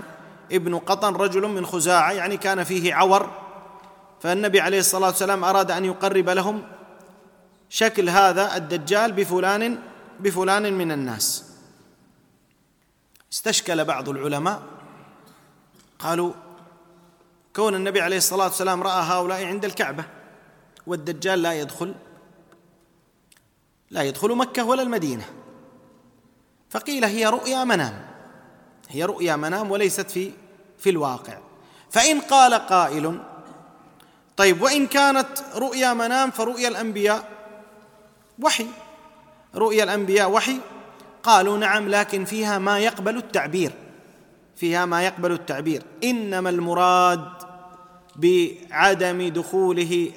ابن 0.52 0.78
قطن 0.78 1.16
رجل 1.16 1.48
من 1.48 1.66
خزاعة 1.66 2.12
يعني 2.12 2.38
كان 2.38 2.64
فيه 2.64 2.94
عور. 2.94 3.30
فالنبي 4.22 4.62
عليه 4.62 4.80
الصلاة 4.80 5.08
والسلام 5.08 5.44
أراد 5.44 5.72
أن 5.72 5.86
يقرب 5.86 6.30
لهم 6.30 6.64
شكل 7.70 8.10
هذا 8.10 8.56
الدجال 8.56 9.12
بفلان 9.12 9.80
بفلان 10.20 10.74
من 10.74 10.92
الناس. 10.92 11.49
استشكل 13.34 13.86
بعض 13.86 14.10
العلماء 14.10 14.62
قالوا 16.00 16.34
كون 17.56 17.76
النبي 17.76 18.02
عليه 18.02 18.18
الصلاة 18.18 18.46
والسلام 18.46 18.84
رأى 18.84 19.04
هؤلاء 19.04 19.46
عند 19.46 19.66
الكعبة 19.66 20.06
والدجال 20.88 21.42
لا 21.42 21.54
يدخل 21.54 21.96
لا 23.92 24.02
يدخل 24.02 24.36
مكة 24.36 24.64
ولا 24.64 24.82
المدينة. 24.82 25.26
فقيل 26.70 27.06
هي 27.06 27.26
رؤيا 27.26 27.64
منام 27.64 28.08
هي 28.90 29.04
رؤيا 29.04 29.36
منام 29.36 29.72
وليست 29.72 30.12
في 30.12 30.32
في 30.78 30.90
الواقع. 30.90 31.38
فإن 31.90 32.22
قال 32.22 32.54
قائل 32.54 33.20
طيب 34.38 34.62
وإن 34.62 34.88
كانت 34.88 35.28
رؤيا 35.56 35.94
منام 35.94 36.32
فرؤيا 36.32 36.68
الأنبياء 36.68 37.30
وحي 38.40 38.68
رؤيا 39.56 39.84
الأنبياء 39.84 40.32
وحي 40.32 40.60
قالوا 41.24 41.58
نعم 41.58 41.90
لكن 41.90 42.26
فيها 42.26 42.58
ما 42.58 42.80
يقبل 42.80 43.18
التعبير. 43.18 43.72
فيها 44.56 44.86
ما 44.86 45.04
يقبل 45.04 45.32
التعبير. 45.32 45.84
إنما 46.04 46.50
المراد 46.50 47.30
بعدم 48.16 49.28
دخوله 49.28 50.12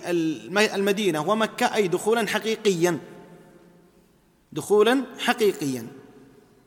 المدينة 0.75 1.29
ومكة 1.29 1.75
أي 1.75 1.89
دخولا 1.89 2.29
حقيقيا. 2.29 2.99
دخولا 4.53 5.05
حقيقيا. 5.19 5.87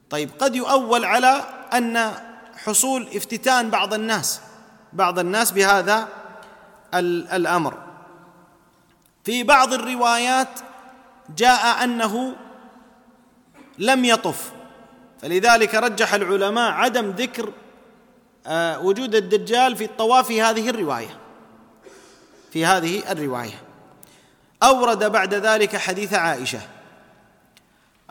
طيب 0.10 0.30
قد 0.40 0.56
يؤول 0.56 1.06
على 1.06 1.42
أن 1.74 2.12
حصول 2.56 3.08
افتتان 3.16 3.70
بعض 3.70 3.94
الناس. 3.94 4.42
بعض 4.94 5.20
الناس 5.20 5.52
بهذا 5.52 6.08
الأمر. 7.34 7.78
في 9.24 9.44
بعض 9.44 9.74
الروايات 9.74 10.60
جاء 11.38 11.84
أنه 11.84 12.36
لم 13.78 14.06
يطف. 14.06 14.52
فلذلك 15.22 15.76
رجح 15.76 16.14
العلماء 16.14 16.72
عدم 16.72 17.10
ذكر 17.10 17.54
آه، 18.48 18.80
وجود 18.80 19.16
الدجال 19.16 19.76
في 19.76 19.86
الطواف 19.86 20.28
في 20.28 20.42
هذه 20.42 20.70
الرواية. 20.70 21.18
في 22.52 22.66
هذه 22.66 23.12
الرواية. 23.12 23.62
أورد 24.64 25.12
بعد 25.12 25.34
ذلك 25.34 25.78
حديث 25.78 26.14
عائشة 26.14 26.60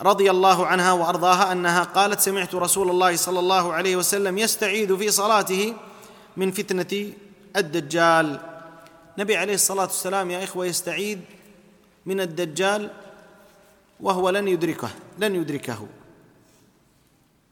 رضي 0.02 0.30
الله 0.30 0.66
عنها 0.66 0.92
وأرضاها 0.92 1.52
أنها 1.52 1.84
قالت 1.84 2.20
سمعت 2.20 2.54
رسول 2.54 2.90
الله 2.90 3.16
صلى 3.16 3.38
الله 3.38 3.72
عليه 3.72 3.96
وسلم 3.96 4.38
يستعيذ 4.38 4.96
في 4.96 5.10
صلاته 5.10 5.74
من 6.36 6.50
فتنة 6.50 7.12
الدجال. 7.56 8.40
نبي 9.18 9.36
عليه 9.36 9.54
الصلاة 9.54 9.84
والسلام 9.84 10.30
يا 10.30 10.44
إخوة 10.44 10.66
يستعيذ 10.66 11.18
من 12.06 12.20
الدجال 12.20 12.90
وهو 14.00 14.30
لن 14.30 14.48
يدركه 14.48 14.88
لن 15.18 15.34
يدركه. 15.34 15.86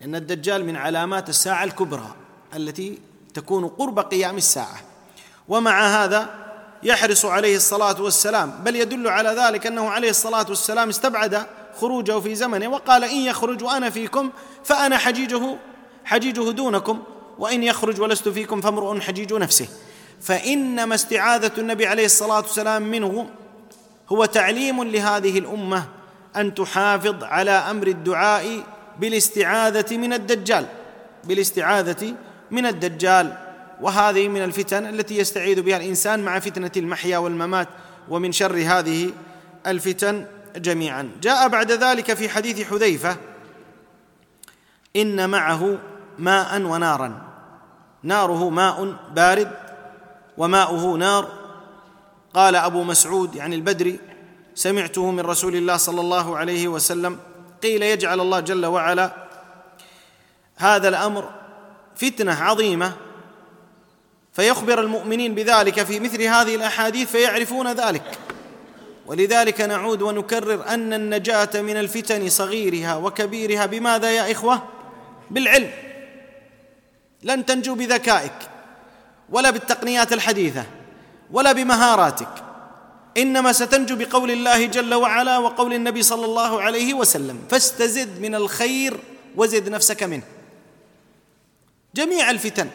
لأن 0.00 0.14
الدجال 0.14 0.64
من 0.64 0.76
علامات 0.76 1.28
الساعة 1.28 1.64
الكبرى 1.64 2.14
التي 2.56 2.98
تكون 3.34 3.68
قرب 3.68 3.98
قيام 3.98 4.36
الساعة. 4.36 4.80
ومع 5.48 6.04
هذا 6.04 6.42
يحرص 6.82 7.24
عليه 7.24 7.56
الصلاة 7.56 8.02
والسلام 8.02 8.50
بل 8.64 8.76
يدل 8.76 9.08
على 9.08 9.28
ذلك 9.28 9.66
أنه 9.66 9.90
عليه 9.90 10.10
الصلاة 10.10 10.46
والسلام 10.48 10.88
استبعد 10.88 11.46
خروجه 11.80 12.20
في 12.20 12.34
زمنه 12.34 12.68
وقال 12.68 13.04
إن 13.04 13.16
يخرج 13.16 13.64
وأنا 13.64 13.90
فيكم 13.90 14.30
فأنا 14.64 14.98
حجيجه 14.98 15.56
حجيجه 16.04 16.50
دونكم 16.50 17.02
وإن 17.38 17.62
يخرج 17.62 18.00
ولست 18.00 18.28
فيكم 18.28 18.60
فامرؤ 18.60 19.00
حجيج 19.00 19.32
نفسه. 19.32 19.68
فإنما 20.20 20.94
استعاذة 20.94 21.52
النبي 21.58 21.86
عليه 21.86 22.04
الصلاة 22.04 22.36
والسلام 22.36 22.82
منه 22.82 23.30
هو 24.08 24.24
تعليم 24.24 24.84
لهذه 24.84 25.38
الأمة 25.38 25.84
أن 26.36 26.54
تحافظ 26.54 27.24
على 27.24 27.50
أمر 27.50 27.86
الدعاء 27.86 28.62
بالاستعاذة 28.98 29.96
من 29.96 30.12
الدجال 30.12 30.66
بالاستعاذة 31.24 32.14
من 32.50 32.66
الدجال. 32.66 33.36
وهذه 33.80 34.28
من 34.28 34.44
الفتن 34.44 34.86
التي 34.86 35.18
يستعيذ 35.18 35.62
بها 35.62 35.76
الإنسان 35.76 36.22
مع 36.22 36.38
فتنة 36.38 36.70
المحيا 36.76 37.18
والممات 37.18 37.68
ومن 38.08 38.32
شر 38.32 38.56
هذه 38.56 39.10
الفتن 39.66 40.26
جميعا. 40.56 41.10
جاء 41.22 41.48
بعد 41.48 41.72
ذلك 41.72 42.14
في 42.14 42.28
حديث 42.28 42.68
حذيفة 42.70 43.16
إن 44.96 45.30
معه 45.30 45.78
ماء 46.18 46.62
ونارا. 46.62 47.22
ناره 48.02 48.50
ماء 48.50 48.96
بارد 49.14 49.50
وماؤه 50.38 50.96
نار. 50.96 51.28
قال 52.34 52.56
أبو 52.56 52.84
مسعود 52.84 53.34
يعني 53.34 53.56
البدري 53.56 54.00
سمعته 54.54 55.10
من 55.10 55.20
رسول 55.20 55.56
الله 55.56 55.76
صلى 55.76 56.00
الله 56.00 56.36
عليه 56.36 56.68
وسلم 56.68 57.18
قيل 57.62 57.82
يجعل 57.82 58.20
الله 58.20 58.40
جل 58.40 58.66
وعلا 58.66 59.12
هذا 60.56 60.88
الأمر 60.88 61.30
فتنة 61.96 62.42
عظيمة 62.42 62.92
فيخبر 64.32 64.80
المؤمنين 64.80 65.34
بذلك 65.34 65.82
في 65.82 66.00
مثل 66.00 66.22
هذه 66.22 66.54
الأحاديث 66.54 67.10
فيعرفون 67.10 67.72
ذلك. 67.72 68.18
ولذلك 69.06 69.60
نعود 69.60 70.02
ونكرر 70.02 70.68
أن 70.68 70.92
النجاة 70.92 71.50
من 71.54 71.76
الفتن 71.76 72.28
صغيرها 72.28 72.96
وكبيرها 72.96 73.66
بماذا 73.66 74.10
يا 74.10 74.32
إخوة؟ 74.32 74.62
بالعلم. 75.30 75.70
لن 77.22 77.46
تنجو 77.46 77.74
بذكائك 77.74 78.32
ولا 79.30 79.50
بالتقنيات 79.50 80.12
الحديثة 80.12 80.64
ولا 81.30 81.52
بمهاراتك. 81.52 82.51
إنما 83.16 83.52
ستنجو 83.52 83.96
بقول 83.96 84.30
الله 84.30 84.66
جل 84.66 84.94
وعلا 84.94 85.38
وقول 85.38 85.72
النبي 85.72 86.02
صلى 86.02 86.24
الله 86.24 86.62
عليه 86.62 86.94
وسلم 86.94 87.38
فاستزد 87.50 88.20
من 88.20 88.34
الخير 88.34 89.00
وزد 89.36 89.68
نفسك 89.68 90.02
منه. 90.02 90.22
جميع 91.94 92.30
الفتن 92.30 92.68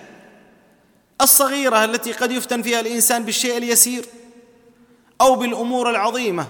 الصغيرة 1.21 1.85
التي 1.85 2.11
قد 2.11 2.31
يفتن 2.31 2.61
فيها 2.61 2.79
الإنسان 2.79 3.23
بالشيء 3.23 3.57
اليسير 3.57 4.05
أو 5.21 5.35
بالأمور 5.35 5.89
العظيمة 5.89 6.47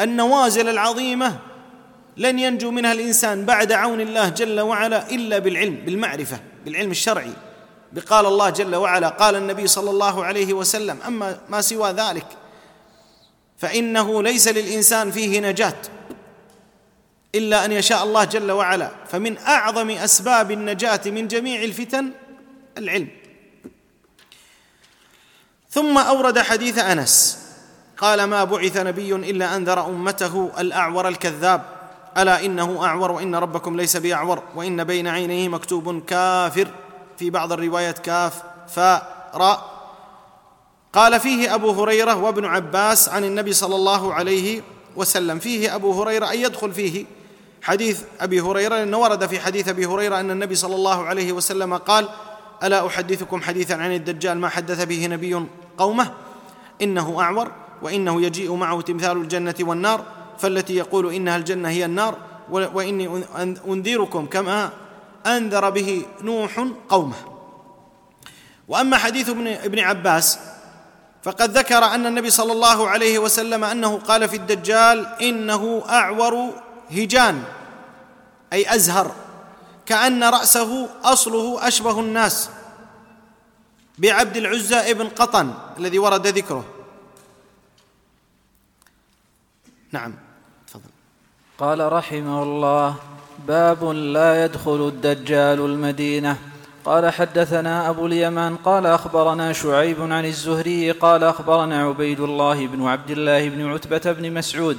النوازل 0.00 0.68
العظيمة 0.68 1.38
لن 2.16 2.38
ينجو 2.38 2.70
منها 2.70 2.92
الإنسان 2.92 3.44
بعد 3.44 3.72
عون 3.72 4.00
الله 4.00 4.28
جل 4.28 4.60
وعلا 4.60 5.10
إلا 5.10 5.38
بالعلم 5.38 5.74
بالمعرفة 5.74 6.40
بالعلم 6.64 6.90
الشرعي. 6.90 7.32
بقال 7.92 8.26
الله 8.26 8.50
جل 8.50 8.74
وعلا 8.74 9.08
قال 9.08 9.34
النبي 9.36 9.66
صلى 9.66 9.90
الله 9.90 10.24
عليه 10.24 10.52
وسلم 10.52 10.98
أما 11.06 11.40
ما 11.48 11.60
سوى 11.60 11.90
ذلك 11.90 12.26
فإنه 13.58 14.22
ليس 14.22 14.48
للإنسان 14.48 15.10
فيه 15.10 15.40
نجاة 15.40 15.76
إلا 17.34 17.64
أن 17.64 17.72
يشاء 17.72 18.04
الله 18.04 18.24
جل 18.24 18.50
وعلا. 18.50 18.90
فمن 19.08 19.38
أعظم 19.38 19.90
أسباب 19.90 20.50
النجاة 20.50 21.00
من 21.06 21.28
جميع 21.28 21.62
الفتن 21.62 22.10
العلم. 22.78 23.08
ثم 25.70 25.98
أورد 25.98 26.38
حديث 26.38 26.78
أنس 26.78 27.38
قال 27.96 28.24
ما 28.24 28.44
بعث 28.44 28.76
نبي 28.76 29.14
إلا 29.14 29.56
انذر 29.56 29.86
أمته 29.86 30.50
الأعور 30.58 31.08
الكذاب. 31.08 31.62
ألا 32.18 32.44
إنه 32.44 32.84
أعور 32.84 33.12
وإن 33.12 33.34
ربكم 33.34 33.76
ليس 33.76 33.96
بأعور 33.96 34.42
وإن 34.54 34.84
بين 34.84 35.08
عينيه 35.08 35.48
مكتوب 35.48 36.04
كافر. 36.04 36.68
في 37.18 37.30
بعض 37.30 37.52
الروايات 37.52 37.98
كاف 37.98 38.42
فاء 38.68 39.30
راء 39.34 39.73
قال 40.94 41.20
فيه 41.20 41.54
أبو 41.54 41.70
هريرة 41.70 42.16
وابن 42.16 42.44
عباس 42.44 43.08
عن 43.08 43.24
النبي 43.24 43.52
صلى 43.52 43.74
الله 43.74 44.14
عليه 44.14 44.62
وسلم. 44.96 45.38
فيه 45.38 45.74
أبو 45.74 46.02
هريرة 46.02 46.32
أن 46.32 46.38
يدخل 46.38 46.72
فيه 46.72 47.04
حديث 47.62 48.02
أبي 48.20 48.40
هريرة 48.40 48.74
لأنه 48.74 48.98
ورد 48.98 49.26
في 49.26 49.40
حديث 49.40 49.68
أبي 49.68 49.86
هريرة 49.86 50.20
أن 50.20 50.30
النبي 50.30 50.54
صلى 50.54 50.74
الله 50.74 51.04
عليه 51.04 51.32
وسلم 51.32 51.76
قال 51.76 52.08
ألا 52.62 52.86
أحدثكم 52.86 53.42
حديثا 53.42 53.74
عن 53.74 53.94
الدجال 53.94 54.38
ما 54.38 54.48
حدث 54.48 54.84
به 54.84 55.06
نبي 55.06 55.46
قومه؟ 55.78 56.10
إنه 56.82 57.20
أعور 57.20 57.52
وإنه 57.82 58.22
يجيء 58.22 58.54
معه 58.54 58.80
تمثال 58.80 59.16
الجنة 59.16 59.54
والنار 59.60 60.04
فالتي 60.38 60.76
يقول 60.76 61.14
إنها 61.14 61.36
الجنة 61.36 61.68
هي 61.68 61.84
النار 61.84 62.18
وإني 62.50 63.24
أنذركم 63.68 64.26
كما 64.26 64.70
أنذر 65.26 65.70
به 65.70 66.02
نوح 66.22 66.66
قومه. 66.88 67.16
وأما 68.68 68.96
حديث 68.96 69.28
ابن 69.28 69.46
ابن 69.46 69.78
عباس 69.78 70.38
فقد 71.24 71.58
ذكر 71.58 71.84
أن 71.84 72.06
النبي 72.06 72.30
صلى 72.30 72.52
الله 72.52 72.88
عليه 72.88 73.18
وسلم 73.18 73.64
أنه 73.64 73.98
قال 73.98 74.28
في 74.28 74.36
الدجال 74.36 75.06
إنه 75.22 75.84
أعور 75.88 76.52
هجان 76.90 77.42
أي 78.52 78.74
أزهر 78.74 79.14
كأن 79.86 80.24
رأسه 80.24 80.88
أصله 81.04 81.68
أشبه 81.68 82.00
الناس 82.00 82.50
بعبد 83.98 84.36
العزى 84.36 84.76
ابن 84.76 85.08
قطن 85.08 85.54
الذي 85.78 85.98
ورد 85.98 86.26
ذكره. 86.26 86.64
نعم 89.92 90.14
تفضل. 90.66 90.90
قال 91.58 91.92
رحمه 91.92 92.42
الله 92.42 92.96
باب 93.48 93.84
لا 93.84 94.44
يدخل 94.44 94.88
الدجال 94.88 95.60
المدينة. 95.60 96.53
قال 96.84 97.12
حدثنا 97.12 97.90
أبو 97.90 98.06
اليمان 98.06 98.56
قال 98.56 98.86
أخبرنا 98.86 99.52
شعيب 99.52 99.96
عن 100.00 100.24
الزهري 100.24 100.90
قال 100.90 101.24
أخبرنا 101.24 101.88
عبيد 101.88 102.20
الله 102.20 102.66
بن 102.66 102.86
عبد 102.86 103.10
الله 103.10 103.48
بن 103.48 103.66
عتبة 103.72 104.12
بن 104.12 104.32
مسعود 104.32 104.76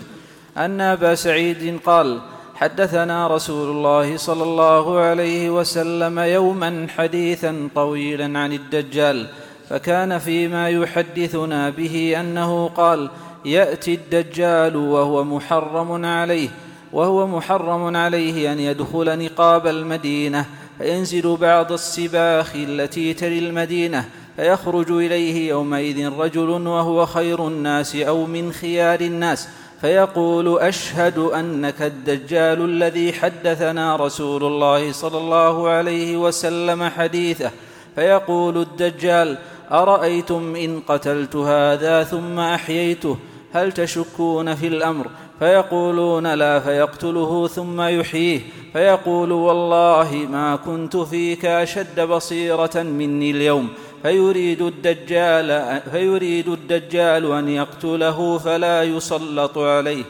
أن 0.58 0.82
أبا 0.82 1.16
سعيد 1.16 1.80
قال 1.86 2.20
حدثنا 2.56 3.28
رسول 3.28 3.70
الله 3.70 4.18
صلى 4.18 4.43
الله 4.43 4.99
عليه 4.99 5.49
وسلم 5.49 6.20
يوما 6.20 6.88
حديثا 6.97 7.70
طويلا 7.76 8.39
عن 8.39 8.53
الدجال 8.53 9.28
فكان 9.70 10.20
فيما 10.20 10.70
يحدثنا 10.70 11.70
به 11.70 12.16
أنه 12.20 12.68
قال 12.68 13.10
يأتي 13.45 13.93
الدجال 13.93 14.76
وهو 14.76 15.24
محرم 15.24 16.06
عليه 16.06 16.49
وهو 16.93 17.28
محرم 17.28 17.95
عليه 17.95 18.51
أن 18.51 18.60
يدخل 18.60 19.26
نقاب 19.26 19.68
المدينة 19.68 20.45
فينزل 20.78 21.38
بعض 21.41 21.71
السباخ 21.71 22.51
التي 22.55 23.13
تلي 23.13 23.39
المدينة 23.39 24.09
فيخرج 24.36 24.91
إليه 24.91 25.49
يومئذ 25.49 26.09
رجل 26.09 26.49
وهو 26.49 27.05
خير 27.05 27.47
الناس 27.47 27.95
أو 27.95 28.26
من 28.26 28.51
خيار 28.51 29.01
الناس 29.01 29.47
فيقول 29.82 30.59
أشهد 30.59 31.17
أنك 31.19 31.82
الدجال 31.82 32.65
الذي 32.65 33.13
حدثنا 33.13 33.95
رسول 33.95 34.43
الله 34.43 34.91
صلى 34.91 35.17
الله 35.17 35.69
عليه 35.69 36.17
وسلم 36.17 36.84
حديثه. 36.84 37.51
فيقول 37.95 38.57
الدجال 38.57 39.38
أرأيتم 39.71 40.55
إن 40.55 40.80
قتلت 40.88 41.36
هذا 41.36 42.03
ثم 42.03 42.39
أحييته؟ 42.39 43.17
هل 43.53 43.71
تشكون 43.71 44.55
في 44.55 44.67
الأمر؟ 44.67 45.07
فيقولون 45.39 46.34
لا 46.34 46.59
فيقتله 46.59 47.47
ثم 47.47 47.82
يحييه. 47.82 48.41
فيقول 48.76 49.32
والله 49.32 50.28
ما 50.32 50.55
كنت 50.55 50.97
فيك 50.97 51.45
أشد 51.45 51.99
بصيرة 51.99 52.76
مني 52.76 53.32
اليوم. 53.32 53.69
فيريد 54.03 54.61
الدجال 54.61 55.82
فيريد 55.91 56.47
الدجال 56.47 57.32
أن 57.32 57.49
يقتله 57.49 58.38
فلا 58.38 58.84
يسلط 58.84 59.57
عليه. 59.57 60.03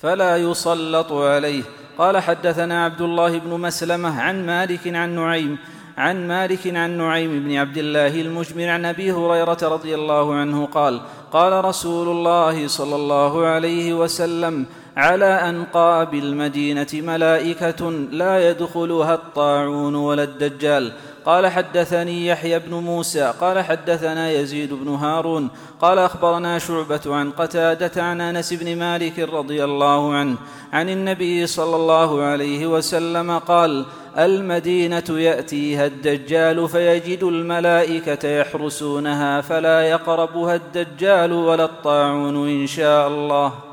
فلا 0.00 0.36
يسلط 0.36 1.12
عليه. 1.12 1.62
قال 1.98 2.18
حدثنا 2.18 2.84
عبد 2.84 3.00
الله 3.00 3.38
بن 3.38 3.60
مسلمة 3.60 4.20
عن 4.20 4.46
مالك 4.46 4.94
عن 4.94 5.14
نعيم 5.14 5.58
عن 5.98 6.28
مالك 6.28 6.76
عن 6.76 6.90
نعيم 6.98 7.44
بن 7.44 7.56
عبد 7.56 7.78
الله 7.78 8.20
المجمر 8.20 8.68
عن 8.68 8.84
أبي 8.84 9.12
هريرة 9.12 9.58
رضي 9.62 9.94
الله 9.94 10.34
عنه 10.34 10.66
قال 10.66 11.00
قال 11.32 11.64
رسول 11.64 12.08
الله 12.08 12.66
صلى 12.66 12.96
الله 12.96 13.46
عليه 13.46 13.94
وسلم 13.94 14.66
على 14.96 15.24
أنقاب 15.24 16.14
المدينة 16.14 16.86
ملائكة 16.92 17.90
لا 17.90 18.50
يدخلها 18.50 19.14
الطاعون 19.14 19.94
ولا 19.94 20.22
الدجال. 20.22 20.92
قال 21.24 21.46
حدثني 21.46 22.26
يحيى 22.26 22.58
بن 22.58 22.74
موسى 22.74 23.32
قال 23.40 23.64
حدثنا 23.64 24.30
يزيد 24.30 24.72
بن 24.72 24.88
هارون 24.88 25.48
قال 25.80 25.98
أخبرنا 25.98 26.58
شعبة 26.58 27.00
عن 27.06 27.30
قتادة 27.30 28.02
عن 28.02 28.20
أنس 28.20 28.52
بن 28.52 28.78
مالك 28.78 29.18
رضي 29.18 29.64
الله 29.64 30.14
عنه 30.14 30.36
عن 30.72 30.88
النبي 30.88 31.46
صلى 31.46 31.76
الله 31.76 32.22
عليه 32.22 32.66
وسلم 32.66 33.38
قال 33.38 33.84
المدينة 34.18 35.04
يأتيها 35.08 35.86
الدجال 35.86 36.68
فيجد 36.68 37.22
الملائكة 37.22 38.28
يحرسونها 38.28 39.40
فلا 39.40 39.80
يقربها 39.80 40.54
الدجال 40.54 41.32
ولا 41.32 41.64
الطاعون 41.64 42.48
إن 42.60 42.66
شاء 42.66 43.08
الله. 43.08 43.71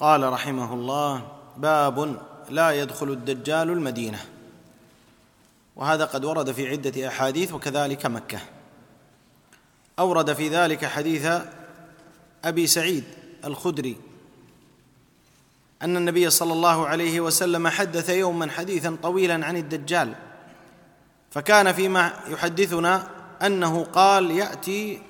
قال 0.00 0.32
رحمه 0.32 0.74
الله 0.74 1.28
باب 1.56 2.20
لا 2.50 2.70
يدخل 2.70 3.10
الدجال 3.10 3.70
المدينة. 3.70 4.18
وهذا 5.76 6.04
قد 6.04 6.24
ورد 6.24 6.52
في 6.52 6.68
عدة 6.68 7.08
أحاديث 7.08 7.52
وكذلك 7.52 8.06
مكة. 8.06 8.38
أورد 9.98 10.32
في 10.32 10.48
ذلك 10.48 10.84
حديث 10.84 11.28
أبي 12.44 12.66
سعيد 12.66 13.04
الخدري 13.44 13.96
أن 15.82 15.96
النبي 15.96 16.30
صلى 16.30 16.52
الله 16.52 16.86
عليه 16.86 17.20
وسلم 17.20 17.68
حدث 17.68 18.08
يوما 18.08 18.50
حديثا 18.50 18.96
طويلا 19.02 19.46
عن 19.46 19.56
الدجال. 19.56 20.14
فكان 21.30 21.72
فيما 21.72 22.12
يحدثنا 22.28 23.06
أنه 23.42 23.84
قال 23.84 24.30
يأتي 24.30 25.02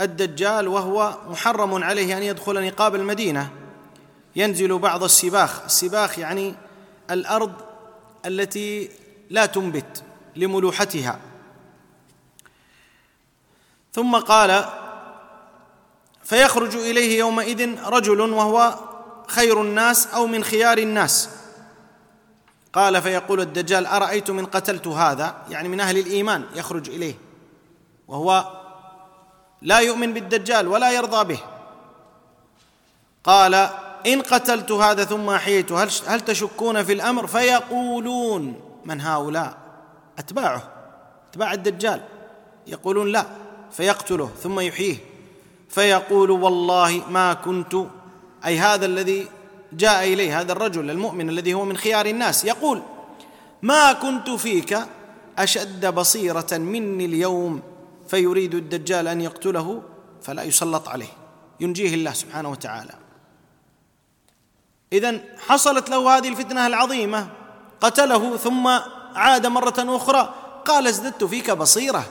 الدجال 0.00 0.68
وهو 0.68 1.18
محرم 1.28 1.84
عليه 1.84 2.16
أن 2.18 2.22
يدخل 2.22 2.66
نقاب 2.66 2.94
المدينة. 2.94 3.65
ينزل 4.36 4.78
بعض 4.78 5.04
السباخ. 5.04 5.64
السباخ 5.64 6.18
يعني 6.18 6.54
الأرض 7.10 7.52
التي 8.26 8.90
لا 9.30 9.46
تنبت 9.46 10.02
لملوحتها. 10.36 11.20
ثم 13.92 14.16
قال 14.16 14.64
فيخرج 16.24 16.76
إليه 16.76 17.18
يومئذ 17.18 17.84
رجل 17.84 18.20
وهو 18.20 18.78
خير 19.26 19.62
الناس 19.62 20.06
أو 20.06 20.26
من 20.26 20.44
خيار 20.44 20.78
الناس. 20.78 21.30
قال 22.72 23.02
فيقول 23.02 23.40
الدجال 23.40 23.86
أرأيت 23.86 24.30
من 24.30 24.46
قتلت 24.46 24.86
هذا؟ 24.86 25.36
يعني 25.50 25.68
من 25.68 25.80
أهل 25.80 25.98
الإيمان 25.98 26.44
يخرج 26.54 26.90
إليه. 26.90 27.14
وهو 28.08 28.52
لا 29.62 29.78
يؤمن 29.78 30.14
بالدجال 30.14 30.68
ولا 30.68 30.90
يرضى 30.90 31.24
به. 31.24 31.40
قال 33.24 33.70
إن 34.06 34.22
قتلت 34.22 34.72
هذا 34.72 35.04
ثم 35.04 35.30
أحييته 35.30 35.82
هل, 35.82 35.90
هل 36.06 36.20
تشكون 36.20 36.82
في 36.84 36.92
الأمر؟ 36.92 37.26
فيقولون 37.26 38.60
من 38.84 39.00
هؤلاء؟ 39.00 39.58
أتباعه 40.18 40.72
أتباع 41.30 41.52
الدجال. 41.52 42.00
يقولون 42.66 43.12
لا 43.12 43.26
فيقتله 43.70 44.30
ثم 44.42 44.60
يحييه. 44.60 44.96
فيقول 45.68 46.30
والله 46.30 47.02
ما 47.10 47.34
كنت 47.34 47.76
أي 48.46 48.58
هذا 48.58 48.86
الذي 48.86 49.28
جاء 49.72 50.04
إليه 50.04 50.40
هذا 50.40 50.52
الرجل 50.52 50.90
المؤمن 50.90 51.28
الذي 51.28 51.54
هو 51.54 51.64
من 51.64 51.76
خيار 51.76 52.06
الناس 52.06 52.44
يقول 52.44 52.82
ما 53.62 53.92
كنت 53.92 54.30
فيك 54.30 54.78
أشد 55.38 55.94
بصيرة 55.94 56.46
مني 56.52 57.04
اليوم 57.04 57.62
فيريد 58.08 58.54
الدجال 58.54 59.08
أن 59.08 59.20
يقتله 59.20 59.82
فلا 60.22 60.42
يسلط 60.42 60.88
عليه. 60.88 61.12
ينجيه 61.60 61.94
الله 61.94 62.12
سبحانه 62.12 62.50
وتعالى. 62.50 63.05
اذا 64.92 65.20
حصلت 65.48 65.90
له 65.90 66.16
هذه 66.16 66.28
الفتنة 66.28 66.66
العظيمة. 66.66 67.28
قتله 67.80 68.36
ثم 68.36 68.66
عاد 69.14 69.46
مرة 69.46 69.74
أخرى. 69.78 70.34
قال 70.64 70.86
ازددت 70.86 71.24
فيك 71.24 71.50
بصيرة. 71.50 72.06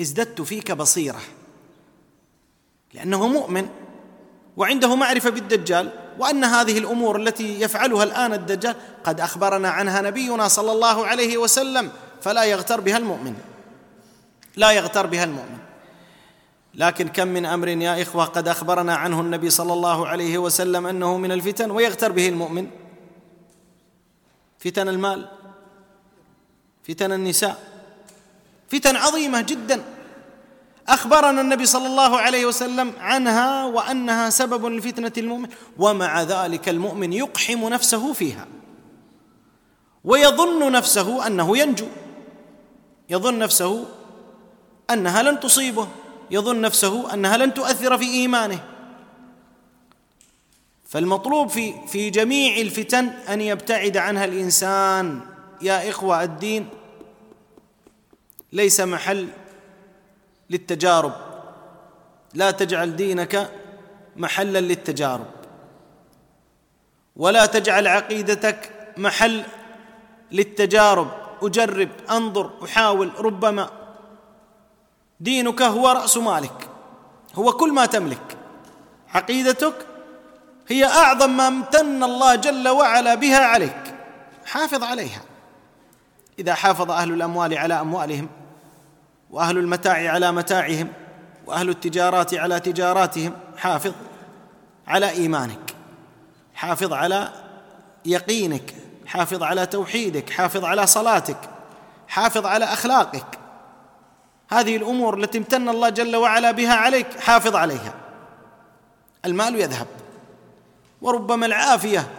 ازددت 0.00 0.40
فيك 0.40 0.72
بصيرة. 0.72 1.20
لأنه 2.94 3.28
مؤمن 3.28 3.68
وعنده 4.56 4.94
معرفة 4.94 5.30
بالدجال 5.30 5.90
وأن 6.18 6.44
هذه 6.44 6.78
الأمور 6.78 7.16
التي 7.16 7.60
يفعلها 7.60 8.04
الآن 8.04 8.32
الدجال 8.32 8.76
قد 9.04 9.20
أخبرنا 9.20 9.68
عنها 9.68 10.00
نبينا 10.00 10.48
صلى 10.48 10.72
الله 10.72 11.06
عليه 11.06 11.38
وسلم 11.38 11.90
فلا 12.22 12.44
يغتر 12.44 12.80
بها 12.80 12.96
المؤمن. 12.96 13.34
لا 14.56 14.70
يغتر 14.70 15.06
بها 15.06 15.24
المؤمن. 15.24 15.58
لكن 16.76 17.08
كم 17.08 17.28
من 17.28 17.46
أمر 17.46 17.68
يا 17.68 18.02
إخوة 18.02 18.24
قد 18.24 18.48
أخبرنا 18.48 18.94
عنه 18.94 19.20
النبي 19.20 19.50
صلى 19.50 19.72
الله 19.72 20.06
عليه 20.06 20.38
وسلم 20.38 20.86
أنه 20.86 21.16
من 21.16 21.32
الفتن 21.32 21.70
ويغتر 21.70 22.12
به 22.12 22.28
المؤمن. 22.28 22.70
فتن 24.58 24.88
المال 24.88 25.28
فتن 26.88 27.12
النساء 27.12 27.62
فتن 28.68 28.96
عظيمة 28.96 29.40
جدا. 29.40 29.84
أخبرنا 30.88 31.40
النبي 31.40 31.66
صلى 31.66 31.86
الله 31.86 32.16
عليه 32.16 32.46
وسلم 32.46 32.92
عنها 32.98 33.64
وأنها 33.64 34.30
سبب 34.30 34.66
لفتنة 34.66 35.12
المؤمن 35.18 35.48
ومع 35.78 36.22
ذلك 36.22 36.68
المؤمن 36.68 37.12
يقحم 37.12 37.68
نفسه 37.68 38.12
فيها. 38.12 38.46
ويظن 40.04 40.72
نفسه 40.72 41.26
أنه 41.26 41.58
ينجو. 41.58 41.86
يظن 43.10 43.38
نفسه 43.38 43.84
أنها 44.90 45.22
لن 45.22 45.40
تصيبه. 45.40 45.88
يظن 46.30 46.60
نفسه 46.60 47.14
أنها 47.14 47.36
لن 47.36 47.54
تؤثر 47.54 47.98
في 47.98 48.04
إيمانه. 48.04 48.60
فالمطلوب 50.88 51.48
في 51.48 51.74
في 51.86 52.10
جميع 52.10 52.56
الفتن 52.56 53.06
أن 53.06 53.40
يبتعد 53.40 53.96
عنها 53.96 54.24
الإنسان. 54.24 55.20
يا 55.62 55.90
إخوة 55.90 56.22
الدين 56.22 56.68
ليس 58.52 58.80
محل 58.80 59.28
للتجارب. 60.50 61.12
لا 62.34 62.50
تجعل 62.50 62.96
دينك 62.96 63.50
محلا 64.16 64.60
للتجارب. 64.60 65.26
ولا 67.16 67.46
تجعل 67.46 67.86
عقيدتك 67.86 68.72
محل 68.96 69.42
للتجارب. 70.32 71.08
أجرب 71.42 71.88
أنظر 72.10 72.50
أحاول. 72.64 73.10
ربما 73.18 73.83
دينك 75.24 75.62
هو 75.62 75.88
رأس 75.88 76.16
مالك. 76.16 76.68
هو 77.34 77.52
كل 77.52 77.72
ما 77.72 77.86
تملك. 77.86 78.36
عقيدتك 79.14 79.74
هي 80.68 80.84
أعظم 80.84 81.36
ما 81.36 81.48
امتن 81.48 82.04
الله 82.04 82.34
جل 82.34 82.68
وعلا 82.68 83.14
بها 83.14 83.44
عليك. 83.44 83.94
حافظ 84.46 84.82
عليها. 84.82 85.20
إذا 86.38 86.54
حافظ 86.54 86.90
أهل 86.90 87.12
الأموال 87.12 87.58
على 87.58 87.80
أموالهم 87.80 88.28
وأهل 89.30 89.58
المتاع 89.58 90.12
على 90.12 90.32
متاعهم 90.32 90.88
وأهل 91.46 91.68
التجارات 91.68 92.34
على 92.34 92.60
تجاراتهم 92.60 93.32
حافظ 93.56 93.92
على 94.86 95.10
إيمانك. 95.10 95.74
حافظ 96.54 96.92
على 96.92 97.28
يقينك. 98.04 98.74
حافظ 99.06 99.42
على 99.42 99.66
توحيدك. 99.66 100.30
حافظ 100.30 100.64
على 100.64 100.86
صلاتك. 100.86 101.38
حافظ 102.08 102.46
على 102.46 102.64
أخلاقك. 102.64 103.43
هذه 104.48 104.76
الأمور 104.76 105.18
التي 105.18 105.38
امتن 105.38 105.68
الله 105.68 105.88
جل 105.88 106.16
وعلا 106.16 106.50
بها 106.50 106.74
عليك 106.74 107.20
حافظ 107.20 107.56
عليها. 107.56 107.94
المال 109.24 109.60
يذهب. 109.60 109.86
وربما 111.02 111.46
العافية 111.46 112.10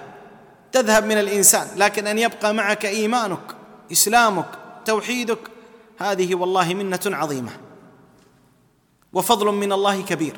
تذهب 0.72 1.06
من 1.06 1.18
الإنسان 1.18 1.68
لكن 1.76 2.08
أن 2.08 2.20
يبقى 2.20 2.54
معك 2.54 2.86
إيمانك 2.86 3.56
إسلامك 3.92 4.46
توحيدك 4.86 5.40
هذه 6.00 6.36
والله 6.36 6.74
منة 6.74 7.00
عظيمة. 7.06 7.52
وفضل 9.14 9.52
من 9.52 9.72
الله 9.72 10.02
كبير. 10.02 10.38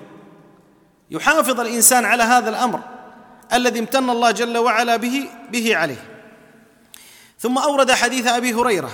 يحافظ 1.12 1.60
الإنسان 1.60 2.06
على 2.06 2.24
هذا 2.24 2.50
الأمر 2.50 2.80
الذي 3.54 3.80
امتن 3.80 4.10
الله 4.10 4.32
جل 4.32 4.58
وعلا 4.58 4.96
به 4.96 5.30
به 5.52 5.76
عليه. 5.76 6.04
ثم 7.40 7.58
أورد 7.58 7.92
حديث 7.92 8.28
أبي 8.28 8.54
هريرة 8.54 8.92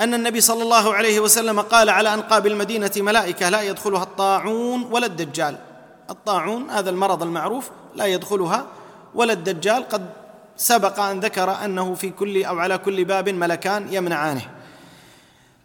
أن 0.00 0.14
النبي 0.14 0.40
صلى 0.40 0.62
الله 0.62 0.94
عليه 0.94 1.20
وسلم 1.20 1.60
قال 1.60 1.90
على 1.90 2.14
أنقاب 2.14 2.46
المدينة 2.46 2.90
ملائكة 2.96 3.48
لا 3.48 3.62
يدخلها 3.62 4.02
الطاعون 4.02 4.88
ولا 4.90 5.06
الدجال. 5.06 5.58
الطاعون 6.10 6.70
هذا 6.70 6.90
المرض 6.90 7.22
المعروف 7.22 7.70
لا 7.94 8.06
يدخلها 8.06 8.66
ولا 9.14 9.32
الدجال. 9.32 9.88
قد 9.88 10.06
سبق 10.56 11.00
أن 11.00 11.20
ذكر 11.20 11.64
أنه 11.64 11.94
في 11.94 12.10
كل 12.10 12.44
أو 12.44 12.58
على 12.58 12.78
كل 12.78 13.04
باب 13.04 13.28
ملكان 13.28 13.94
يمنعانه. 13.94 14.42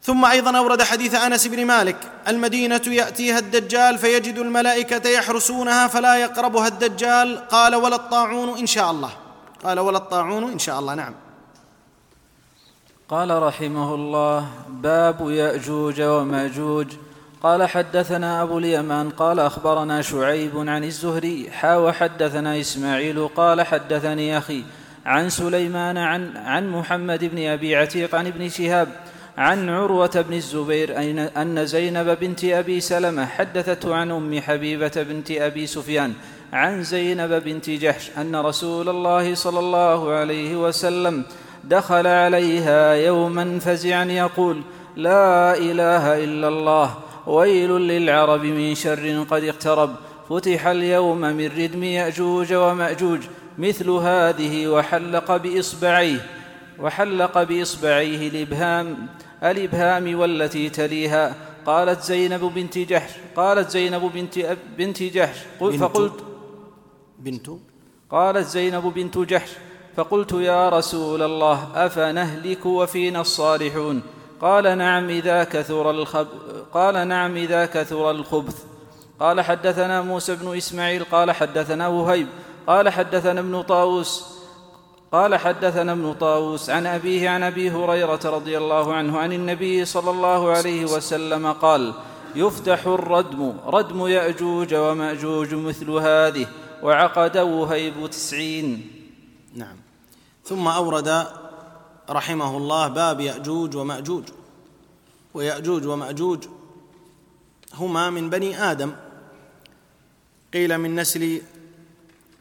ثم 0.03 0.25
أيضا 0.25 0.57
أورد 0.57 0.81
حديث 0.81 1.15
أنس 1.15 1.47
بن 1.47 1.65
مالك 1.65 1.97
المدينة 2.27 2.81
يأتيها 2.87 3.39
الدجال 3.39 3.97
فيجد 3.97 4.37
الملائكة 4.37 5.09
يحرسونها 5.09 5.87
فلا 5.87 6.15
يقربها 6.15 6.67
الدجال. 6.67 7.47
قال 7.47 7.75
ولا 7.75 7.95
الطاعون 7.95 8.57
إن 8.57 8.65
شاء 8.65 8.91
الله. 8.91 9.11
قال 9.63 9.79
ولا 9.79 9.97
الطاعون 9.97 10.51
إن 10.51 10.59
شاء 10.59 10.79
الله. 10.79 10.95
نعم. 10.95 11.26
قال 13.09 13.43
رحمه 13.43 13.95
الله 13.95 14.47
باب 14.69 15.29
يأجوج 15.29 16.01
ومأجوج. 16.01 16.87
قال 17.43 17.69
حدثنا 17.69 18.41
أبو 18.43 18.57
اليمان 18.57 19.09
قال 19.09 19.39
أخبرنا 19.39 20.01
شعيب 20.01 20.51
عن 20.57 20.83
الزهري 20.83 21.51
حا 21.51 21.75
وحدثنا 21.75 22.59
إسماعيل 22.59 23.27
قال 23.27 23.61
حدثني 23.61 24.37
أخي 24.37 24.63
عن 25.05 25.29
سليمان 25.29 25.97
عن 25.97 26.37
عن 26.37 26.69
محمد 26.69 27.25
بن 27.25 27.47
أبي 27.47 27.75
عتيق 27.75 28.15
عن 28.15 28.27
ابن 28.27 28.49
شهاب 28.49 28.87
عن 29.37 29.69
عروة 29.69 30.25
بن 30.29 30.33
الزبير 30.33 30.97
أن 31.37 31.65
زينب 31.65 32.19
بنت 32.19 32.43
أبي 32.43 32.79
سلمة 32.79 33.25
حدثته 33.25 33.95
عن 33.95 34.11
أم 34.11 34.41
حبيبة 34.41 34.91
بنت 34.95 35.31
أبي 35.31 35.67
سفيان 35.67 36.13
عن 36.53 36.83
زينب 36.83 37.43
بنت 37.43 37.69
جحش 37.69 38.11
أن 38.17 38.35
رسول 38.35 38.89
الله 38.89 39.35
صلى 39.35 39.59
الله 39.59 40.11
عليه 40.11 40.55
وسلم 40.55 41.23
دخل 41.63 42.07
عليها 42.07 42.93
يوما 42.93 43.59
فزعا 43.59 44.05
يقول 44.05 44.61
لا 44.95 45.57
إله 45.57 46.23
إلا 46.23 46.47
الله 46.47 46.93
ويل 47.27 47.71
للعرب 47.71 48.43
من 48.43 48.75
شر 48.75 49.25
قد 49.29 49.43
اقترب. 49.43 49.95
فتح 50.29 50.67
اليوم 50.67 51.21
من 51.21 51.47
ردم 51.47 51.83
يأجوج 51.83 52.53
ومأجوج 52.53 53.19
مثل 53.57 53.89
هذه 53.89 54.67
وحلق 54.67 55.37
بإصبعيه 55.37 56.25
وحلق 56.79 57.43
بإصبعيه 57.43 58.29
الإبهام 58.29 59.07
الإبهام 59.43 60.19
والتي 60.19 60.69
تليها. 60.69 61.35
قالت 61.65 62.01
زينب 62.01 62.41
بنت 62.55 62.77
جحش 62.77 63.11
قالت 63.35 63.69
زينب 63.69 64.11
بنت 64.13 64.57
بنت 64.77 65.03
جحش. 65.03 65.37
فقلت 65.59 66.23
بنت؟ 67.19 67.49
قالت 68.09 68.47
زينب 68.47 68.83
بنت 68.83 69.17
جحش. 69.17 69.49
فقلت 69.97 70.31
يا 70.31 70.69
رسول 70.69 71.21
الله 71.21 71.67
أفنهلك 71.75 72.65
وفينا 72.65 73.21
الصالحون؟ 73.21 74.01
قال 74.41 74.77
نعم 74.77 75.09
إذا 75.09 75.43
كثر 75.43 75.91
الخب 75.91 76.27
قال 76.73 77.07
نعم 77.07 77.37
إذا 77.37 77.65
كثر 77.65 78.11
الخبث. 78.11 78.63
قال 79.19 79.41
حدثنا 79.41 80.01
موسى 80.01 80.35
بن 80.35 80.57
إسماعيل 80.57 81.03
قال 81.03 81.31
حدثنا 81.31 81.87
وهيب 81.87 82.27
قال 82.67 82.89
حدثنا 82.89 83.39
ابن 83.39 83.61
طاووس. 83.61 84.25
قال 85.11 85.35
حدثنا 85.35 85.91
ابن 85.91 86.13
طاووس 86.13 86.69
عن 86.69 86.85
أبيه 86.85 87.29
عن 87.29 87.43
أبي 87.43 87.71
هريرة 87.71 88.19
رضي 88.25 88.57
الله 88.57 88.93
عنه 88.93 89.17
عن 89.19 89.33
النبي 89.33 89.85
صلى 89.85 90.11
الله 90.11 90.51
عليه 90.51 90.85
وسلم 90.85 91.51
قال 91.51 91.93
يفتح 92.35 92.87
الردم 92.87 93.53
ردم 93.65 94.07
يأجوج 94.07 94.73
ومأجوج 94.73 95.53
مثل 95.53 95.89
هذه 95.89 96.47
وعقد 96.83 97.37
وهيب 97.37 98.09
تسعين. 98.09 98.91
نعم. 99.55 99.86
ثم 100.49 100.67
أورد 100.67 101.27
رحمه 102.09 102.57
الله 102.57 102.87
باب 102.87 103.19
يأجوج 103.19 103.75
ومأجوج. 103.75 104.23
ويأجوج 105.33 105.85
ومأجوج 105.85 106.43
هما 107.73 108.09
من 108.09 108.29
بني 108.29 108.71
آدم. 108.71 108.95
قيل 110.53 110.77
من 110.77 110.95
نسل 110.95 111.41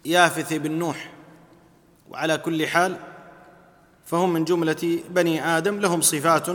يافث 0.05 0.53
بن 0.53 0.73
نوح. 0.73 1.13
وعلى 2.11 2.39
كل 2.39 2.67
حال 2.67 2.97
فهم 4.07 4.33
من 4.33 4.45
جملة 4.45 5.01
بني 5.11 5.45
آدم 5.57 5.81
لهم 5.81 6.01
صفات 6.01 6.47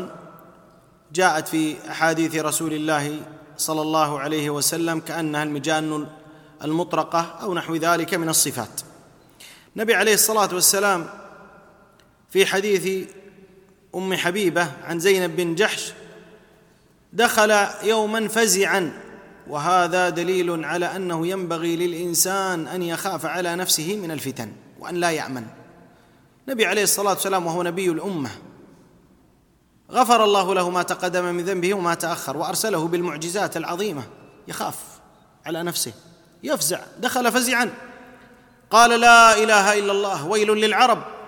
جاءت 1.13 1.47
في 1.47 1.89
أحاديث 1.91 2.35
رسول 2.35 2.73
الله 2.73 3.19
صلى 3.57 3.81
الله 3.81 4.19
عليه 4.19 4.49
وسلم 4.49 4.99
كأنها 4.99 5.43
المجان 5.43 6.07
المطرقة 6.63 7.19
أو 7.19 7.53
نحو 7.53 7.75
ذلك 7.75 8.13
من 8.13 8.29
الصفات. 8.29 8.81
النبي 9.75 9.95
عليه 9.95 10.13
الصلاة 10.13 10.49
والسلام 10.53 11.20
في 12.31 12.45
حديث 12.45 13.07
أم 13.95 14.13
حبيبة 14.13 14.71
عن 14.83 14.99
زينب 14.99 15.35
بن 15.35 15.55
جحش 15.55 15.93
دخل 17.13 17.67
يوما 17.83 18.27
فزعا 18.27 19.01
وهذا 19.47 20.09
دليل 20.09 20.65
على 20.65 20.85
أنه 20.85 21.27
ينبغي 21.27 21.75
للإنسان 21.75 22.67
أن 22.67 22.81
يخاف 22.81 23.25
على 23.25 23.55
نفسه 23.55 23.95
من 23.95 24.11
الفتن 24.11 24.51
وأن 24.79 24.95
لا 24.95 25.11
يأمن. 25.11 25.45
النبي 26.47 26.65
عليه 26.65 26.83
الصلاة 26.83 27.13
والسلام 27.13 27.45
وهو 27.45 27.63
نبي 27.63 27.91
الأمة 27.91 28.29
غفر 29.91 30.23
الله 30.23 30.53
له 30.53 30.69
ما 30.69 30.83
تقدم 30.83 31.25
من 31.25 31.43
ذنبه 31.43 31.73
وما 31.73 31.93
تأخر 31.93 32.37
وأرسله 32.37 32.87
بالمعجزات 32.87 33.57
العظيمة 33.57 34.03
يخاف 34.47 34.75
على 35.45 35.63
نفسه 35.63 35.93
يفزع 36.43 36.79
دخل 36.99 37.31
فزعا 37.31 37.73
قال 38.69 38.99
لا 38.99 39.43
إله 39.43 39.79
إلا 39.79 39.91
الله 39.91 40.25
ويل 40.25 40.47
للعرب. 40.47 41.20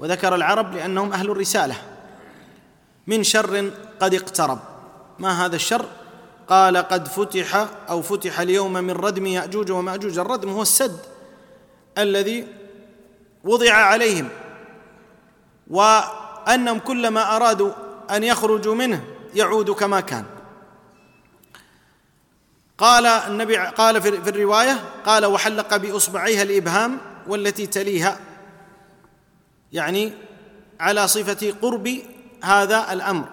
وذكر 0.00 0.34
العرب 0.34 0.74
لأنهم 0.74 1.12
أهل 1.12 1.30
الرسالة. 1.30 1.74
من 3.06 3.22
شر 3.24 3.70
قد 4.00 4.14
اقترب. 4.14 4.58
ما 5.18 5.46
هذا 5.46 5.56
الشر؟ 5.56 5.86
قال 6.48 6.76
قد 6.76 7.08
فتح 7.08 7.66
أو 7.88 8.02
فتح 8.02 8.40
اليوم 8.40 8.72
من 8.72 8.90
ردم 8.90 9.26
يأجوج 9.26 9.70
ومأجوج. 9.70 10.18
الردم 10.18 10.50
هو 10.50 10.62
السد 10.62 10.98
الذي 11.98 12.46
وضع 13.44 13.72
عليهم. 13.72 14.28
وأنهم 15.70 16.78
كلما 16.78 17.36
أرادوا 17.36 17.72
أن 18.10 18.24
يخرجوا 18.24 18.74
منه 18.74 19.04
يعود 19.34 19.70
كما 19.70 20.00
كان. 20.00 20.24
قال 22.78 23.06
النبي 23.06 23.56
قال 23.56 24.02
في 24.02 24.08
الرواية 24.08 24.80
قال 25.06 25.26
وحلق 25.26 25.76
بإصبعيها 25.76 26.42
الإبهام 26.42 26.98
والتي 27.26 27.66
تليها. 27.66 28.18
يعني 29.72 30.12
على 30.80 31.08
صفة 31.08 31.54
قرب 31.62 31.98
هذا 32.42 32.92
الأمر 32.92 33.28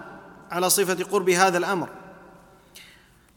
على 0.50 0.70
صفة 0.70 1.04
قرب 1.04 1.30
هذا 1.30 1.58
الأمر. 1.58 1.88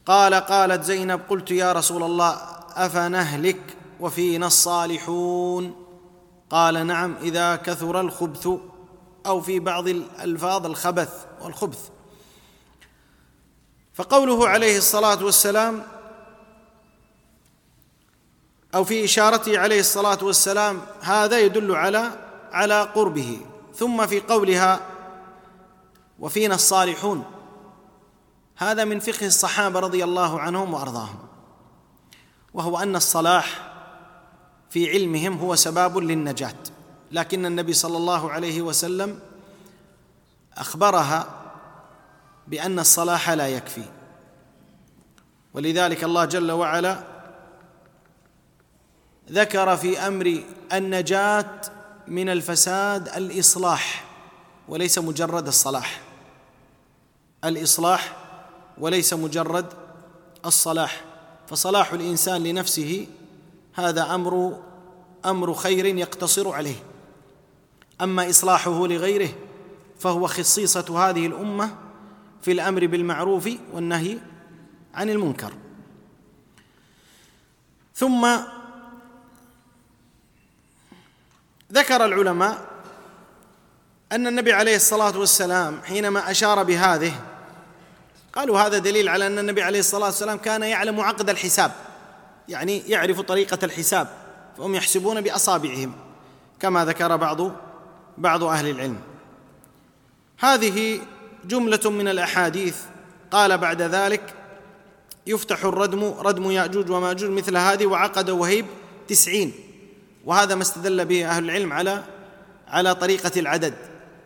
قال 0.05 0.33
قالت 0.33 0.83
زينب 0.83 1.21
قلت 1.29 1.51
يا 1.51 1.71
رسول 1.73 2.03
الله 2.03 2.29
أفنهلك 2.75 3.77
وفينا 3.99 4.47
الصالحون؟ 4.47 5.85
قال 6.49 6.87
نعم 6.87 7.15
إذا 7.21 7.55
كثر 7.55 8.01
الخبث 8.01 8.47
أو 9.25 9.41
في 9.41 9.59
بعض 9.59 9.87
الألفاظ 9.87 10.65
الخبث 10.65 11.25
والخبث. 11.41 11.89
فقوله 13.93 14.47
عليه 14.47 14.77
الصلاة 14.77 15.23
والسلام 15.25 15.83
أو 18.75 18.83
في 18.83 19.05
إشارته 19.05 19.59
عليه 19.59 19.79
الصلاة 19.79 20.17
والسلام 20.21 20.81
هذا 21.01 21.39
يدل 21.39 21.75
على 21.75 22.11
على 22.51 22.81
قربه 22.81 23.39
ثم 23.75 24.07
في 24.07 24.19
قولها 24.19 24.79
وفينا 26.19 26.55
الصالحون. 26.55 27.25
هذا 28.57 28.85
من 28.85 28.99
فقه 28.99 29.25
الصحابة 29.27 29.79
رضي 29.79 30.03
الله 30.03 30.39
عنهم 30.39 30.73
وأرضاهم. 30.73 31.19
وهو 32.53 32.77
أن 32.77 32.95
الصلاح 32.95 33.71
في 34.69 34.89
علمهم 34.89 35.37
هو 35.37 35.55
سباب 35.55 35.97
للنجاة. 35.97 36.55
لكن 37.11 37.45
النبي 37.45 37.73
صلى 37.73 37.97
الله 37.97 38.31
عليه 38.31 38.61
وسلم 38.61 39.19
أخبرها 40.57 41.27
بأن 42.47 42.79
الصلاح 42.79 43.29
لا 43.29 43.47
يكفي. 43.47 43.83
ولذلك 45.53 46.03
الله 46.03 46.25
جل 46.25 46.51
وعلا 46.51 47.03
ذكر 49.31 49.77
في 49.77 49.99
أمر 50.07 50.43
النجاة 50.73 51.61
من 52.07 52.29
الفساد 52.29 53.07
الإصلاح 53.07 54.05
وليس 54.67 54.99
مجرد 54.99 55.47
الصلاح. 55.47 56.01
الإصلاح 57.45 58.15
وليس 58.77 59.13
مجرد 59.13 59.65
الصلاح. 60.45 61.03
فصلاح 61.47 61.93
الإنسان 61.93 62.43
لنفسه 62.43 63.07
هذا 63.73 64.15
أمر 64.15 64.59
أمر 65.25 65.53
خير 65.53 65.85
يقتصر 65.85 66.49
عليه. 66.49 66.83
أما 68.01 68.29
إصلاحه 68.29 68.87
لغيره 68.87 69.29
فهو 69.99 70.27
خصيصة 70.27 71.09
هذه 71.09 71.25
الأمة 71.27 71.75
في 72.41 72.51
الأمر 72.51 72.87
بالمعروف 72.87 73.49
والنهي 73.73 74.17
عن 74.93 75.09
المنكر. 75.09 75.53
ثم 77.95 78.27
ذكر 81.73 82.05
العلماء 82.05 82.57
أن 84.11 84.27
النبي 84.27 84.53
عليه 84.53 84.75
الصلاة 84.75 85.17
والسلام 85.17 85.81
حينما 85.85 86.31
أشار 86.31 86.63
بهذه 86.63 87.13
قالوا 88.33 88.59
هذا 88.59 88.77
دليل 88.77 89.09
على 89.09 89.27
أن 89.27 89.39
النبي 89.39 89.61
عليه 89.61 89.79
الصلاة 89.79 90.05
والسلام 90.05 90.37
كان 90.37 90.63
يعلم 90.63 90.99
عقد 90.99 91.29
الحساب 91.29 91.71
يعني 92.47 92.77
يعرف 92.87 93.21
طريقة 93.21 93.59
الحساب 93.63 94.07
فهم 94.57 94.75
يحسبون 94.75 95.21
بأصابعهم 95.21 95.93
كما 96.59 96.85
ذكر 96.85 97.15
بعض 97.15 97.51
بعض 98.17 98.43
أهل 98.43 98.69
العلم. 98.69 98.99
هذه 100.39 101.01
جملة 101.45 101.89
من 101.89 102.07
الأحاديث 102.07 102.75
قال 103.31 103.57
بعد 103.57 103.81
ذلك 103.81 104.33
يفتح 105.27 105.65
الردم 105.65 106.03
ردم 106.03 106.51
يأجوج 106.51 106.89
ومأجوج 106.91 107.29
مثل 107.29 107.57
هذه 107.57 107.85
وعقد 107.85 108.29
وهيب 108.29 108.65
تسعين. 109.07 109.53
وهذا 110.25 110.55
ما 110.55 110.61
استدل 110.61 111.05
به 111.05 111.29
أهل 111.29 111.43
العلم 111.43 111.73
على 111.73 112.03
على 112.67 112.95
طريقة 112.95 113.39
العدد. 113.39 113.73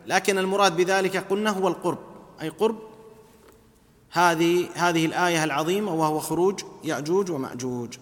لكن 0.06 0.38
المراد 0.38 0.76
بذلك 0.76 1.16
قلنا 1.16 1.50
هو 1.50 1.68
القرب. 1.68 1.98
أي 2.42 2.48
قرب 2.48 2.78
هذه 4.10 4.68
هذه 4.74 5.06
الآية 5.06 5.44
العظيمة 5.44 5.94
وهو 5.94 6.20
خروج 6.20 6.60
يأجوج 6.84 7.30
ومأجوج. 7.30 7.96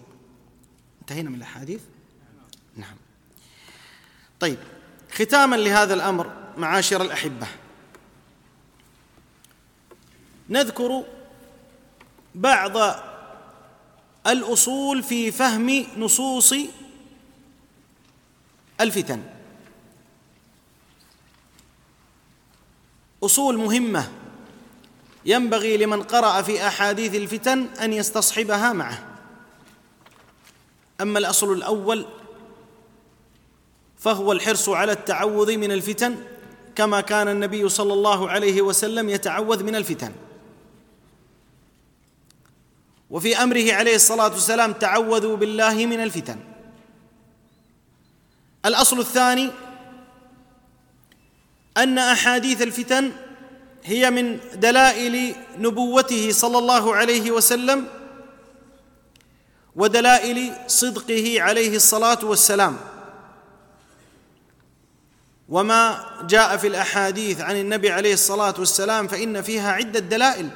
انتهينا 1.01 1.29
من 1.29 1.35
الأحاديث؟ 1.35 1.81
نعم. 2.75 2.95
طيب 4.39 4.57
ختاما 5.11 5.55
لهذا 5.55 5.93
الأمر 5.93 6.31
معاشر 6.57 7.01
الأحبة. 7.01 7.47
نذكر 10.49 11.03
بعض 12.35 12.95
الأصول 14.27 15.03
في 15.03 15.31
فهم 15.31 15.85
نصوص 15.97 16.55
الفتن. 18.81 19.21
أصول 23.23 23.57
مهمة. 23.57 24.11
ينبغي 25.25 25.77
لمن 25.77 26.03
قرأ 26.03 26.41
في 26.41 26.67
أحاديث 26.67 27.15
الفتن 27.15 27.67
أن 27.81 27.93
يستصحبها 27.93 28.73
معه. 28.73 29.03
أما 31.01 31.19
الأصل 31.19 31.53
الأول 31.53 32.05
فهو 33.97 34.31
الحرص 34.31 34.69
على 34.69 34.91
التعوذ 34.91 35.57
من 35.57 35.71
الفتن 35.71 36.15
كما 36.75 37.01
كان 37.01 37.27
النبي 37.27 37.69
صلى 37.69 37.93
الله 37.93 38.29
عليه 38.29 38.61
وسلم 38.61 39.09
يتعوذ 39.09 39.63
من 39.63 39.75
الفتن. 39.75 40.11
وفي 43.09 43.43
أمره 43.43 43.73
عليه 43.73 43.95
الصلاة 43.95 44.27
والسلام 44.27 44.73
تعوذوا 44.73 45.37
بالله 45.37 45.85
من 45.85 46.03
الفتن. 46.03 46.54
الأصل 48.65 48.99
الثاني 48.99 49.51
أن 51.77 51.97
أحاديث 51.97 52.61
الفتن 52.61 53.11
هي 53.83 54.11
من 54.11 54.39
دلائل 54.53 55.35
نبوته 55.57 56.31
صلى 56.31 56.57
الله 56.57 56.95
عليه 56.95 57.31
وسلم 57.31 57.87
ودلائل 59.75 60.53
صدقه 60.67 61.41
عليه 61.41 61.75
الصلاة 61.75 62.19
والسلام. 62.23 62.77
وما 65.49 66.05
جاء 66.29 66.57
في 66.57 66.67
الأحاديث 66.67 67.41
عن 67.41 67.55
النبي 67.55 67.91
عليه 67.91 68.13
الصلاة 68.13 68.53
والسلام 68.59 69.07
فإن 69.07 69.41
فيها 69.41 69.71
عدة 69.71 69.99
دلائل. 69.99 70.49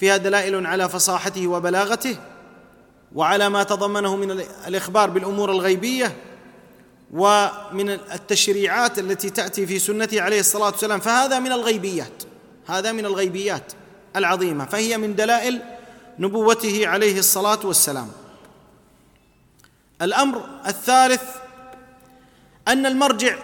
فيها 0.00 0.16
دلائل 0.16 0.66
على 0.66 0.88
فصاحته 0.88 1.46
وبلاغته 1.46 2.16
وعلى 3.14 3.48
ما 3.48 3.62
تضمنه 3.62 4.16
من 4.16 4.30
الإخبار 4.66 5.10
بالأمور 5.10 5.50
الغيبية 5.50 6.16
ومن 7.12 7.90
التشريعات 7.90 8.98
التي 8.98 9.30
تأتي 9.30 9.66
في 9.66 9.78
سنته 9.78 10.22
عليه 10.22 10.40
الصلاة 10.40 10.70
والسلام 10.70 11.00
فهذا 11.00 11.38
من 11.38 11.52
الغيبيات 11.52 12.22
هذا 12.66 12.92
من 12.92 13.06
الغيبيات 13.06 13.72
العظيمة 14.16 14.64
فهي 14.64 14.98
من 14.98 15.14
دلائل 15.14 15.62
نبوته 16.18 16.88
عليه 16.88 17.18
الصلاة 17.18 17.66
والسلام. 17.66 18.10
الأمر 20.02 20.48
الثالث 20.66 21.22
أن 22.68 22.86
المرجع 22.86 23.38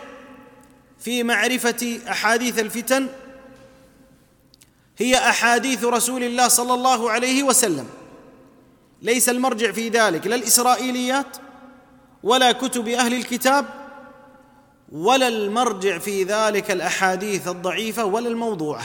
في 1.00 1.22
معرفة 1.22 2.00
أحاديث 2.08 2.58
الفتن 2.58 3.08
هي 4.98 5.16
أحاديث 5.16 5.84
رسول 5.84 6.22
الله 6.22 6.48
صلى 6.48 6.74
الله 6.74 7.10
عليه 7.10 7.42
وسلم 7.42 7.86
ليس 9.02 9.28
المرجع 9.28 9.72
في 9.72 9.88
ذلك 9.88 10.26
لا 10.26 10.34
الإسرائيليات 10.34 11.26
ولا 12.24 12.52
كتب 12.52 12.88
أهل 12.88 13.14
الكتاب 13.14 13.66
ولا 14.92 15.28
المرجع 15.28 15.98
في 15.98 16.24
ذلك 16.24 16.70
الأحاديث 16.70 17.48
الضعيفة 17.48 18.04
ولا 18.04 18.28
الموضوعة. 18.28 18.84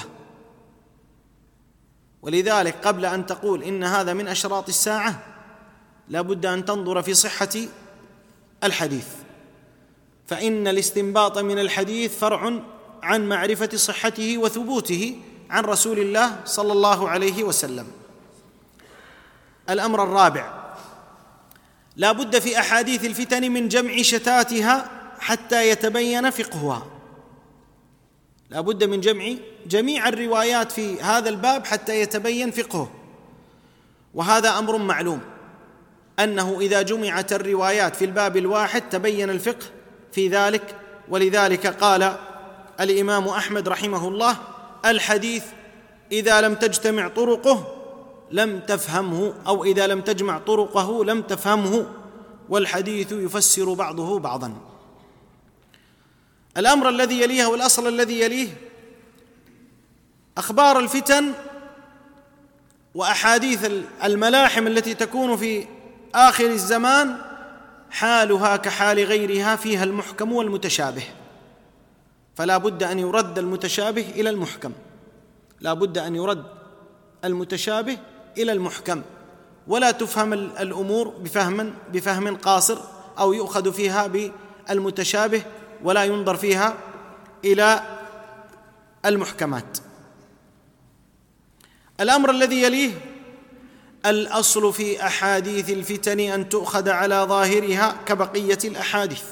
ولذلك 2.22 2.88
قبل 2.88 3.06
أن 3.06 3.26
تقول 3.26 3.64
إن 3.64 3.84
هذا 3.84 4.14
من 4.14 4.28
أشراط 4.28 4.68
الساعة 4.70 5.20
لا 6.08 6.22
بد 6.22 6.46
أن 6.46 6.66
تنظر 6.66 7.02
في 7.02 7.14
صحة 7.14 7.50
الحديث. 8.64 9.08
فإن 10.28 10.68
الاستنباط 10.68 11.38
من 11.38 11.60
الحديث 11.60 12.18
فرع 12.18 12.60
عن 13.04 13.30
معرفة 13.30 13.70
صحته 13.76 14.38
وثبوته 14.38 15.22
عن 15.50 15.64
رسول 15.64 16.00
الله 16.00 16.40
صلى 16.46 16.74
الله 16.74 17.10
عليه 17.10 17.44
وسلم. 17.44 17.88
الأمر 19.70 20.04
الرابع 20.04 20.59
لا 22.00 22.12
بد 22.12 22.40
في 22.40 22.60
أحاديث 22.60 23.06
الفتن 23.06 23.52
من 23.52 23.68
جمع 23.68 24.02
شتاتها 24.02 24.90
حتى 25.20 25.70
يتبين 25.70 26.30
فقهها. 26.30 26.88
لا 28.50 28.62
بد 28.62 28.84
من 28.84 29.02
جمع 29.02 29.34
جميع 29.68 30.08
الروايات 30.08 30.72
في 30.72 31.02
هذا 31.02 31.30
الباب 31.30 31.66
حتى 31.66 32.02
يتبين 32.02 32.52
فقهه. 32.52 32.92
وهذا 34.14 34.60
أمر 34.60 34.78
معلوم 34.78 35.20
أنه 36.20 36.60
إذا 36.62 36.82
جمعت 36.82 37.34
الروايات 37.34 37.96
في 37.96 38.06
الباب 38.06 38.38
الواحد 38.38 38.90
تبين 38.90 39.30
الفقه 39.30 39.66
في 40.12 40.28
ذلك. 40.28 40.76
ولذلك 41.10 41.68
قال 41.68 42.16
الإمام 42.80 43.28
أحمد 43.28 43.70
رحمه 43.70 44.08
الله 44.08 44.38
الحديث 44.86 45.44
إذا 46.12 46.42
لم 46.42 46.56
تجتمع 46.56 47.08
طرقه 47.08 47.79
لم 48.32 48.60
تفهمه 48.60 49.34
أو 49.48 49.64
إذا 49.64 49.88
لم 49.88 50.02
تجمع 50.02 50.38
طرقه 50.38 51.06
لم 51.06 51.22
تفهمه 51.22 51.86
والحديث 52.50 53.12
يفسر 53.12 53.74
بعضه 53.74 54.20
بعضا. 54.20 54.54
الأمر 56.58 56.90
الذي 56.90 57.22
يليه 57.22 57.46
والأصل 57.46 57.88
الذي 57.88 58.20
يليه 58.20 58.58
أخبار 60.38 60.80
الفتن 60.80 61.34
وأحاديث 62.96 63.72
الملاحم 64.04 64.68
التي 64.68 64.94
تكون 64.94 65.38
في 65.38 65.66
آخر 66.16 66.46
الزمان 66.46 67.18
حالها 67.92 68.58
كحال 68.58 69.00
غيرها 69.00 69.56
فيها 69.56 69.84
المحكم 69.84 70.34
والمتشابه. 70.34 71.04
فلا 72.36 72.58
بد 72.58 72.84
أن 72.84 73.00
يرد 73.00 73.40
المتشابه 73.40 74.10
إلى 74.10 74.30
المحكم. 74.30 74.72
لا 75.60 75.74
بد 75.74 75.98
أن 75.98 76.16
يرد 76.16 76.46
المتشابه 77.26 77.98
إلى 78.38 78.52
المحكم. 78.52 79.02
ولا 79.68 79.92
تفهم 79.92 80.34
الأمور 80.34 81.08
بفهم 81.08 81.74
بفهم 81.94 82.36
قاصر 82.36 82.78
أو 83.20 83.34
يؤخذ 83.34 83.74
فيها 83.74 84.08
بالمتشابه 84.08 85.42
ولا 85.84 86.04
ينظر 86.04 86.38
فيها 86.38 86.78
إلى 87.46 87.84
المحكمات. 89.06 89.78
الأمر 92.00 92.32
الذي 92.32 92.62
يليه 92.62 92.92
الأصل 94.06 94.74
في 94.74 95.06
أحاديث 95.06 95.70
الفتن 95.70 96.20
أن 96.20 96.50
تؤخذ 96.50 96.90
على 96.90 97.16
ظاهرها 97.16 97.96
كبقية 98.06 98.60
الأحاديث. 98.64 99.24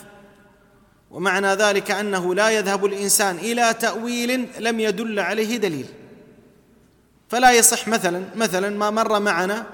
ومعنى 1.11 1.47
ذلك 1.47 1.91
أنه 1.91 2.35
لا 2.35 2.49
يذهب 2.49 2.85
الإنسان 2.85 3.37
إلى 3.37 3.73
تأويل 3.73 4.47
لم 4.59 4.79
يدل 4.79 5.19
عليه 5.19 5.57
دليل. 5.57 5.85
فلا 7.29 7.51
يصح 7.51 7.87
مثلا 7.87 8.25
مثلا 8.35 8.69
ما 8.69 8.89
مر 8.89 9.19
معنا 9.19 9.65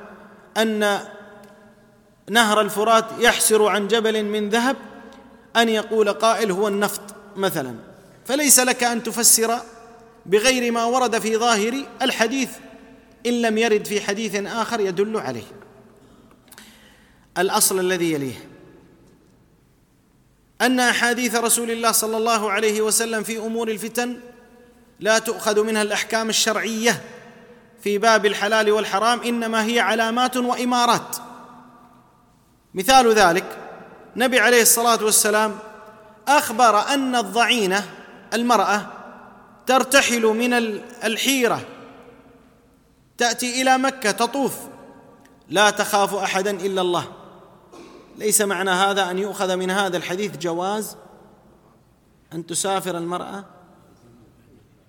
أن 0.57 0.99
نهر 2.29 2.61
الفرات 2.61 3.05
يحسر 3.19 3.67
عن 3.67 3.87
جبل 3.87 4.23
من 4.23 4.49
ذهب 4.49 4.75
أن 5.55 5.69
يقول 5.69 6.09
قائل 6.09 6.51
هو 6.51 6.67
النفط 6.67 7.01
مثلا. 7.35 7.75
فليس 8.25 8.59
لك 8.59 8.83
أن 8.83 9.03
تفسر 9.03 9.59
بغير 10.25 10.71
ما 10.71 10.85
ورد 10.85 11.19
في 11.19 11.37
ظاهر 11.37 11.83
الحديث 12.01 12.49
إن 13.25 13.41
لم 13.41 13.57
يرد 13.57 13.85
في 13.85 14.01
حديث 14.01 14.35
آخر 14.35 14.79
يدل 14.79 15.17
عليه. 15.17 15.43
الأصل 17.37 17.79
الذي 17.79 18.11
يليه. 18.11 18.49
أن 20.61 20.79
أحاديث 20.79 21.35
رسول 21.35 21.71
الله 21.71 21.91
صلى 21.91 22.17
الله 22.17 22.51
عليه 22.51 22.81
وسلم 22.81 23.23
في 23.23 23.37
أمور 23.37 23.67
الفتن 23.67 24.19
لا 24.99 25.19
تؤخذ 25.19 25.63
منها 25.63 25.81
الأحكام 25.81 26.29
الشرعية. 26.29 27.01
في 27.83 27.97
باب 27.97 28.25
الحلال 28.25 28.71
والحرام 28.71 29.21
إنما 29.21 29.65
هي 29.65 29.79
علامات 29.79 30.37
وإمارات. 30.37 31.17
مثال 32.73 33.13
ذلك 33.13 33.57
نبي 34.15 34.39
عليه 34.39 34.61
الصلاة 34.61 35.03
والسلام 35.03 35.55
أخبر 36.27 36.79
أن 36.79 37.15
الضعينة 37.15 37.89
المرأة 38.33 38.85
ترتحل 39.65 40.21
من 40.21 40.53
الحيرة 41.03 41.61
تأتي 43.17 43.61
إلى 43.61 43.77
مكة 43.77 44.11
تطوف. 44.11 44.55
لا 45.49 45.69
تخاف 45.69 46.13
أحدا 46.13 46.51
إلا 46.51 46.81
الله. 46.81 47.05
ليس 48.17 48.41
معنى 48.41 48.71
هذا 48.71 49.11
أن 49.11 49.17
يؤخذ 49.17 49.55
من 49.55 49.71
هذا 49.71 49.97
الحديث 49.97 50.37
جواز 50.37 50.97
أن 52.33 52.45
تسافر 52.45 52.97
المرأة 52.97 53.45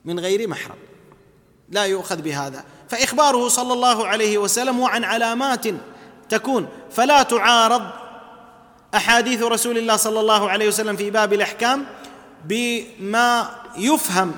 من 0.05 0.20
غير 0.20 0.48
محرم. 0.48 0.78
لا 1.68 1.85
يؤخذ 1.85 2.23
بهذا. 2.23 2.64
فإخباره 2.94 3.48
صلى 3.48 3.72
الله 3.72 4.06
عليه 4.06 4.38
وسلم 4.38 4.80
وعن 4.80 5.04
علامات 5.04 5.66
تكون 6.28 6.68
فلا 6.90 7.22
تعارض 7.22 7.82
أحاديث 8.94 9.42
رسول 9.42 9.78
الله 9.78 9.96
صلى 9.96 10.20
الله 10.20 10.50
عليه 10.50 10.68
وسلم 10.68 10.96
في 10.96 11.10
باب 11.10 11.32
الأحكام 11.32 11.86
بما 12.44 13.50
يفهم 13.76 14.32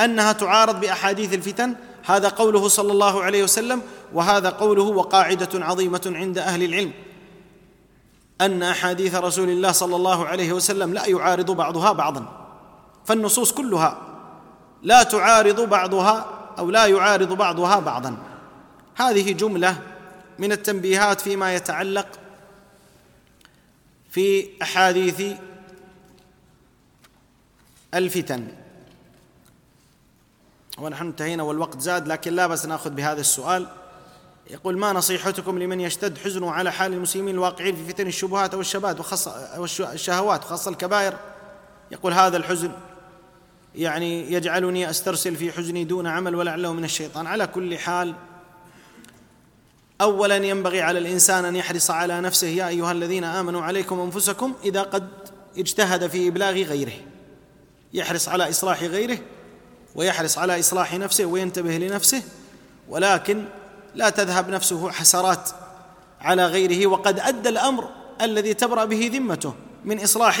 أنها 0.00 0.32
تعارض 0.32 0.80
بأحاديث 0.80 1.34
الفتن. 1.34 1.74
هذا 2.04 2.28
قوله 2.28 2.68
صلى 2.68 2.92
الله 2.92 3.22
عليه 3.22 3.42
وسلم 3.42 3.82
وهذا 4.12 4.50
قوله 4.50 4.82
وقاعدة 4.82 5.64
عظيمة 5.64 6.12
عند 6.14 6.38
أهل 6.38 6.62
العلم. 6.62 6.92
أن 8.40 8.62
أحاديث 8.62 9.14
رسول 9.14 9.48
الله 9.48 9.72
صلى 9.72 9.96
الله 9.96 10.26
عليه 10.26 10.52
وسلم 10.52 10.94
لا 10.94 11.06
يعارض 11.06 11.50
بعضها 11.50 11.92
بعضا. 11.92 12.26
فالنصوص 13.04 13.52
كلها 13.52 13.98
لا 14.82 15.02
تعارض 15.02 15.60
بعضها 15.60 16.41
أو 16.58 16.70
لا 16.70 16.86
يعارض 16.86 17.32
بعضها 17.32 17.80
بعضا. 17.80 18.16
هذه 18.96 19.32
جملة 19.32 19.78
من 20.38 20.52
التنبيهات 20.52 21.20
فيما 21.20 21.54
يتعلق 21.54 22.06
في 24.10 24.48
أحاديث 24.62 25.22
الفتن. 27.94 28.48
ونحن 30.78 31.06
انتهينا 31.06 31.42
والوقت 31.42 31.80
زاد 31.80 32.08
لكن 32.08 32.32
لا 32.32 32.46
بس 32.46 32.66
نأخذ 32.66 32.90
بهذا 32.90 33.20
السؤال. 33.20 33.66
يقول 34.50 34.78
ما 34.78 34.92
نصيحتكم 34.92 35.58
لمن 35.58 35.80
يشتد 35.80 36.18
حزنه 36.18 36.50
على 36.50 36.72
حال 36.72 36.92
المسلمين 36.92 37.34
الواقعين 37.34 37.76
في 37.76 37.92
فتن 37.92 38.06
الشبهات 38.06 38.54
أو 38.54 38.60
الشبات 38.60 39.00
وخاصة 39.00 39.30
أو 39.30 39.64
الشهوات 39.64 40.44
وخاصة 40.44 40.70
الكبائر؟ 40.70 41.14
يقول 41.90 42.12
هذا 42.12 42.36
الحزن 42.36 42.72
يعني 43.74 44.32
يجعلني 44.32 44.90
أسترسل 44.90 45.36
في 45.36 45.52
حزني 45.52 45.84
دون 45.84 46.06
عمل 46.06 46.34
ولعله 46.34 46.72
من 46.72 46.84
الشيطان. 46.84 47.26
على 47.26 47.46
كل 47.46 47.78
حال 47.78 48.14
اولا 50.00 50.36
ينبغي 50.36 50.80
على 50.80 50.98
الإنسان 50.98 51.44
أن 51.44 51.56
يحرص 51.56 51.90
على 51.90 52.20
نفسه 52.20 52.46
يا 52.46 52.68
أيها 52.68 52.92
الذين 52.92 53.24
آمنوا 53.24 53.62
عليكم 53.62 54.00
أنفسكم 54.00 54.54
إذا 54.64 54.82
قد 54.82 55.08
اجتهد 55.58 56.06
في 56.06 56.28
إبلاغ 56.28 56.52
غيره. 56.52 56.92
يحرص 57.92 58.28
على 58.28 58.48
إصلاح 58.48 58.82
غيره 58.82 59.18
ويحرص 59.94 60.38
على 60.38 60.60
إصلاح 60.60 60.94
نفسه 60.94 61.24
وينتبه 61.24 61.78
لنفسه. 61.78 62.22
ولكن 62.88 63.44
لا 63.94 64.10
تذهب 64.10 64.48
نفسه 64.48 64.90
حسرات 64.90 65.50
على 66.20 66.46
غيره. 66.46 66.86
وقد 66.86 67.18
أدى 67.18 67.48
الأمر 67.48 67.88
الذي 68.20 68.54
تبرأ 68.54 68.84
به 68.84 69.10
ذمته 69.14 69.54
من 69.84 70.00
إصلاح 70.00 70.40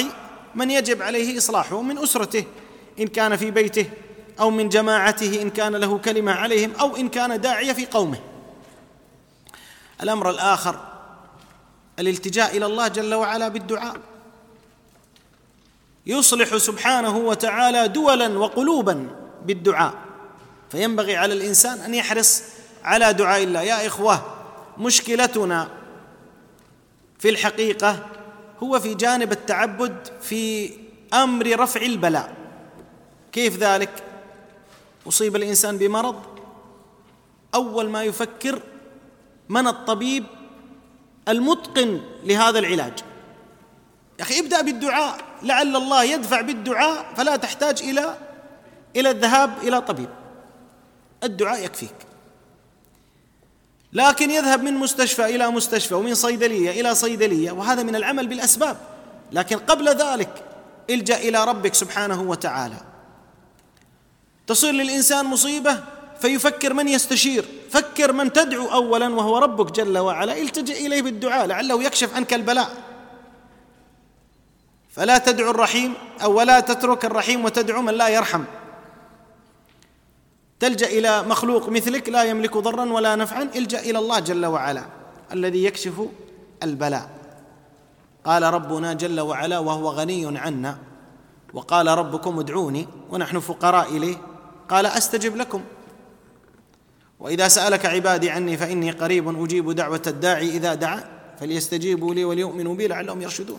من 0.54 0.70
يجب 0.70 1.02
عليه 1.02 1.38
إصلاحه 1.38 1.82
من 1.82 1.98
أسرته. 1.98 2.44
إن 3.00 3.06
كان 3.06 3.36
في 3.36 3.50
بيته 3.50 3.90
أو 4.40 4.50
من 4.50 4.68
جماعته 4.68 5.42
إن 5.42 5.50
كان 5.50 5.76
له 5.76 5.98
كلمة 5.98 6.32
عليهم 6.32 6.72
أو 6.80 6.96
إن 6.96 7.08
كان 7.08 7.40
داعية 7.40 7.72
في 7.72 7.86
قومه. 7.86 8.18
الأمر 10.02 10.30
الآخر 10.30 10.80
الالتجاء 11.98 12.56
إلى 12.56 12.66
الله 12.66 12.88
جل 12.88 13.14
وعلا 13.14 13.48
بالدعاء. 13.48 13.96
يصلح 16.06 16.56
سبحانه 16.56 17.16
وتعالى 17.16 17.88
دولا 17.88 18.38
وقلوبا 18.38 19.08
بالدعاء. 19.44 19.94
فينبغي 20.70 21.16
على 21.16 21.34
الإنسان 21.34 21.78
أن 21.78 21.94
يحرص 21.94 22.42
على 22.84 23.12
دعاء 23.12 23.42
الله. 23.42 23.62
يا 23.62 23.86
إخوة 23.86 24.36
مشكلتنا 24.78 25.68
في 27.18 27.28
الحقيقة 27.28 28.06
هو 28.62 28.80
في 28.80 28.94
جانب 28.94 29.32
التعبد 29.32 30.08
في 30.22 30.70
أمر 31.14 31.60
رفع 31.60 31.80
البلاء. 31.80 32.41
كيف 33.32 33.56
ذلك؟ 33.56 34.04
أصيب 35.08 35.36
الإنسان 35.36 35.78
بمرض 35.78 36.22
أول 37.54 37.90
ما 37.90 38.02
يفكر 38.02 38.62
من 39.48 39.66
الطبيب 39.66 40.24
المتقن 41.28 42.00
لهذا 42.24 42.58
العلاج. 42.58 42.92
يا 44.18 44.24
أخي 44.24 44.38
ابدأ 44.38 44.62
بالدعاء 44.62 45.18
لعل 45.42 45.76
الله 45.76 46.04
يدفع 46.04 46.40
بالدعاء 46.40 47.14
فلا 47.16 47.36
تحتاج 47.36 47.82
إلى 47.82 48.16
إلى 48.96 49.10
الذهاب 49.10 49.50
إلى 49.62 49.80
طبيب. 49.80 50.08
الدعاء 51.24 51.64
يكفيك. 51.64 51.94
لكن 53.92 54.30
يذهب 54.30 54.62
من 54.62 54.74
مستشفى 54.74 55.24
إلى 55.24 55.50
مستشفى 55.50 55.94
ومن 55.94 56.14
صيدلية 56.14 56.80
إلى 56.80 56.94
صيدلية 56.94 57.52
وهذا 57.52 57.82
من 57.82 57.96
العمل 57.96 58.26
بالأسباب. 58.26 58.76
لكن 59.32 59.56
قبل 59.56 59.88
ذلك 59.88 60.44
الجأ 60.90 61.16
إلى 61.16 61.44
ربك 61.44 61.74
سبحانه 61.74 62.22
وتعالى. 62.22 62.91
تصير 64.52 64.72
للإنسان 64.72 65.26
مصيبة 65.26 65.80
فيفكر 66.20 66.74
من 66.74 66.88
يستشير. 66.88 67.44
فكر 67.70 68.12
من 68.12 68.32
تدعو 68.32 68.66
اولا 68.72 69.08
وهو 69.08 69.38
ربك 69.38 69.72
جل 69.72 69.98
وعلا 69.98 70.38
التجئ 70.38 70.86
إليه 70.86 71.02
بالدعاء 71.02 71.46
لعله 71.46 71.82
يكشف 71.82 72.16
عنك 72.16 72.34
البلاء. 72.34 72.70
فلا 74.90 75.18
تدعو 75.18 75.50
الرحيم 75.50 75.94
أو 76.22 76.38
ولا 76.38 76.60
تترك 76.60 77.04
الرحيم 77.04 77.44
وتدعو 77.44 77.82
من 77.82 77.94
لا 77.94 78.08
يرحم. 78.08 78.44
تلجأ 80.60 80.86
إلى 80.86 81.22
مخلوق 81.22 81.68
مثلك 81.68 82.08
لا 82.08 82.24
يملك 82.24 82.56
ضرا 82.56 82.92
ولا 82.92 83.16
نفعا 83.16 83.50
الجأ 83.56 83.80
إلى 83.80 83.98
الله 83.98 84.18
جل 84.18 84.46
وعلا 84.46 84.84
الذي 85.32 85.64
يكشف 85.64 85.94
البلاء. 86.62 87.10
قال 88.24 88.42
ربنا 88.42 88.92
جل 88.92 89.20
وعلا 89.20 89.58
وهو 89.58 89.88
غني 89.88 90.38
عنا 90.38 90.78
وقال 91.54 91.86
ربكم 91.86 92.38
ادعوني 92.38 92.88
ونحن 93.10 93.40
فقراء 93.40 93.96
إليه. 93.96 94.31
قال 94.72 94.86
أستجب 94.86 95.36
لكم. 95.36 95.62
وإذا 97.20 97.48
سألك 97.48 97.86
عبادي 97.86 98.30
عني 98.30 98.56
فإني 98.56 98.90
قريب 98.90 99.42
أجيب 99.42 99.70
دعوة 99.70 100.02
الداعي 100.06 100.48
إذا 100.48 100.74
دعا 100.74 101.04
فليستجيبوا 101.40 102.14
لي 102.14 102.24
وليؤمنوا 102.24 102.74
بي 102.74 102.88
لعلهم 102.88 103.22
يرشدون. 103.22 103.58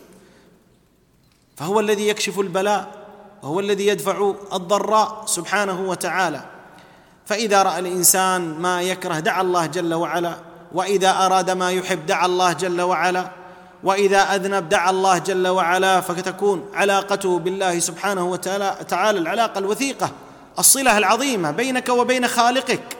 فهو 1.56 1.80
الذي 1.80 2.08
يكشف 2.08 2.38
البلاء 2.38 3.06
وهو 3.42 3.60
الذي 3.60 3.86
يدفع 3.86 4.34
الضراء 4.52 5.26
سبحانه 5.26 5.80
وتعالى. 5.80 6.44
فإذا 7.26 7.62
رأى 7.62 7.78
الإنسان 7.78 8.40
ما 8.40 8.82
يكره 8.82 9.18
دعا 9.18 9.42
الله 9.42 9.66
جل 9.66 9.94
وعلا. 9.94 10.36
وإذا 10.72 11.10
أراد 11.10 11.50
ما 11.50 11.70
يحب 11.70 12.06
دعا 12.06 12.26
الله 12.26 12.52
جل 12.52 12.80
وعلا. 12.80 13.30
وإذا 13.84 14.18
أذنب 14.18 14.68
دعا 14.68 14.90
الله 14.90 15.18
جل 15.18 15.48
وعلا. 15.48 16.00
فتكون 16.00 16.70
علاقته 16.74 17.38
بالله 17.38 17.78
سبحانه 17.78 18.30
وتعالى 18.30 18.76
تعالى 18.88 19.18
العلاقة 19.18 19.58
الوثيقة. 19.58 20.10
الصلة 20.58 20.98
العظيمة 20.98 21.50
بينك 21.50 21.88
وبين 21.88 22.28
خالقك 22.28 22.96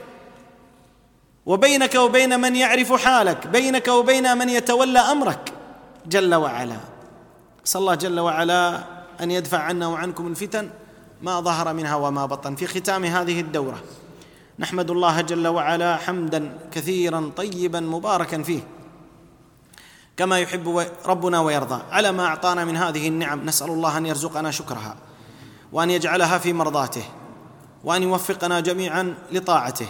وبينك 1.47 1.95
وبين 1.95 2.41
من 2.41 2.57
يعرف 2.57 2.93
حالك 2.93 3.47
بينك 3.47 3.89
وبين 3.89 4.39
من 4.39 4.49
يتولى 4.49 4.99
أمرك 4.99 5.53
جل 6.07 6.35
وعلا. 6.35 6.77
أسأل 7.67 7.81
الله 7.81 7.95
جل 7.95 8.21
وعلا 8.21 8.81
أن 9.21 9.31
يدفع 9.31 9.59
عنا 9.59 9.87
وعنكم 9.87 10.27
الفتن 10.27 10.71
ما 11.23 11.41
ظهر 11.41 11.73
منها 11.73 11.95
وما 11.95 12.27
بطن. 12.27 12.55
في 12.55 12.67
ختام 12.67 13.05
هذه 13.05 13.41
الدورة 13.41 13.83
نحمد 14.59 14.91
الله 14.91 15.21
جل 15.21 15.47
وعلا 15.47 15.97
حمدا 15.97 16.59
كثيرا 16.73 17.31
طيبا 17.37 17.81
مباركا 17.81 18.43
فيه 18.43 18.61
كما 20.17 20.39
يحب 20.39 20.87
ربنا 21.07 21.41
ويرضى. 21.41 21.83
على 21.91 22.13
ما 22.13 22.27
أعطانا 22.27 22.65
من 22.65 22.77
هذه 22.77 23.09
النعم 23.09 23.47
نسأل 23.47 23.71
الله 23.71 23.99
أن 23.99 24.07
يرزقنا 24.07 24.51
شكرها 24.51 24.97
وأن 25.73 25.91
يجعلها 25.91 26.39
في 26.39 26.53
مرضاته. 26.53 27.05
وأن 27.85 28.03
يوفقنا 28.03 28.61
جميعا 28.61 29.15
لطاعته. 29.33 29.87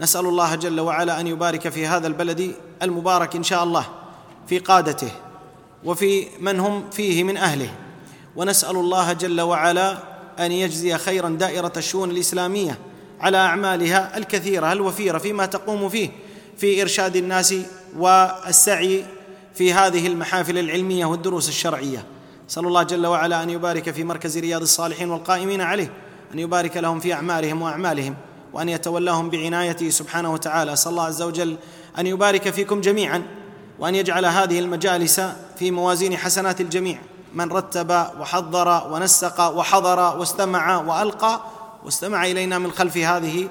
نسأل 0.00 0.26
الله 0.26 0.54
جل 0.54 0.80
وعلا 0.80 1.20
أن 1.20 1.26
يبارك 1.26 1.68
في 1.68 1.86
هذا 1.86 2.06
البلد 2.06 2.54
المبارك 2.82 3.36
إن 3.36 3.42
شاء 3.42 3.64
الله 3.64 3.86
في 4.46 4.58
قادته 4.58 5.10
وفي 5.84 6.26
من 6.40 6.60
هم 6.60 6.90
فيه 6.90 7.24
من 7.24 7.36
أهله. 7.36 7.74
ونسأل 8.36 8.76
الله 8.76 9.12
جل 9.12 9.40
وعلا 9.40 9.98
أن 10.38 10.52
يجزي 10.52 10.98
خيرا 10.98 11.28
دائرة 11.28 11.72
الشؤون 11.76 12.10
الإسلامية 12.10 12.78
على 13.20 13.36
أعمالها 13.36 14.18
الكثيرة 14.18 14.72
الوفيرة 14.72 15.18
فيما 15.18 15.46
تقوم 15.46 15.88
فيه 15.88 16.10
في 16.56 16.82
إرشاد 16.82 17.16
الناس 17.16 17.54
والسعي 17.98 19.04
في 19.54 19.72
هذه 19.72 20.06
المحافل 20.06 20.58
العلمية 20.58 21.04
والدروس 21.04 21.48
الشرعية. 21.48 22.04
نسأل 22.48 22.66
الله 22.66 22.82
جل 22.82 23.06
وعلا 23.06 23.42
أن 23.42 23.50
يبارك 23.50 23.90
في 23.90 24.04
مركز 24.04 24.38
رياض 24.38 24.62
الصالحين 24.62 25.10
والقائمين 25.10 25.60
عليه 25.60 25.92
أن 26.34 26.38
يبارك 26.38 26.76
لهم 26.76 27.00
في 27.00 27.12
أعمالهم 27.12 27.62
وأعمالهم 27.62 28.14
وأن 28.52 28.68
يتولاهم 28.68 29.30
بعنايته 29.30 29.90
سبحانه 29.90 30.32
وتعالى. 30.32 30.72
اسال 30.72 30.92
الله 30.92 31.04
عز 31.04 31.22
وجل 31.22 31.56
أن 31.98 32.06
يبارك 32.06 32.50
فيكم 32.50 32.80
جميعا 32.80 33.22
وأن 33.78 33.94
يجعل 33.94 34.26
هذه 34.26 34.58
المجالس 34.58 35.20
في 35.58 35.70
موازين 35.70 36.16
حسنات 36.16 36.60
الجميع. 36.60 36.98
من 37.34 37.52
رتب 37.52 37.90
وحضر 38.20 38.92
ونسق 38.92 39.40
وحضر 39.40 40.18
واستمع 40.18 40.76
وألقى 40.76 41.40
واستمع 41.84 42.26
إلينا 42.26 42.58
من 42.58 42.72
خلف 42.72 42.96
هذه 42.96 43.48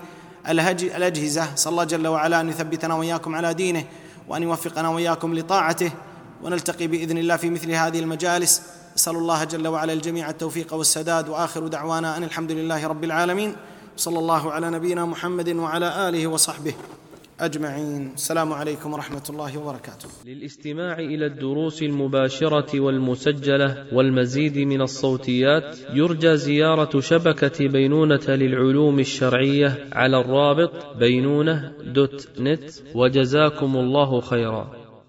الأجهزة. 0.47 1.55
صلى 1.55 1.71
الله 1.71 1.83
جل 1.83 2.07
وعلا 2.07 2.41
أن 2.41 2.49
يثبتنا 2.49 2.95
وإياكم 2.95 3.35
على 3.35 3.53
دينه 3.53 3.85
وأن 4.27 4.43
يوفقنا 4.43 4.89
وإياكم 4.89 5.35
لطاعته 5.35 5.91
ونلتقي 6.43 6.87
بإذن 6.87 7.17
الله 7.17 7.35
في 7.35 7.49
مثل 7.49 7.71
هذه 7.71 7.99
المجالس. 7.99 8.61
اسال 8.95 9.15
الله 9.15 9.43
جل 9.43 9.67
وعلا 9.67 9.93
الجميع 9.93 10.29
التوفيق 10.29 10.73
والسداد 10.73 11.29
وآخر 11.29 11.67
دعوانا 11.67 12.17
أن 12.17 12.23
الحمد 12.23 12.51
لله 12.51 12.87
رب 12.87 13.03
العالمين. 13.03 13.55
صلى 13.97 14.19
الله 14.19 14.51
على 14.51 14.69
نبينا 14.69 15.05
محمد 15.05 15.49
وعلى 15.49 16.09
آله 16.09 16.27
وصحبه 16.27 16.73
أجمعين. 17.39 18.11
السلام 18.13 18.53
عليكم 18.53 18.93
ورحمة 18.93 19.23
الله 19.29 19.57
وبركاته. 19.57 20.09
للاستماع 20.25 20.99
إلى 20.99 21.25
الدروس 21.25 21.81
المباشرة 21.81 22.79
والمسجلة 22.79 23.85
والمزيد 23.93 24.57
من 24.57 24.81
الصوتيات 24.81 25.77
يرجى 25.93 26.37
زيارة 26.37 26.99
شبكة 26.99 27.67
بينونة 27.67 28.27
للعلوم 28.27 28.99
الشرعية 28.99 29.87
على 29.93 30.21
الرابط 30.21 30.97
بينونة 30.97 31.71
دوت 31.83 32.27
نت 32.39 32.69
وجزاكم 32.95 33.77
الله 33.77 34.21
خيرا. 34.21 34.80